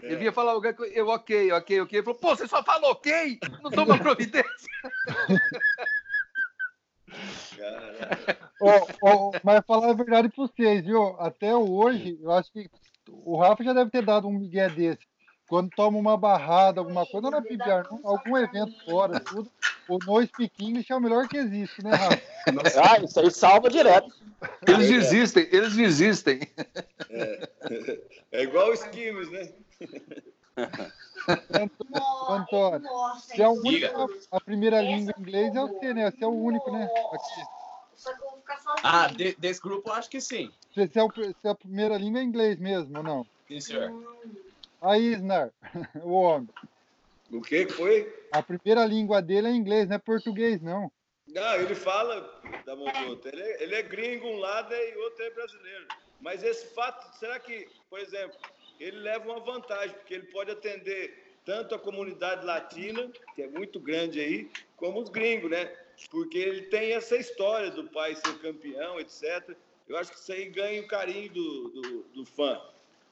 É. 0.04 0.06
Ele 0.06 0.16
vinha 0.18 0.32
falar 0.32 0.52
alguma 0.52 0.74
coisa, 0.74 0.94
eu 0.94 1.08
ok, 1.08 1.52
ok, 1.54 1.82
ok. 1.82 1.98
Ele 1.98 2.06
falou, 2.06 2.20
pô, 2.20 2.36
você 2.36 2.48
só 2.48 2.64
fala 2.64 2.88
ok, 2.92 3.40
não 3.64 3.72
toma 3.72 3.98
providência. 3.98 4.72
oh, 8.62 8.88
oh, 9.02 9.32
mas 9.44 9.66
falar 9.66 9.90
a 9.90 9.94
verdade 9.94 10.30
para 10.30 10.46
vocês, 10.46 10.86
viu? 10.86 11.20
Até 11.20 11.56
hoje, 11.56 12.20
eu 12.22 12.32
acho 12.32 12.52
que 12.52 12.70
o 13.10 13.38
Rafa 13.38 13.64
já 13.64 13.74
deve 13.74 13.90
ter 13.90 14.06
dado 14.06 14.28
um 14.28 14.38
migué 14.38 14.70
desse. 14.70 15.08
Quando 15.48 15.70
toma 15.72 15.98
uma 15.98 16.18
barrada, 16.18 16.82
alguma 16.82 17.06
coisa, 17.06 17.32
não 17.32 17.38
é 17.38 17.42
PBR, 17.42 17.88
não, 17.90 18.02
algum 18.04 18.38
evento 18.38 18.74
fora, 18.84 19.20
tudo. 19.20 19.50
O 19.88 20.00
No 20.00 20.22
Speak 20.26 20.54
English 20.62 20.92
é 20.92 20.96
o 20.96 21.00
melhor 21.00 21.28
que 21.30 21.38
existe, 21.38 21.82
né, 21.82 21.92
Rafa? 21.92 22.22
Ah, 22.84 23.00
isso 23.00 23.20
aí 23.20 23.32
salva 23.32 23.70
direto. 23.70 24.14
Eles 24.68 24.88
desistem, 24.88 25.48
eles 25.52 25.76
desistem. 25.76 26.40
É, 27.10 27.50
é 28.32 28.44
igual 28.44 28.72
os 28.72 28.84
Quimes, 28.86 29.30
né? 29.32 29.54
Antônio, 32.30 32.80
Nossa, 32.82 33.36
Você 33.36 33.42
é 33.42 33.48
o 33.48 33.54
único, 33.54 34.10
a 34.32 34.40
primeira 34.42 34.82
língua 34.82 35.14
em 35.18 35.22
inglês 35.22 35.56
é 35.56 35.60
você, 35.62 35.94
né? 35.94 36.12
Você 36.12 36.24
é 36.24 36.28
o 36.28 36.32
único, 36.32 36.72
né? 36.72 36.90
Aqui. 37.14 37.44
Só 37.96 38.14
que 38.14 38.24
eu 38.24 38.30
vou 38.30 38.40
ficar 38.40 38.58
sozinho. 38.58 38.82
Ah, 38.84 39.08
de- 39.08 39.36
desse 39.36 39.62
grupo 39.62 39.90
eu 39.90 39.94
acho 39.94 40.10
que 40.10 40.22
sim. 40.22 40.52
Você 40.76 41.00
é 41.00 41.04
o, 41.04 41.08
você 41.10 41.34
é 41.44 41.50
a 41.50 41.56
primeira 41.56 41.98
língua 41.98 42.20
é 42.22 42.24
inglês 42.24 42.58
mesmo, 42.60 42.98
ou 42.98 43.04
não? 43.04 43.26
Sim, 43.48 43.60
senhor. 43.60 43.92
Aí, 44.82 45.14
Isnar, 45.14 45.52
o 46.04 46.12
homem. 46.12 46.50
O 47.32 47.42
que 47.42 47.68
foi? 47.68 48.14
A 48.32 48.42
primeira 48.42 48.86
língua 48.86 49.22
dele 49.22 49.48
é 49.48 49.52
inglês, 49.52 49.88
não 49.88 49.96
é 49.96 50.00
português, 50.00 50.62
não. 50.62 50.92
Não, 51.28 51.56
ele 51.56 51.76
fala 51.76 52.42
da 52.66 52.76
Mogota. 52.76 53.30
Ele, 53.30 53.42
é- 53.42 53.64
ele 53.64 53.76
é 53.76 53.82
gringo 53.82 54.28
um 54.28 54.38
lado 54.38 54.74
e 54.74 54.96
o 54.96 55.02
outro 55.04 55.24
é 55.24 55.30
brasileiro. 55.32 55.88
Mas 56.22 56.44
esse 56.44 56.74
fato, 56.74 57.18
será 57.18 57.40
que, 57.40 57.68
por 57.90 58.00
exemplo, 58.00 58.38
ele 58.80 58.98
leva 58.98 59.26
uma 59.26 59.40
vantagem, 59.40 59.96
porque 59.96 60.14
ele 60.14 60.28
pode 60.28 60.52
atender 60.52 61.38
tanto 61.46 61.76
a 61.76 61.80
comunidade 61.80 62.46
latina, 62.46 63.12
que 63.36 63.42
é 63.42 63.48
muito 63.48 63.80
grande 63.80 64.20
aí, 64.20 64.50
como 64.76 65.02
os 65.02 65.10
gringos, 65.10 65.50
né? 65.50 65.66
Porque 66.10 66.38
ele 66.38 66.64
tem 66.64 66.94
essa 66.94 67.16
história 67.18 67.72
do 67.72 67.90
pai 67.90 68.16
ser 68.16 68.40
campeão, 68.40 69.00
etc. 69.00 69.56
Eu 69.88 69.98
acho 69.98 70.12
que 70.12 70.20
isso 70.20 70.32
aí 70.32 70.46
ganha 70.50 70.82
o 70.82 70.88
carinho 70.88 71.32
do, 71.32 71.70
do, 71.70 72.04
do 72.14 72.26
fã. 72.26 72.62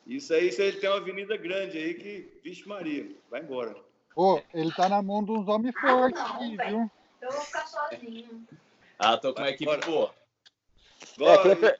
Isso 0.05 0.33
aí, 0.33 0.51
se 0.51 0.61
ele 0.61 0.77
tem 0.77 0.89
uma 0.89 0.97
avenida 0.97 1.35
grande 1.35 1.77
aí 1.77 1.93
que, 1.95 2.39
vixe 2.43 2.67
Maria, 2.67 3.09
vai 3.29 3.41
embora. 3.41 3.75
Ô, 4.15 4.39
ele 4.53 4.71
tá 4.71 4.87
na 4.87 5.01
mão 5.01 5.23
de 5.23 5.31
uns 5.31 5.47
homens 5.47 5.73
fortes 5.79 6.21
aqui, 6.21 6.55
viu? 6.57 6.89
Eu 7.21 7.31
vou 7.31 7.41
ficar 7.41 7.65
sozinho. 7.67 8.47
Ah, 8.99 9.17
tô 9.17 9.33
com 9.33 9.41
uma 9.41 9.49
equipe 9.49 9.65
Bora. 9.65 9.85
boa. 9.85 10.15
É, 11.19 11.37
quem, 11.41 11.55
per- 11.55 11.79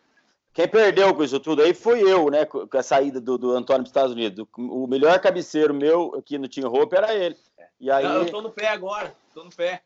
quem 0.54 0.68
perdeu 0.68 1.14
com 1.16 1.24
isso 1.24 1.40
tudo 1.40 1.62
aí 1.62 1.74
fui 1.74 2.02
eu, 2.02 2.30
né? 2.30 2.46
Com 2.46 2.68
a 2.74 2.84
saída 2.84 3.22
do, 3.22 3.38
do 3.38 3.52
Antônio 3.52 3.82
para 3.82 3.84
os 3.84 3.90
Estados 3.90 4.12
Unidos. 4.12 4.46
O 4.58 4.88
melhor 4.88 5.18
cabeceiro 5.20 5.74
meu 5.74 6.16
aqui 6.16 6.38
no 6.38 6.50
Team 6.50 6.72
Hope 6.74 6.96
era 6.96 7.14
ele. 7.14 7.38
E 7.80 7.90
aí. 7.92 8.04
Não, 8.04 8.16
eu 8.24 8.32
tô 8.32 8.42
no 8.42 8.52
pé 8.52 8.68
agora. 8.70 9.16
Tô 9.34 9.44
no 9.44 9.50
pé. 9.56 9.84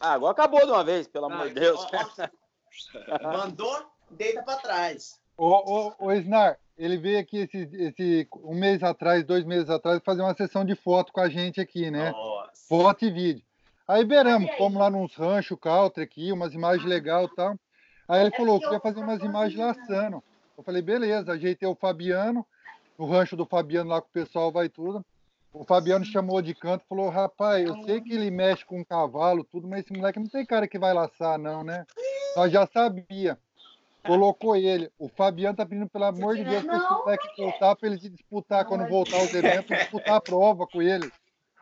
Ah, 0.00 0.12
agora 0.12 0.32
acabou 0.32 0.60
de 0.64 0.70
uma 0.72 0.84
vez, 0.84 1.06
pelo 1.06 1.26
Ah, 1.26 1.34
amor 1.34 1.48
de 1.48 1.54
Deus. 1.54 1.80
ó, 1.80 1.88
ó. 3.22 3.22
Mandou, 3.32 3.86
deita 4.10 4.42
pra 4.42 4.56
trás. 4.56 5.20
Ô, 5.38 5.46
ô, 5.46 5.92
ô 6.00 6.12
Isnar, 6.12 6.58
ele 6.76 6.96
veio 6.96 7.20
aqui 7.20 7.38
esse, 7.38 7.58
esse 7.74 8.28
um 8.42 8.56
mês 8.56 8.82
atrás, 8.82 9.24
dois 9.24 9.44
meses 9.44 9.70
atrás, 9.70 10.02
fazer 10.04 10.20
uma 10.20 10.34
sessão 10.34 10.64
de 10.64 10.74
foto 10.74 11.12
com 11.12 11.20
a 11.20 11.28
gente 11.28 11.60
aqui, 11.60 11.92
né? 11.92 12.10
Nossa. 12.10 12.66
Foto 12.68 13.04
e 13.04 13.10
vídeo. 13.10 13.44
Aí 13.86 14.04
beramos, 14.04 14.50
fomos 14.56 14.80
lá 14.80 14.90
nos 14.90 15.14
ranchos 15.14 15.56
country 15.60 16.02
aqui, 16.02 16.32
umas 16.32 16.52
imagens 16.52 16.84
legais 16.84 17.30
e 17.30 17.34
tal. 17.36 17.56
Aí 18.08 18.20
ele 18.20 18.36
falou, 18.36 18.58
queria 18.58 18.80
fazer 18.80 18.98
umas 18.98 19.22
imagens 19.22 19.58
laçando. 19.58 20.22
Eu 20.56 20.64
falei, 20.64 20.82
beleza, 20.82 21.32
ajeitei 21.32 21.68
o 21.68 21.76
Fabiano, 21.76 22.44
no 22.98 23.06
rancho 23.06 23.36
do 23.36 23.46
Fabiano 23.46 23.90
lá 23.90 24.02
que 24.02 24.08
o 24.08 24.12
pessoal 24.12 24.50
vai 24.50 24.68
tudo. 24.68 25.06
O 25.52 25.64
Fabiano 25.64 26.04
chamou 26.04 26.42
de 26.42 26.52
canto 26.52 26.82
e 26.84 26.88
falou, 26.88 27.08
rapaz, 27.08 27.64
eu 27.64 27.80
sei 27.84 28.00
que 28.00 28.12
ele 28.12 28.30
mexe 28.30 28.64
com 28.64 28.84
cavalo, 28.84 29.44
tudo, 29.44 29.68
mas 29.68 29.84
esse 29.84 29.92
moleque 29.92 30.18
não 30.18 30.26
tem 30.26 30.44
cara 30.44 30.66
que 30.66 30.80
vai 30.80 30.92
laçar, 30.92 31.38
não, 31.38 31.62
né? 31.62 31.86
Nós 32.36 32.50
já 32.50 32.66
sabia. 32.66 33.38
Colocou 34.04 34.56
ele. 34.56 34.90
O 34.98 35.08
Fabiano 35.08 35.56
tá 35.56 35.66
pedindo, 35.66 35.88
pelo 35.88 36.04
amor 36.04 36.36
de 36.36 36.44
Deus, 36.44 36.64
para 36.64 36.76
esse 36.76 36.90
moleque 36.92 37.28
voltar, 37.36 37.76
para 37.76 37.88
ele 37.88 37.98
se 37.98 38.08
disputar 38.08 38.64
quando 38.64 38.88
voltar 38.88 39.16
aos 39.18 39.34
eventos, 39.34 39.76
disputar 39.76 40.14
a 40.14 40.20
prova 40.20 40.66
com 40.66 40.80
ele. 40.80 41.10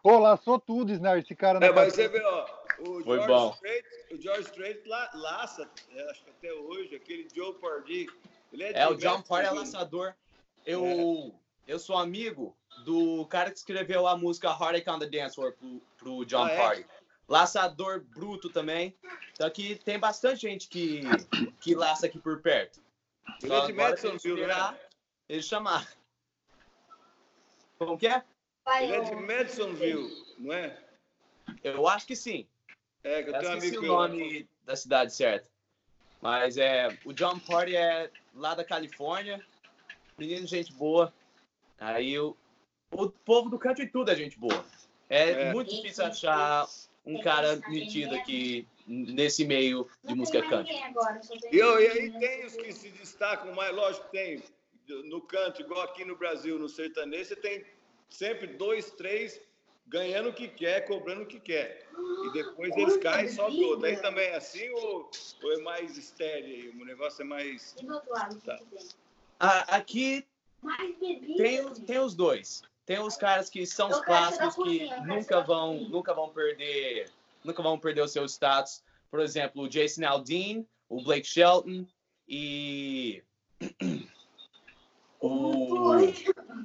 Ô, 0.04 0.18
laçou 0.18 0.60
tudo, 0.60 0.92
Snar, 0.92 1.18
esse 1.18 1.34
cara 1.34 1.64
É, 1.64 1.72
mas 1.72 1.94
você 1.94 2.06
vê, 2.06 2.22
ó, 2.22 2.46
o 2.78 3.02
Foi 3.02 3.16
George 3.16 3.26
bom. 3.26 3.50
Strait, 3.54 3.84
o 4.12 4.22
George 4.22 4.42
Strait 4.42 4.88
la, 4.88 5.10
laça, 5.14 5.68
é, 5.94 6.10
acho 6.10 6.22
que 6.22 6.30
até 6.30 6.52
hoje, 6.52 6.94
aquele 6.94 7.26
Joe 7.34 7.54
Pardee. 7.54 8.06
Ele 8.52 8.62
é, 8.62 8.72
É, 8.78 8.88
o 8.88 8.94
John 8.94 9.20
Party 9.22 9.48
é 9.48 9.52
né? 9.52 9.58
laçador. 9.58 10.14
Eu, 10.64 11.34
eu 11.66 11.78
sou 11.78 11.96
amigo 11.98 12.54
do 12.84 13.26
cara 13.26 13.50
que 13.50 13.56
escreveu 13.58 14.06
a 14.06 14.16
música 14.16 14.48
Heartache 14.48 14.88
on 14.88 14.98
the 14.98 15.06
Dance 15.06 15.34
Floor 15.34 15.52
pro, 15.52 15.80
pro 15.98 16.24
John 16.24 16.44
Ah, 16.44 16.52
é? 16.52 16.84
Laçador 17.28 18.00
bruto 18.04 18.48
também. 18.50 18.94
Então 19.32 19.46
aqui 19.46 19.76
tem 19.84 19.98
bastante 19.98 20.40
gente 20.42 20.68
que, 20.68 21.00
que 21.60 21.74
laça 21.74 22.06
aqui 22.06 22.18
por 22.18 22.40
perto. 22.40 22.80
Ele 23.42 23.48
Só 23.48 23.64
é 23.64 23.66
de 23.66 23.72
Madisonville, 23.72 24.46
né? 24.46 24.78
Ele 25.28 25.42
chamar. 25.42 25.88
Como 27.78 27.98
que 27.98 28.06
é? 28.06 28.22
Ele 28.80 28.92
é 28.92 29.00
de 29.00 29.14
Madisonville, 29.16 30.08
não 30.38 30.52
é? 30.52 30.78
Eu 31.62 31.86
acho 31.88 32.06
que 32.06 32.16
sim. 32.16 32.46
É, 33.04 33.22
que 33.22 33.30
eu 33.30 33.34
Eu 33.34 33.40
tenho 33.40 33.52
um 33.52 33.56
esqueci 33.56 33.76
amigo 33.76 33.92
o 33.92 33.96
eu- 33.96 34.08
nome 34.08 34.48
da 34.64 34.76
cidade 34.76 35.12
certa. 35.12 35.48
Mas 36.20 36.56
é, 36.56 36.88
o 37.04 37.12
John 37.12 37.38
Party 37.38 37.76
é 37.76 38.10
lá 38.34 38.54
da 38.54 38.64
Califórnia. 38.64 39.44
Menino, 40.18 40.46
gente 40.46 40.72
boa. 40.72 41.12
Aí 41.78 42.18
o, 42.18 42.36
o 42.90 43.10
povo 43.10 43.50
do 43.50 43.58
country 43.58 43.86
tudo 43.88 44.10
é 44.10 44.16
gente 44.16 44.38
boa. 44.38 44.64
É, 45.08 45.30
É. 45.48 45.52
muito 45.52 45.74
difícil 45.74 46.04
achar 46.04 46.66
um 47.06 47.20
cara 47.22 47.56
metido 47.68 48.14
aqui 48.14 48.66
nesse 48.86 49.44
meio 49.44 49.88
de 50.02 50.10
Não 50.10 50.16
música 50.16 50.42
country. 50.42 50.74
tem 50.74 51.52
E, 51.52 51.58
eu- 51.58 51.80
e 51.80 51.86
aí 51.86 52.18
tem 52.18 52.44
os 52.44 52.54
que 52.56 52.72
se 52.72 52.90
destacam 52.90 53.54
mais, 53.54 53.74
lógico 53.74 54.06
que 54.06 54.12
tem 54.12 54.42
no 55.04 55.20
canto, 55.20 55.60
igual 55.62 55.82
aqui 55.82 56.04
no 56.04 56.16
Brasil, 56.16 56.58
no 56.58 56.68
sertanejo, 56.68 57.24
você 57.30 57.36
tem 57.36 57.64
sempre 58.08 58.46
dois, 58.48 58.90
três 58.92 59.40
ganhando 59.88 60.30
o 60.30 60.32
que 60.32 60.48
quer, 60.48 60.84
cobrando 60.86 61.22
o 61.22 61.26
que 61.26 61.38
quer. 61.40 61.86
E 62.24 62.32
depois 62.32 62.76
eles 62.76 62.96
caem 62.96 63.26
e 63.26 63.28
sobe 63.32 63.64
outro. 63.64 63.86
Aí 63.86 63.96
também 63.96 64.26
é 64.26 64.36
assim 64.36 64.68
ou, 64.70 65.10
ou 65.42 65.52
é 65.52 65.58
mais 65.62 65.96
estéreo 65.96 66.44
aí? 66.46 66.68
O 66.68 66.84
negócio 66.84 67.22
é 67.22 67.24
mais. 67.24 67.74
E 67.80 67.84
do 67.86 68.00
Tá. 68.00 68.58
que 68.58 68.64
tem? 68.66 68.88
Ah, 69.38 69.76
aqui 69.76 70.24
tem, 71.36 71.72
tem 71.84 71.98
os 71.98 72.14
dois. 72.14 72.62
Tem 72.86 73.00
os 73.00 73.16
caras 73.16 73.50
que 73.50 73.66
são 73.66 73.88
os 73.88 74.00
clássicos 74.00 74.54
que 74.54 74.88
nunca 75.04 75.40
vão, 75.40 75.80
nunca 75.88 76.14
vão 76.14 76.28
perder, 76.30 77.10
nunca 77.44 77.60
vão 77.60 77.76
perder 77.76 78.02
o 78.02 78.08
seu 78.08 78.24
status. 78.26 78.80
Por 79.10 79.18
exemplo, 79.18 79.62
o 79.62 79.68
Jason 79.68 80.04
Aldean, 80.06 80.64
o 80.88 81.02
Blake 81.02 81.26
Shelton 81.26 81.84
e 82.28 83.24
o 85.20 85.96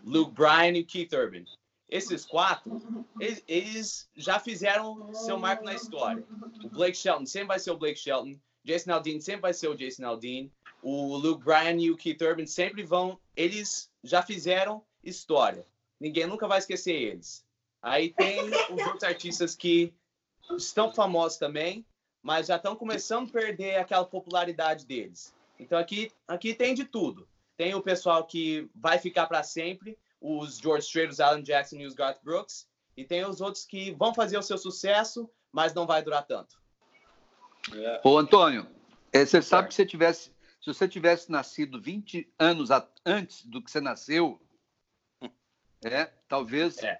Luke 0.05 0.31
Bryan 0.33 0.77
e 0.77 0.81
o 0.81 0.85
Keith 0.85 1.11
Urban. 1.11 1.43
Esses 1.89 2.23
quatro, 2.23 2.79
eles, 3.19 3.43
eles 3.47 4.09
já 4.15 4.39
fizeram 4.39 5.11
seu 5.13 5.39
marco 5.39 5.65
na 5.65 5.73
história. 5.73 6.23
O 6.63 6.69
Blake 6.69 6.95
Shelton 6.95 7.25
sempre 7.25 7.47
vai 7.47 7.59
ser 7.59 7.71
o 7.71 7.77
Blake 7.77 7.99
Shelton. 7.99 8.39
Jason 8.63 8.93
Aldean 8.93 9.19
sempre 9.19 9.41
vai 9.41 9.53
ser 9.55 9.69
o 9.69 9.75
Jason 9.75 10.05
Aldean. 10.05 10.49
O 10.83 11.17
Luke 11.17 11.43
Bryan 11.43 11.79
e 11.79 11.89
o 11.89 11.97
Keith 11.97 12.21
Urban 12.21 12.45
sempre 12.45 12.83
vão. 12.83 13.19
Eles 13.35 13.91
já 14.03 14.21
fizeram 14.21 14.83
história. 15.03 15.65
Ninguém 16.01 16.25
nunca 16.25 16.47
vai 16.47 16.57
esquecer 16.57 16.95
eles. 16.95 17.45
Aí 17.79 18.09
tem 18.09 18.49
os 18.49 18.85
outros 18.87 19.03
artistas 19.03 19.55
que 19.55 19.93
estão 20.57 20.91
famosos 20.91 21.37
também, 21.37 21.85
mas 22.23 22.47
já 22.47 22.55
estão 22.55 22.75
começando 22.75 23.29
a 23.29 23.31
perder 23.31 23.75
aquela 23.75 24.03
popularidade 24.03 24.83
deles. 24.83 25.31
Então 25.59 25.77
aqui, 25.77 26.11
aqui 26.27 26.55
tem 26.55 26.73
de 26.73 26.85
tudo. 26.85 27.27
Tem 27.55 27.75
o 27.75 27.83
pessoal 27.83 28.25
que 28.25 28.67
vai 28.73 28.97
ficar 28.97 29.27
para 29.27 29.43
sempre, 29.43 29.95
os 30.19 30.57
George 30.57 30.87
Strait, 30.87 31.11
os 31.11 31.19
Alan 31.19 31.43
Jackson 31.43 31.75
e 31.75 31.85
os 31.85 31.93
Garth 31.93 32.19
Brooks, 32.23 32.67
e 32.97 33.05
tem 33.05 33.23
os 33.23 33.39
outros 33.39 33.63
que 33.63 33.91
vão 33.91 34.11
fazer 34.11 34.39
o 34.39 34.43
seu 34.43 34.57
sucesso, 34.57 35.29
mas 35.51 35.71
não 35.71 35.85
vai 35.85 36.01
durar 36.01 36.25
tanto. 36.25 36.59
É. 37.75 38.01
Ô, 38.03 38.17
Antônio, 38.17 38.65
é, 39.13 39.23
você 39.23 39.39
sabe 39.39 39.67
que 39.67 39.75
se, 39.75 39.85
tivesse, 39.85 40.31
se 40.59 40.73
você 40.73 40.87
tivesse 40.87 41.31
nascido 41.31 41.79
20 41.79 42.27
anos 42.39 42.69
antes 43.05 43.45
do 43.45 43.61
que 43.61 43.69
você 43.69 43.79
nasceu, 43.79 44.41
é, 45.83 46.05
talvez 46.27 46.77
É. 46.83 46.99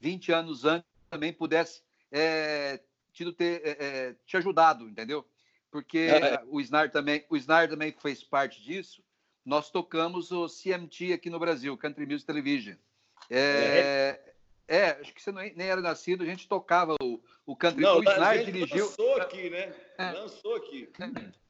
20 0.00 0.32
anos 0.32 0.64
antes 0.64 0.88
também 1.10 1.32
pudesse 1.32 1.82
é, 2.12 2.80
tido 3.12 3.32
ter, 3.32 3.62
é, 3.64 3.70
é, 3.80 4.16
te 4.26 4.36
ajudado, 4.36 4.88
entendeu? 4.88 5.26
Porque 5.70 5.98
É. 5.98 6.42
o 6.46 6.60
Snar 6.60 6.90
também, 6.90 7.24
o 7.28 7.36
Snar 7.36 7.68
também 7.68 7.92
fez 7.92 8.22
parte 8.22 8.62
disso. 8.62 9.02
Nós 9.44 9.70
tocamos 9.70 10.30
o 10.30 10.46
CMT 10.48 11.12
aqui 11.12 11.28
no 11.28 11.38
Brasil, 11.38 11.76
Country 11.76 12.06
Music 12.06 12.26
Television. 12.26 12.76
É, 13.30 14.20
é, 14.68 14.90
acho 14.90 15.12
que 15.12 15.20
você 15.22 15.32
nem, 15.32 15.54
nem 15.54 15.66
era 15.68 15.80
nascido, 15.80 16.22
a 16.22 16.26
gente 16.26 16.48
tocava 16.48 16.94
o, 17.02 17.22
o 17.44 17.56
Country. 17.56 17.82
Não, 17.82 17.98
o 17.98 18.02
Snar 18.02 18.44
dirigiu. 18.44 18.86
lançou 18.86 19.16
aqui, 19.20 19.50
né? 19.50 19.74
É. 19.98 20.12
Lançou 20.12 20.54
aqui. 20.56 20.90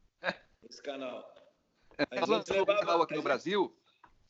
Esse 0.70 0.82
canal. 0.82 1.30
A 2.11 2.26
gente 2.26 2.50
levava- 2.52 2.80
canal 2.80 3.02
aqui 3.02 3.14
no 3.14 3.22
Brasil 3.22 3.76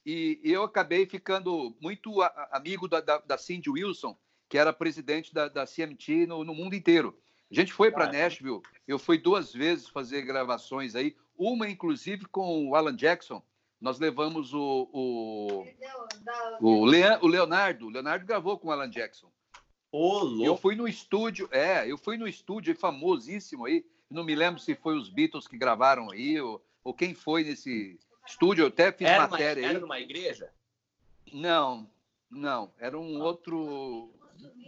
e 0.05 0.41
eu 0.45 0.63
acabei 0.63 1.07
ficando 1.07 1.75
muito 1.81 2.21
amigo 2.51 2.87
da, 2.89 3.01
da, 3.01 3.19
da 3.19 3.39
Cindy 3.39 3.71
Wilson, 3.71 4.17
que 4.49 4.59
era 4.59 4.73
presidente 4.73 5.33
da, 5.33 5.49
da 5.49 5.65
CMT 5.67 6.27
no, 6.27 6.45
no 6.45 6.55
mundo 6.55 6.75
inteiro. 6.75 7.19
A 7.51 7.55
gente 7.55 7.73
foi 7.73 7.91
para. 7.91 8.07
Nashville, 8.13 8.61
eu 8.87 8.99
fui 8.99 9.19
duas 9.19 9.53
vezes 9.53 9.89
fazer 9.89 10.23
gravações 10.23 10.95
aí, 10.95 11.17
uma 11.37 11.69
inclusive 11.69 12.27
com 12.27 12.69
o 12.69 12.75
Alan 12.75 12.95
Jackson, 12.95 13.43
nós 13.81 13.99
levamos 13.99 14.53
o, 14.55 14.89
o, 14.93 15.65
o, 16.61 16.85
Leon- 16.85 17.19
o 17.23 17.27
Leonardo. 17.27 17.87
O 17.87 17.91
Leonardo 17.91 18.27
gravou 18.27 18.59
com 18.59 18.69
o 18.69 18.71
Alan 18.73 18.89
Jackson. 18.89 19.31
Ô, 19.93 20.45
Eu 20.45 20.57
fui 20.57 20.75
no 20.75 20.89
estúdio, 20.89 21.49
é, 21.53 21.91
eu 21.91 21.97
fui 21.99 22.17
no 22.17 22.27
estúdio 22.27 22.75
famosíssimo 22.75 23.67
aí. 23.67 23.85
Não 24.11 24.25
me 24.25 24.35
lembro 24.35 24.61
se 24.61 24.75
foi 24.75 24.97
os 24.97 25.09
Beatles 25.09 25.47
que 25.47 25.57
gravaram 25.59 26.11
aí 26.11 26.41
ou, 26.41 26.65
ou 26.83 26.95
quem 26.95 27.15
foi 27.15 27.45
nesse 27.45 27.99
estúdio. 28.27 28.62
Eu 28.64 28.68
até 28.68 28.93
fiz 28.93 29.07
Era, 29.07 29.22
uma, 29.22 29.29
matéria 29.29 29.62
aí. 29.62 29.70
era 29.70 29.79
numa 29.81 30.01
igreja? 30.01 30.51
Não, 31.33 31.89
não, 32.31 32.72
era 32.79 32.99
um 32.99 33.20
outro 33.20 34.12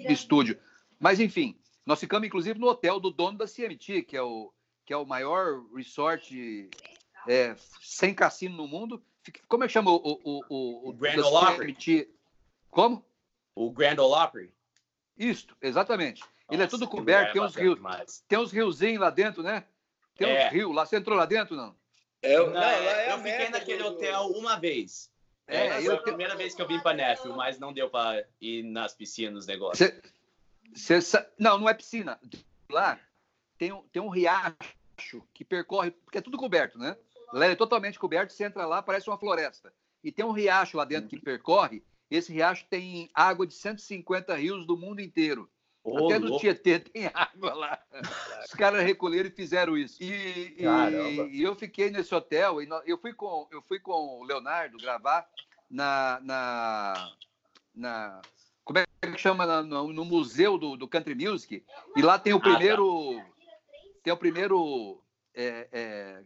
estúdio. 0.08 0.58
Mas 0.98 1.20
enfim, 1.20 1.58
nós 1.84 2.00
ficamos 2.00 2.26
inclusive 2.26 2.58
no 2.58 2.66
hotel 2.68 2.98
do 2.98 3.10
dono 3.10 3.38
da 3.38 3.46
CMT, 3.46 4.02
que 4.02 4.16
é 4.16 4.22
o 4.22 4.52
que 4.84 4.92
é 4.92 4.96
o 4.96 5.04
maior 5.04 5.64
resort 5.74 6.70
é, 7.28 7.56
sem 7.82 8.14
cassino 8.14 8.56
no 8.56 8.68
mundo. 8.68 9.02
Como 9.48 9.64
é 9.64 9.66
que 9.66 9.72
chama 9.72 9.90
o 9.90 9.96
o, 9.96 10.44
o, 10.48 10.88
o, 10.90 10.92
Grand 10.92 11.18
Ole 11.24 11.54
Opry. 11.54 12.08
Como? 12.70 13.04
O 13.54 13.70
Grand 13.72 13.98
Ole 13.98 14.24
Opry. 14.24 14.52
Isto, 15.18 15.56
exatamente. 15.60 16.22
Ele 16.48 16.62
é 16.62 16.66
Nossa, 16.66 16.78
tudo 16.78 16.88
coberto, 16.88 17.32
tem 17.32 17.42
uns 17.42 17.56
rios, 17.56 17.80
tem 18.28 18.38
uns 18.38 18.52
riozinhos 18.52 19.00
lá 19.00 19.10
dentro, 19.10 19.42
né? 19.42 19.64
Tem 20.16 20.28
É. 20.28 20.46
uns 20.46 20.52
rios 20.52 20.74
lá. 20.74 20.86
Você 20.86 20.96
entrou 20.96 21.16
lá 21.18 21.26
dentro, 21.26 21.56
não? 21.56 21.74
É, 22.22 22.36
Não, 22.38 22.46
não, 22.46 22.52
lá 22.54 22.72
é 22.72 23.10
a 23.10 23.16
eu 23.16 23.18
fiquei 23.22 23.48
naquele 23.50 23.82
do- 23.82 23.88
hotel 23.90 24.26
uma 24.28 24.58
vez. 24.58 25.10
É, 25.46 25.66
É, 25.68 25.78
eu 25.80 25.84
foi 25.84 25.94
a 25.94 26.02
primeira 26.02 26.34
vez 26.34 26.54
que 26.54 26.62
eu 26.62 26.66
vim 26.66 26.80
para 26.80 26.96
Nashville, 26.96 27.36
mas 27.36 27.58
não 27.58 27.72
deu 27.72 27.88
para 27.88 28.24
ir 28.40 28.64
nas 28.64 28.94
piscinas, 28.94 29.32
nos 29.34 29.46
negócios. 29.46 29.78
Cê- 29.78 30.02
cê 30.74 31.00
sa- 31.00 31.26
não, 31.38 31.56
não 31.58 31.68
é 31.68 31.74
piscina. 31.74 32.18
Lá 32.68 32.98
tem 33.58 33.72
um, 33.72 33.82
tem 33.88 34.02
um 34.02 34.08
riacho 34.08 35.22
que 35.32 35.44
percorre, 35.44 35.90
porque 35.92 36.18
é 36.18 36.22
tudo 36.22 36.36
coberto, 36.36 36.78
né? 36.78 36.96
Lá 37.32 37.46
é 37.46 37.54
totalmente 37.54 37.98
coberto, 37.98 38.32
você 38.32 38.44
entra 38.44 38.66
lá, 38.66 38.82
parece 38.82 39.08
uma 39.08 39.18
floresta. 39.18 39.72
E 40.02 40.10
tem 40.10 40.24
um 40.24 40.32
riacho 40.32 40.76
lá 40.76 40.84
dentro 40.84 41.08
que 41.08 41.18
percorre, 41.20 41.82
esse 42.10 42.32
riacho 42.32 42.64
tem 42.68 43.08
água 43.14 43.46
de 43.46 43.54
150 43.54 44.34
rios 44.36 44.66
do 44.66 44.76
mundo 44.76 45.00
inteiro. 45.00 45.48
Ô, 45.88 46.06
Até 46.06 46.18
no 46.18 46.26
louco. 46.26 46.40
Tietê 46.40 46.80
tem 46.80 47.08
água 47.14 47.54
lá. 47.54 47.78
Os 48.44 48.50
caras 48.54 48.82
recolheram 48.82 49.28
e 49.28 49.32
fizeram 49.32 49.76
isso. 49.78 50.02
E, 50.02 50.56
e- 50.58 51.30
e 51.32 51.42
eu 51.42 51.54
fiquei 51.54 51.90
nesse 51.90 52.12
hotel, 52.12 52.60
e 52.60 52.68
eu 52.84 52.98
fui 52.98 53.12
com, 53.12 53.46
eu 53.52 53.62
fui 53.62 53.78
com 53.78 53.92
o 53.92 54.24
Leonardo 54.24 54.76
gravar 54.78 55.28
na. 55.70 56.18
na, 56.24 57.12
na 57.72 58.20
como 58.64 58.80
é 58.80 58.84
que 59.12 59.16
chama? 59.18 59.46
Na- 59.46 59.62
no, 59.62 59.92
no 59.92 60.04
museu 60.04 60.58
do, 60.58 60.76
do 60.76 60.88
Country 60.88 61.14
Music. 61.14 61.64
E 61.94 62.02
lá 62.02 62.18
tem 62.18 62.32
o 62.32 62.38
Ah, 62.38 62.40
tá. 62.40 62.50
primeiro. 62.50 63.22
Tem 64.02 64.12
o 64.12 64.16
primeiro 64.16 65.00
é, 65.34 65.68
é, 65.70 66.24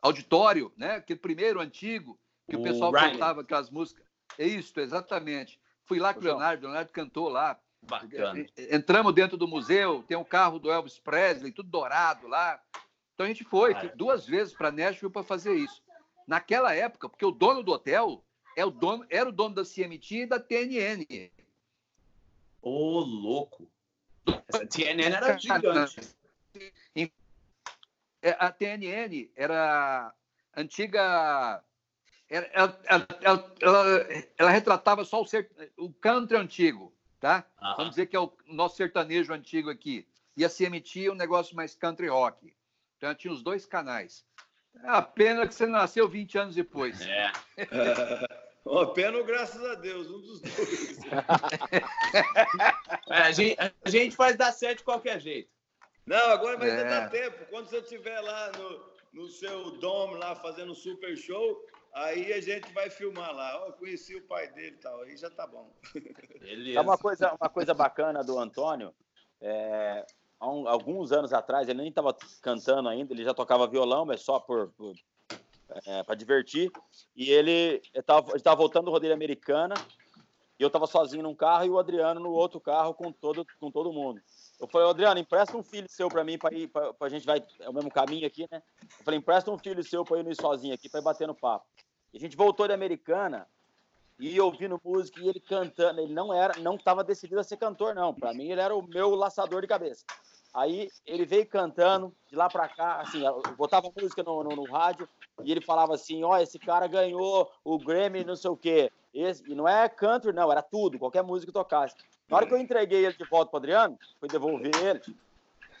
auditório, 0.00 0.72
né? 0.76 0.96
Aquele 0.96 1.18
primeiro 1.18 1.60
antigo, 1.60 2.16
que 2.48 2.54
o, 2.56 2.60
O 2.60 2.62
pessoal 2.62 2.92
Riley. 2.92 3.12
cantava 3.12 3.40
aquelas 3.40 3.70
músicas. 3.70 4.04
É 4.38 4.46
isso, 4.46 4.78
exatamente. 4.78 5.60
Fui 5.84 5.98
lá 5.98 6.14
com 6.14 6.20
o. 6.20 6.22
Leonardo, 6.22 6.62
o 6.62 6.66
Leonardo 6.68 6.92
cantou 6.92 7.28
lá. 7.28 7.58
Bacana. 7.82 8.46
Entramos 8.70 9.14
dentro 9.14 9.36
do 9.36 9.48
museu, 9.48 10.02
tem 10.02 10.16
um 10.16 10.24
carro 10.24 10.58
do 10.58 10.70
Elvis 10.70 10.98
Presley, 10.98 11.52
tudo 11.52 11.68
dourado 11.70 12.28
lá. 12.28 12.62
Então 13.14 13.24
a 13.24 13.28
gente 13.28 13.44
foi 13.44 13.74
Ah, 13.74 13.84
é. 13.84 13.88
duas 13.88 14.26
vezes 14.26 14.54
para 14.54 14.70
Nashville 14.70 15.12
para 15.12 15.22
fazer 15.22 15.54
isso. 15.54 15.82
Naquela 16.26 16.74
época, 16.74 17.08
porque 17.08 17.24
o 17.24 17.30
dono 17.30 17.62
do 17.62 17.72
hotel 17.72 18.24
é 18.56 18.64
o 18.64 18.70
dono, 18.70 19.04
era 19.10 19.28
o 19.28 19.32
dono 19.32 19.54
da 19.54 19.64
CMT 19.64 20.22
e 20.22 20.26
da 20.26 20.38
TNN. 20.38 21.30
Ô, 22.62 23.00
louco. 23.00 23.70
Essa 24.48 24.66
TNN 24.66 25.12
era 25.16 25.38
gigante. 25.38 26.00
É, 28.22 28.36
A 28.38 28.52
TNN 28.52 29.30
era 29.34 30.14
antiga. 30.54 31.64
ela- 32.28 32.80
ela- 32.84 33.56
ela- 33.60 34.06
ela 34.38 34.50
retratava 34.50 35.04
só 35.04 35.22
o, 35.22 35.26
ser- 35.26 35.50
o 35.76 35.90
country 35.92 36.36
antigo, 36.36 36.92
tá? 37.20 37.46
Aham. 37.60 37.76
Vamos 37.76 37.90
dizer 37.90 38.06
que 38.06 38.16
é 38.16 38.20
o 38.20 38.32
nosso 38.46 38.76
sertanejo 38.76 39.32
antigo 39.32 39.70
aqui. 39.70 40.06
E 40.36 40.44
a 40.44 40.48
CMT 40.48 41.06
é 41.06 41.12
um 41.12 41.14
negócio 41.14 41.54
mais 41.54 41.74
country 41.74 42.08
rock. 42.08 42.54
Então 42.96 43.14
tinha 43.14 43.32
os 43.32 43.42
dois 43.42 43.66
canais. 43.66 44.24
É 44.84 44.88
a 44.88 45.02
pena 45.02 45.46
que 45.46 45.54
você 45.54 45.66
nasceu 45.66 46.08
20 46.08 46.38
anos 46.38 46.54
depois. 46.54 46.98
É. 47.06 47.30
Uma 48.62 48.92
pena, 48.92 49.20
graças 49.22 49.64
a 49.64 49.74
Deus, 49.74 50.06
um 50.10 50.20
dos 50.20 50.40
dois. 50.42 50.98
É, 53.08 53.22
a, 53.22 53.32
gente, 53.32 53.56
a 53.84 53.90
gente 53.90 54.14
faz 54.14 54.36
dar 54.36 54.52
certo 54.52 54.78
de 54.78 54.84
qualquer 54.84 55.18
jeito. 55.20 55.50
Não, 56.06 56.30
agora 56.30 56.52
ainda 56.62 56.66
É. 56.66 56.84
dá 56.84 57.08
tempo. 57.08 57.44
Quando 57.50 57.68
você 57.68 57.78
estiver 57.78 58.20
lá 58.20 58.52
no, 58.52 59.20
no 59.22 59.28
seu 59.28 59.72
dome, 59.78 60.14
lá 60.18 60.36
fazendo 60.36 60.72
um 60.72 60.74
super 60.74 61.16
show, 61.16 61.64
aí 61.92 62.32
a 62.32 62.40
gente 62.40 62.72
vai 62.72 62.88
filmar 62.90 63.34
lá. 63.34 63.66
Eu 63.66 63.72
conheci 63.74 64.16
o 64.16 64.26
pai 64.26 64.48
dele 64.52 64.76
e 64.76 64.80
tal, 64.80 65.00
aí 65.02 65.16
já 65.16 65.30
tá 65.30 65.46
bom. 65.46 65.72
Beleza. 66.40 66.74
Sabe 66.74 66.88
uma 66.88 66.98
coisa, 66.98 67.32
uma 67.40 67.48
coisa 67.48 67.74
bacana 67.74 68.22
do 68.24 68.38
Antônio? 68.38 68.94
É, 69.40 70.04
há 70.38 70.50
um- 70.50 70.68
alguns 70.68 71.12
anos 71.12 71.32
atrás, 71.32 71.68
ele 71.68 71.78
nem 71.80 71.88
estava 71.88 72.16
cantando 72.42 72.88
ainda, 72.88 73.12
ele 73.12 73.24
já 73.24 73.34
tocava 73.34 73.66
violão, 73.66 74.04
mas 74.04 74.22
só 74.22 74.38
por, 74.38 74.70
por 74.72 74.94
para 76.04 76.14
divertir. 76.16 76.70
E 77.14 77.30
ele 77.30 77.80
estava 77.94 78.56
voltando 78.56 78.86
do 78.86 78.90
rodeio 78.90 79.14
americana, 79.14 79.74
e 80.60 80.62
eu 80.62 80.66
estava 80.66 80.86
sozinho 80.86 81.22
num 81.22 81.34
carro 81.34 81.64
e 81.64 81.70
o 81.70 81.78
Adriano 81.78 82.20
no 82.20 82.32
outro 82.32 82.60
carro 82.60 82.92
com 82.92 83.10
todo, 83.10 83.46
com 83.58 83.70
todo 83.70 83.90
mundo. 83.90 84.20
Eu 84.60 84.68
falei, 84.68 84.90
Adriano, 84.90 85.18
empresta 85.18 85.56
um 85.56 85.62
filho 85.62 85.86
seu 85.88 86.10
para 86.10 86.22
mim, 86.22 86.36
para 86.36 86.54
ir, 86.54 86.68
para 86.68 86.94
a 87.00 87.08
gente 87.08 87.24
vai, 87.24 87.42
é 87.60 87.70
o 87.70 87.72
mesmo 87.72 87.90
caminho 87.90 88.26
aqui, 88.26 88.46
né? 88.52 88.62
Eu 88.82 89.04
falei, 89.04 89.18
empresta 89.18 89.50
um 89.50 89.56
filho 89.56 89.82
seu 89.82 90.04
para 90.04 90.22
no 90.22 90.30
ir 90.30 90.36
sozinho 90.38 90.74
aqui, 90.74 90.86
para 90.90 91.00
ir 91.00 91.02
bater 91.02 91.26
no 91.26 91.34
papo. 91.34 91.64
E 92.12 92.18
a 92.18 92.20
gente 92.20 92.36
voltou 92.36 92.68
de 92.68 92.74
americana, 92.74 93.48
e 94.18 94.38
ouvindo 94.38 94.78
música 94.84 95.18
e 95.18 95.28
ele 95.30 95.40
cantando. 95.40 95.98
Ele 95.98 96.12
não 96.12 96.30
era, 96.30 96.58
não 96.58 96.74
estava 96.74 97.02
decidido 97.02 97.40
a 97.40 97.44
ser 97.44 97.56
cantor, 97.56 97.94
não. 97.94 98.12
Para 98.12 98.34
mim, 98.34 98.50
ele 98.50 98.60
era 98.60 98.76
o 98.76 98.86
meu 98.86 99.14
laçador 99.14 99.62
de 99.62 99.66
cabeça. 99.66 100.04
Aí 100.52 100.90
ele 101.06 101.24
veio 101.24 101.46
cantando 101.46 102.12
de 102.28 102.36
lá 102.36 102.48
para 102.48 102.68
cá, 102.68 103.00
assim, 103.00 103.22
botava 103.56 103.92
música 103.96 104.22
no, 104.22 104.42
no, 104.42 104.56
no 104.56 104.64
rádio 104.64 105.08
e 105.44 105.50
ele 105.50 105.60
falava 105.60 105.94
assim: 105.94 106.24
Ó, 106.24 106.36
esse 106.38 106.58
cara 106.58 106.86
ganhou 106.86 107.50
o 107.64 107.78
Grammy, 107.78 108.24
não 108.24 108.36
sei 108.36 108.50
o 108.50 108.56
quê. 108.56 108.90
Esse, 109.14 109.42
e 109.50 109.54
não 109.54 109.68
é 109.68 109.88
country, 109.88 110.32
não, 110.32 110.50
era 110.50 110.62
tudo, 110.62 110.98
qualquer 110.98 111.22
música 111.22 111.50
que 111.50 111.58
tocasse. 111.58 111.94
Na 112.28 112.36
hora 112.36 112.46
que 112.46 112.54
eu 112.54 112.58
entreguei 112.58 113.04
ele 113.04 113.16
de 113.16 113.24
volta 113.24 113.50
pro 113.50 113.58
Adriano, 113.58 113.98
fui 114.20 114.28
devolver 114.28 114.70
ele, 114.84 115.00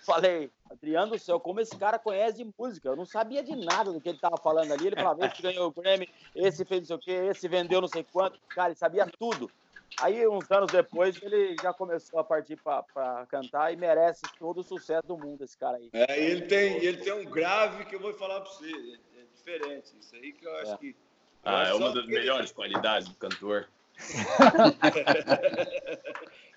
falei, 0.04 0.50
Adriano 0.70 1.12
do 1.12 1.18
céu, 1.18 1.38
como 1.38 1.60
esse 1.60 1.76
cara 1.76 1.98
conhece 1.98 2.38
de 2.38 2.52
música? 2.58 2.88
Eu 2.88 2.96
não 2.96 3.04
sabia 3.04 3.42
de 3.42 3.54
nada 3.54 3.92
do 3.92 4.00
que 4.00 4.08
ele 4.08 4.18
tava 4.18 4.36
falando 4.36 4.72
ali. 4.72 4.88
Ele 4.88 4.96
falava, 4.96 5.26
esse 5.26 5.42
ganhou 5.42 5.68
o 5.68 5.70
Grammy, 5.70 6.08
esse 6.34 6.64
fez 6.64 6.80
não 6.80 6.86
sei 6.86 6.96
o 6.96 6.98
quê, 6.98 7.28
esse 7.30 7.48
vendeu 7.48 7.80
não 7.80 7.88
sei 7.88 8.04
quanto. 8.04 8.38
Cara, 8.48 8.68
ele 8.68 8.76
sabia 8.76 9.06
tudo. 9.18 9.50
Aí, 9.98 10.26
uns 10.26 10.50
anos 10.50 10.70
depois, 10.72 11.20
ele 11.22 11.56
já 11.60 11.72
começou 11.74 12.20
a 12.20 12.24
partir 12.24 12.56
para 12.56 13.26
cantar 13.28 13.72
e 13.72 13.76
merece 13.76 14.22
todo 14.38 14.60
o 14.60 14.64
sucesso 14.64 15.06
do 15.06 15.18
mundo, 15.18 15.42
esse 15.44 15.58
cara 15.58 15.76
aí. 15.76 15.90
É, 15.92 16.18
e 16.20 16.30
ele 16.30 16.42
tem, 16.46 16.76
ele 16.84 16.96
tem 16.98 17.12
um 17.12 17.24
grave 17.24 17.84
que 17.86 17.94
eu 17.96 18.00
vou 18.00 18.14
falar 18.14 18.40
para 18.40 18.50
você. 18.50 18.66
É, 18.70 19.20
é 19.20 19.24
diferente. 19.34 19.92
Isso 19.98 20.14
aí 20.16 20.32
que 20.32 20.46
eu 20.46 20.56
acho 20.58 20.72
É. 20.72 20.76
que. 20.78 20.96
Ah, 21.44 21.62
é 21.62 21.66
Só 21.70 21.76
uma 21.78 21.88
das 21.92 22.04
ele- 22.04 22.12
melhores 22.14 22.52
qualidades 22.52 23.08
do 23.08 23.14
cantor. 23.16 23.68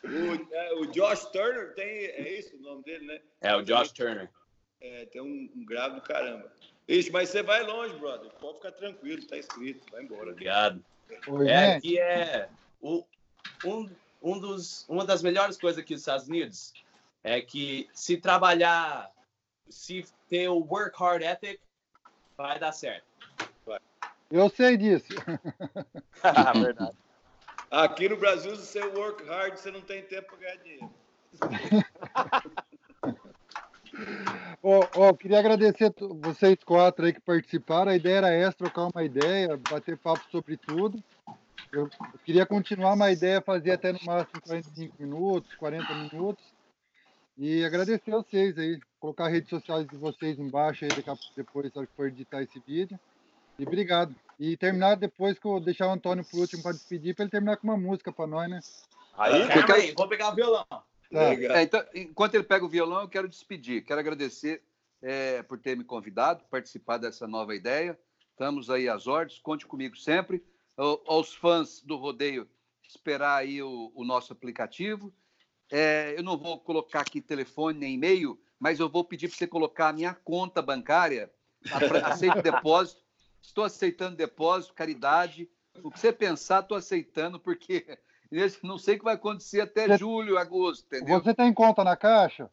O, 0.04 0.54
é, 0.54 0.74
o 0.74 0.86
Josh 0.88 1.26
Turner 1.32 1.74
tem. 1.76 1.88
É 1.88 2.38
isso 2.40 2.56
o 2.58 2.60
nome 2.60 2.84
dele, 2.84 3.06
né? 3.06 3.22
É, 3.40 3.56
o 3.56 3.62
Josh 3.62 3.92
Turner. 3.94 4.30
É, 4.82 5.06
tem 5.06 5.22
um, 5.22 5.50
um 5.56 5.66
grave 5.66 5.96
do 5.96 6.02
caramba. 6.02 6.52
Ixi, 6.90 7.10
mas 7.10 7.30
você 7.30 7.42
vai 7.42 7.64
longe, 7.64 7.96
brother. 7.96 8.30
Pode 8.34 8.58
ficar 8.58 8.74
tranquilo, 8.74 9.26
tá 9.26 9.38
escrito. 9.38 9.90
Vai 9.92 10.04
embora. 10.04 10.32
Obrigado. 10.32 10.84
Oi, 11.28 11.48
É, 11.50 11.74
gente. 11.76 11.82
que 11.84 11.98
é 12.00 12.50
o, 12.82 13.06
um, 13.64 13.90
um 14.22 14.40
dos, 14.40 14.86
uma 14.88 15.06
das 15.06 15.22
melhores 15.22 15.58
coisas 15.58 15.82
aqui 15.82 15.94
dos 15.94 16.02
Estados 16.02 16.28
Unidos 16.28 16.74
é 17.24 17.42
que 17.42 17.90
se 17.94 18.18
trabalhar, 18.18 19.12
se 19.70 20.06
ter 20.30 20.50
o 20.50 20.60
work 20.60 20.98
hard 20.98 21.22
ethic, 21.22 21.60
vai 22.38 22.60
dar 22.60 22.72
certo. 22.72 23.06
Eu 24.32 24.50
sei 24.50 24.78
disso. 24.78 25.08
Verdade. 26.62 26.98
Aqui 27.70 28.08
no 28.10 28.18
Brasil, 28.18 28.56
se 28.56 28.66
você 28.66 28.86
work 28.86 29.24
hard, 29.26 29.58
você 29.58 29.72
não 29.72 29.82
tem 29.82 30.04
tempo 30.04 30.28
para 30.28 30.38
ganhar 30.38 30.56
dinheiro. 30.58 30.94
Ó, 34.62 34.88
eu 35.08 35.16
queria 35.16 35.40
agradecer 35.40 35.92
to- 35.92 36.16
vocês 36.22 36.58
quatro 36.64 37.06
aí 37.06 37.14
que 37.14 37.20
participaram. 37.20 37.92
A 37.92 37.96
ideia 37.96 38.18
era 38.18 38.34
essa, 38.34 38.58
trocar 38.58 38.88
uma 38.94 39.04
ideia, 39.04 39.60
bater 39.70 39.98
papo 39.98 40.24
sobre 40.32 40.56
tudo. 40.58 41.04
Eu 41.74 41.90
eu 42.14 42.20
queria 42.24 42.46
continuar, 42.46 42.96
mas 42.96 43.10
a 43.10 43.12
ideia 43.14 43.38
é 43.38 43.42
fazer 43.42 43.72
até 43.72 43.92
no 43.92 44.00
máximo 44.06 44.40
45 44.42 44.96
minutos, 45.00 45.56
40 45.56 45.94
minutos. 45.96 46.46
E 47.36 47.66
agradecer 47.66 48.14
a 48.14 48.18
vocês 48.18 48.58
aí. 48.60 48.80
Colocar 49.00 49.26
as 49.26 49.34
redes 49.34 49.50
sociais 49.50 49.88
de 49.88 49.98
vocês 49.98 50.38
embaixo 50.38 50.86
aí 50.86 50.92
depois, 51.36 51.72
que 51.72 51.96
for 51.96 52.08
editar 52.08 52.44
esse 52.44 52.60
vídeo. 52.60 53.00
E 53.58 53.64
obrigado. 53.64 54.16
E 54.40 54.56
terminar 54.56 54.96
depois 54.96 55.38
que 55.38 55.46
eu 55.46 55.60
deixar 55.60 55.88
o 55.88 55.92
Antônio 55.92 56.24
por 56.24 56.40
último 56.40 56.62
para 56.62 56.74
despedir, 56.74 57.16
para 57.16 57.24
ele 57.24 57.32
terminar 57.32 57.58
com 57.58 57.68
uma 57.68 57.78
música 57.78 58.12
para 58.12 58.28
nós, 58.28 58.50
né? 58.50 58.60
Aí, 59.18 59.48
Calma 59.48 59.74
aí, 59.76 59.94
vou 59.98 60.08
pegar 60.08 60.32
o 60.32 60.36
violão. 60.36 60.66
Legal. 61.12 61.58
É, 61.58 61.64
então, 61.64 61.84
enquanto 61.94 62.36
ele 62.36 62.44
pega 62.44 62.66
o 62.66 62.70
violão, 62.70 63.02
eu 63.02 63.10
quero 63.10 63.28
despedir. 63.28 63.84
Quero 63.84 64.00
agradecer 64.00 64.64
é, 65.02 65.44
por 65.44 65.60
ter 65.60 65.76
me 65.76 65.84
convidado, 65.84 66.44
participar 66.50 66.98
dessa 66.98 67.28
nova 67.28 67.56
ideia. 67.56 67.98
Estamos 68.32 68.70
aí 68.70 68.88
às 68.90 69.06
ordens, 69.06 69.40
conte 69.40 69.68
comigo 69.68 69.96
sempre. 69.96 70.44
Aos 70.76 71.34
fãs 71.34 71.82
do 71.82 71.98
rodeio, 71.98 72.50
esperar 72.88 73.38
aí 73.38 73.62
o, 73.62 73.92
o 73.96 74.04
nosso 74.04 74.34
aplicativo. 74.34 75.14
É, 75.72 76.14
eu 76.18 76.24
não 76.24 76.38
vou 76.38 76.60
colocar 76.60 77.02
aqui 77.02 77.22
telefone 77.22 77.80
nem 77.80 77.94
e-mail, 77.96 78.40
mas 78.60 78.80
eu 78.80 78.90
vou 78.90 79.04
pedir 79.04 79.28
para 79.28 79.38
você 79.38 79.48
colocar 79.48 79.90
a 79.90 79.94
minha 79.94 80.14
conta 80.14 80.62
bancária. 80.62 81.32
Aceito 82.06 82.42
depósito. 82.44 83.02
Estou 83.42 83.64
aceitando 83.64 84.16
depósito, 84.16 84.74
caridade. 84.74 85.50
O 85.84 85.92
que 85.92 86.00
você 86.00 86.14
pensar, 86.14 86.62
estou 86.62 86.78
aceitando, 86.78 87.40
porque 87.40 87.98
não 88.64 88.78
sei 88.78 88.96
o 88.96 89.00
que 89.00 89.04
vai 89.04 89.16
acontecer 89.16 89.62
até 89.62 89.88
você, 89.88 89.98
julho, 89.98 90.38
agosto, 90.38 90.86
entendeu? 90.86 91.20
Você 91.22 91.34
tem 91.34 91.54
conta 91.54 91.84
na 91.84 91.96
caixa? 91.96 92.50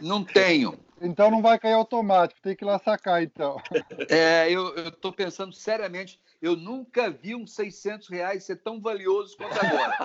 Não 0.00 0.24
tenho. 0.24 0.78
Então 1.00 1.30
não 1.30 1.42
vai 1.42 1.58
cair 1.58 1.74
automático, 1.74 2.40
tem 2.40 2.56
que 2.56 2.64
ir 2.64 2.66
lá 2.66 2.78
sacar, 2.78 3.22
então. 3.22 3.60
É, 4.08 4.50
eu 4.50 4.88
estou 4.88 5.12
pensando 5.12 5.52
seriamente. 5.52 6.18
Eu 6.40 6.56
nunca 6.56 7.10
vi 7.10 7.34
uns 7.34 7.54
600 7.54 8.08
reais 8.08 8.44
ser 8.44 8.56
tão 8.56 8.80
valioso 8.80 9.36
quanto 9.36 9.58
agora. 9.64 9.96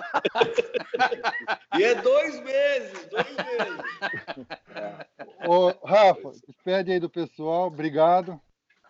e 1.78 1.84
é 1.84 1.94
dois 1.96 2.40
meses, 2.40 3.06
dois 3.08 3.26
meses. 3.26 4.46
Ô, 5.46 5.86
Rafa, 5.86 6.32
despede 6.46 6.92
aí 6.92 7.00
do 7.00 7.10
pessoal, 7.10 7.66
obrigado. 7.66 8.40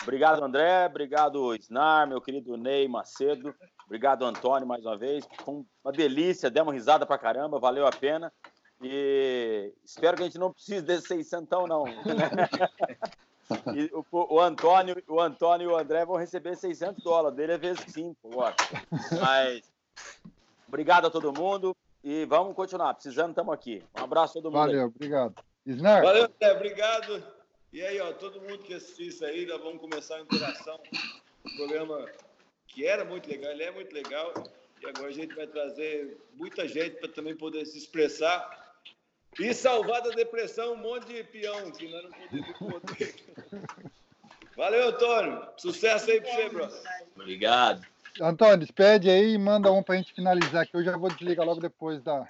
Obrigado, 0.02 0.42
André. 0.42 0.86
Obrigado, 0.86 1.54
Snar, 1.56 2.06
meu 2.06 2.20
querido 2.20 2.56
Ney 2.56 2.88
Macedo. 2.88 3.54
Obrigado, 3.84 4.24
Antônio, 4.24 4.66
mais 4.66 4.84
uma 4.84 4.96
vez. 4.96 5.26
Foi 5.44 5.64
uma 5.84 5.92
delícia, 5.92 6.50
demos 6.50 6.72
risada 6.72 7.04
pra 7.04 7.18
caramba, 7.18 7.58
valeu 7.58 7.86
a 7.86 7.90
pena. 7.90 8.32
E 8.82 9.74
espero 9.84 10.16
que 10.16 10.22
a 10.22 10.26
gente 10.26 10.38
não 10.38 10.52
precise 10.52 10.80
desse 10.80 11.08
600, 11.08 11.68
não. 11.68 11.84
E 13.74 13.90
o, 13.92 14.04
o, 14.12 14.40
Antônio, 14.40 15.02
o 15.08 15.20
Antônio 15.20 15.70
e 15.70 15.72
o 15.72 15.76
André 15.76 16.04
vão 16.04 16.16
receber 16.16 16.56
600 16.56 17.02
dólares, 17.02 17.36
dele 17.36 17.52
é 17.52 17.58
vezes 17.58 17.84
5 17.92 18.16
agora. 18.24 18.54
Mas 19.20 19.62
obrigado 20.68 21.06
a 21.06 21.10
todo 21.10 21.32
mundo 21.32 21.76
e 22.02 22.24
vamos 22.26 22.54
continuar. 22.54 22.94
Precisando, 22.94 23.30
estamos 23.30 23.52
aqui. 23.52 23.82
Um 23.98 24.04
abraço 24.04 24.38
a 24.38 24.42
todo 24.42 24.52
mundo. 24.52 24.60
Valeu, 24.60 24.80
aí. 24.80 24.86
obrigado. 24.86 25.34
Snar. 25.66 26.02
Valeu, 26.02 26.24
André, 26.24 26.52
obrigado. 26.52 27.22
E 27.72 27.82
aí, 27.82 28.00
ó, 28.00 28.12
todo 28.12 28.40
mundo 28.40 28.58
que 28.58 28.74
assistiu 28.74 29.08
isso 29.08 29.24
aí, 29.24 29.46
nós 29.46 29.60
vamos 29.60 29.80
começar 29.80 30.16
a 30.16 30.20
interação. 30.20 30.78
Um 31.44 31.56
programa 31.56 32.06
que 32.66 32.86
era 32.86 33.04
muito 33.04 33.28
legal, 33.28 33.52
ele 33.52 33.62
é 33.62 33.70
muito 33.70 33.92
legal. 33.94 34.32
E 34.82 34.86
agora 34.86 35.08
a 35.08 35.12
gente 35.12 35.34
vai 35.34 35.46
trazer 35.46 36.18
muita 36.34 36.66
gente 36.66 36.96
para 36.96 37.08
também 37.08 37.36
poder 37.36 37.66
se 37.66 37.76
expressar 37.76 38.59
e 39.38 39.54
salvar 39.54 40.02
da 40.02 40.10
depressão 40.10 40.72
um 40.72 40.76
monte 40.76 41.06
de 41.06 41.24
peão 41.24 41.70
que 41.70 41.88
nós 41.88 42.04
não 42.04 42.10
podemos 42.10 42.58
poder. 42.58 43.14
Valeu, 44.56 44.88
Antônio. 44.88 45.46
Sucesso 45.56 46.10
aí 46.10 46.20
para 46.20 46.30
você, 46.30 46.48
bro. 46.48 46.68
Obrigado. 47.16 47.86
Antônio, 48.20 48.58
despede 48.58 49.08
aí 49.08 49.34
e 49.34 49.38
manda 49.38 49.70
um 49.72 49.82
para 49.82 49.94
a 49.94 49.98
gente 49.98 50.12
finalizar, 50.12 50.66
que 50.66 50.76
eu 50.76 50.82
já 50.84 50.96
vou 50.96 51.10
desligar 51.10 51.46
logo 51.46 51.60
depois 51.60 52.02
da. 52.02 52.26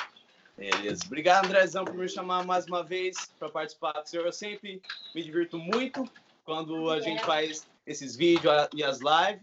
Beleza. 0.57 1.03
Obrigado, 1.07 1.47
Andrezão, 1.47 1.85
por 1.85 1.95
me 1.95 2.09
chamar 2.09 2.45
mais 2.45 2.67
uma 2.67 2.85
vez 2.85 3.33
para 3.39 3.49
participar 3.49 3.93
do 3.93 4.09
senhor. 4.09 4.27
Eu 4.27 4.33
sempre 4.33 4.83
me 5.15 5.23
divirto 5.23 5.59
muito 5.59 6.05
quando 6.45 6.91
a 6.91 7.01
gente 7.01 7.25
faz 7.25 7.67
esses 7.87 8.15
vídeos 8.15 8.69
e 8.75 8.85
as 8.85 8.99
lives. 8.99 9.43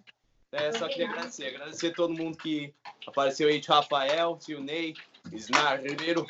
É, 0.51 0.71
só 0.71 0.87
queria 0.87 1.09
agradecer. 1.09 1.47
Agradecer 1.47 1.87
a 1.87 1.93
todo 1.93 2.13
mundo 2.13 2.37
que 2.37 2.73
apareceu 3.05 3.49
aí, 3.49 3.59
Rafael, 3.67 4.37
Tio 4.37 4.61
Ney, 4.61 4.93
Snar 5.33 5.81
Ribeiro. 5.81 6.25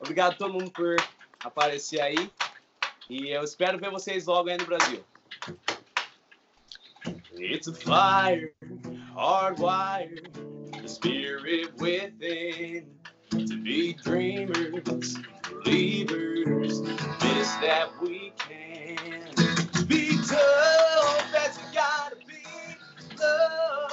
Obrigado 0.00 0.32
a 0.32 0.36
todo 0.36 0.52
mundo 0.52 0.70
por 0.70 0.96
aparecer 1.42 2.00
aí. 2.00 2.30
E 3.08 3.30
eu 3.30 3.42
espero 3.42 3.78
ver 3.78 3.90
vocês 3.90 4.26
logo 4.26 4.48
aí 4.48 4.56
no 4.56 4.66
Brasil. 4.66 5.04
It's 7.38 7.68
a 7.68 7.74
fire, 7.74 8.52
hardwired, 9.14 10.30
the 10.80 10.88
spirit 10.88 11.72
within. 11.78 12.86
To 13.30 13.62
be 13.62 13.92
dreamers, 13.92 15.18
believers, 15.64 16.80
this 16.80 17.54
that 17.56 17.90
we 18.00 18.32
can. 18.38 18.96
Be 19.86 20.16
tough 20.26 21.34
as 21.34 21.58
you 21.58 21.64
gotta 21.74 22.16
be, 22.26 22.42
love. 23.20 23.85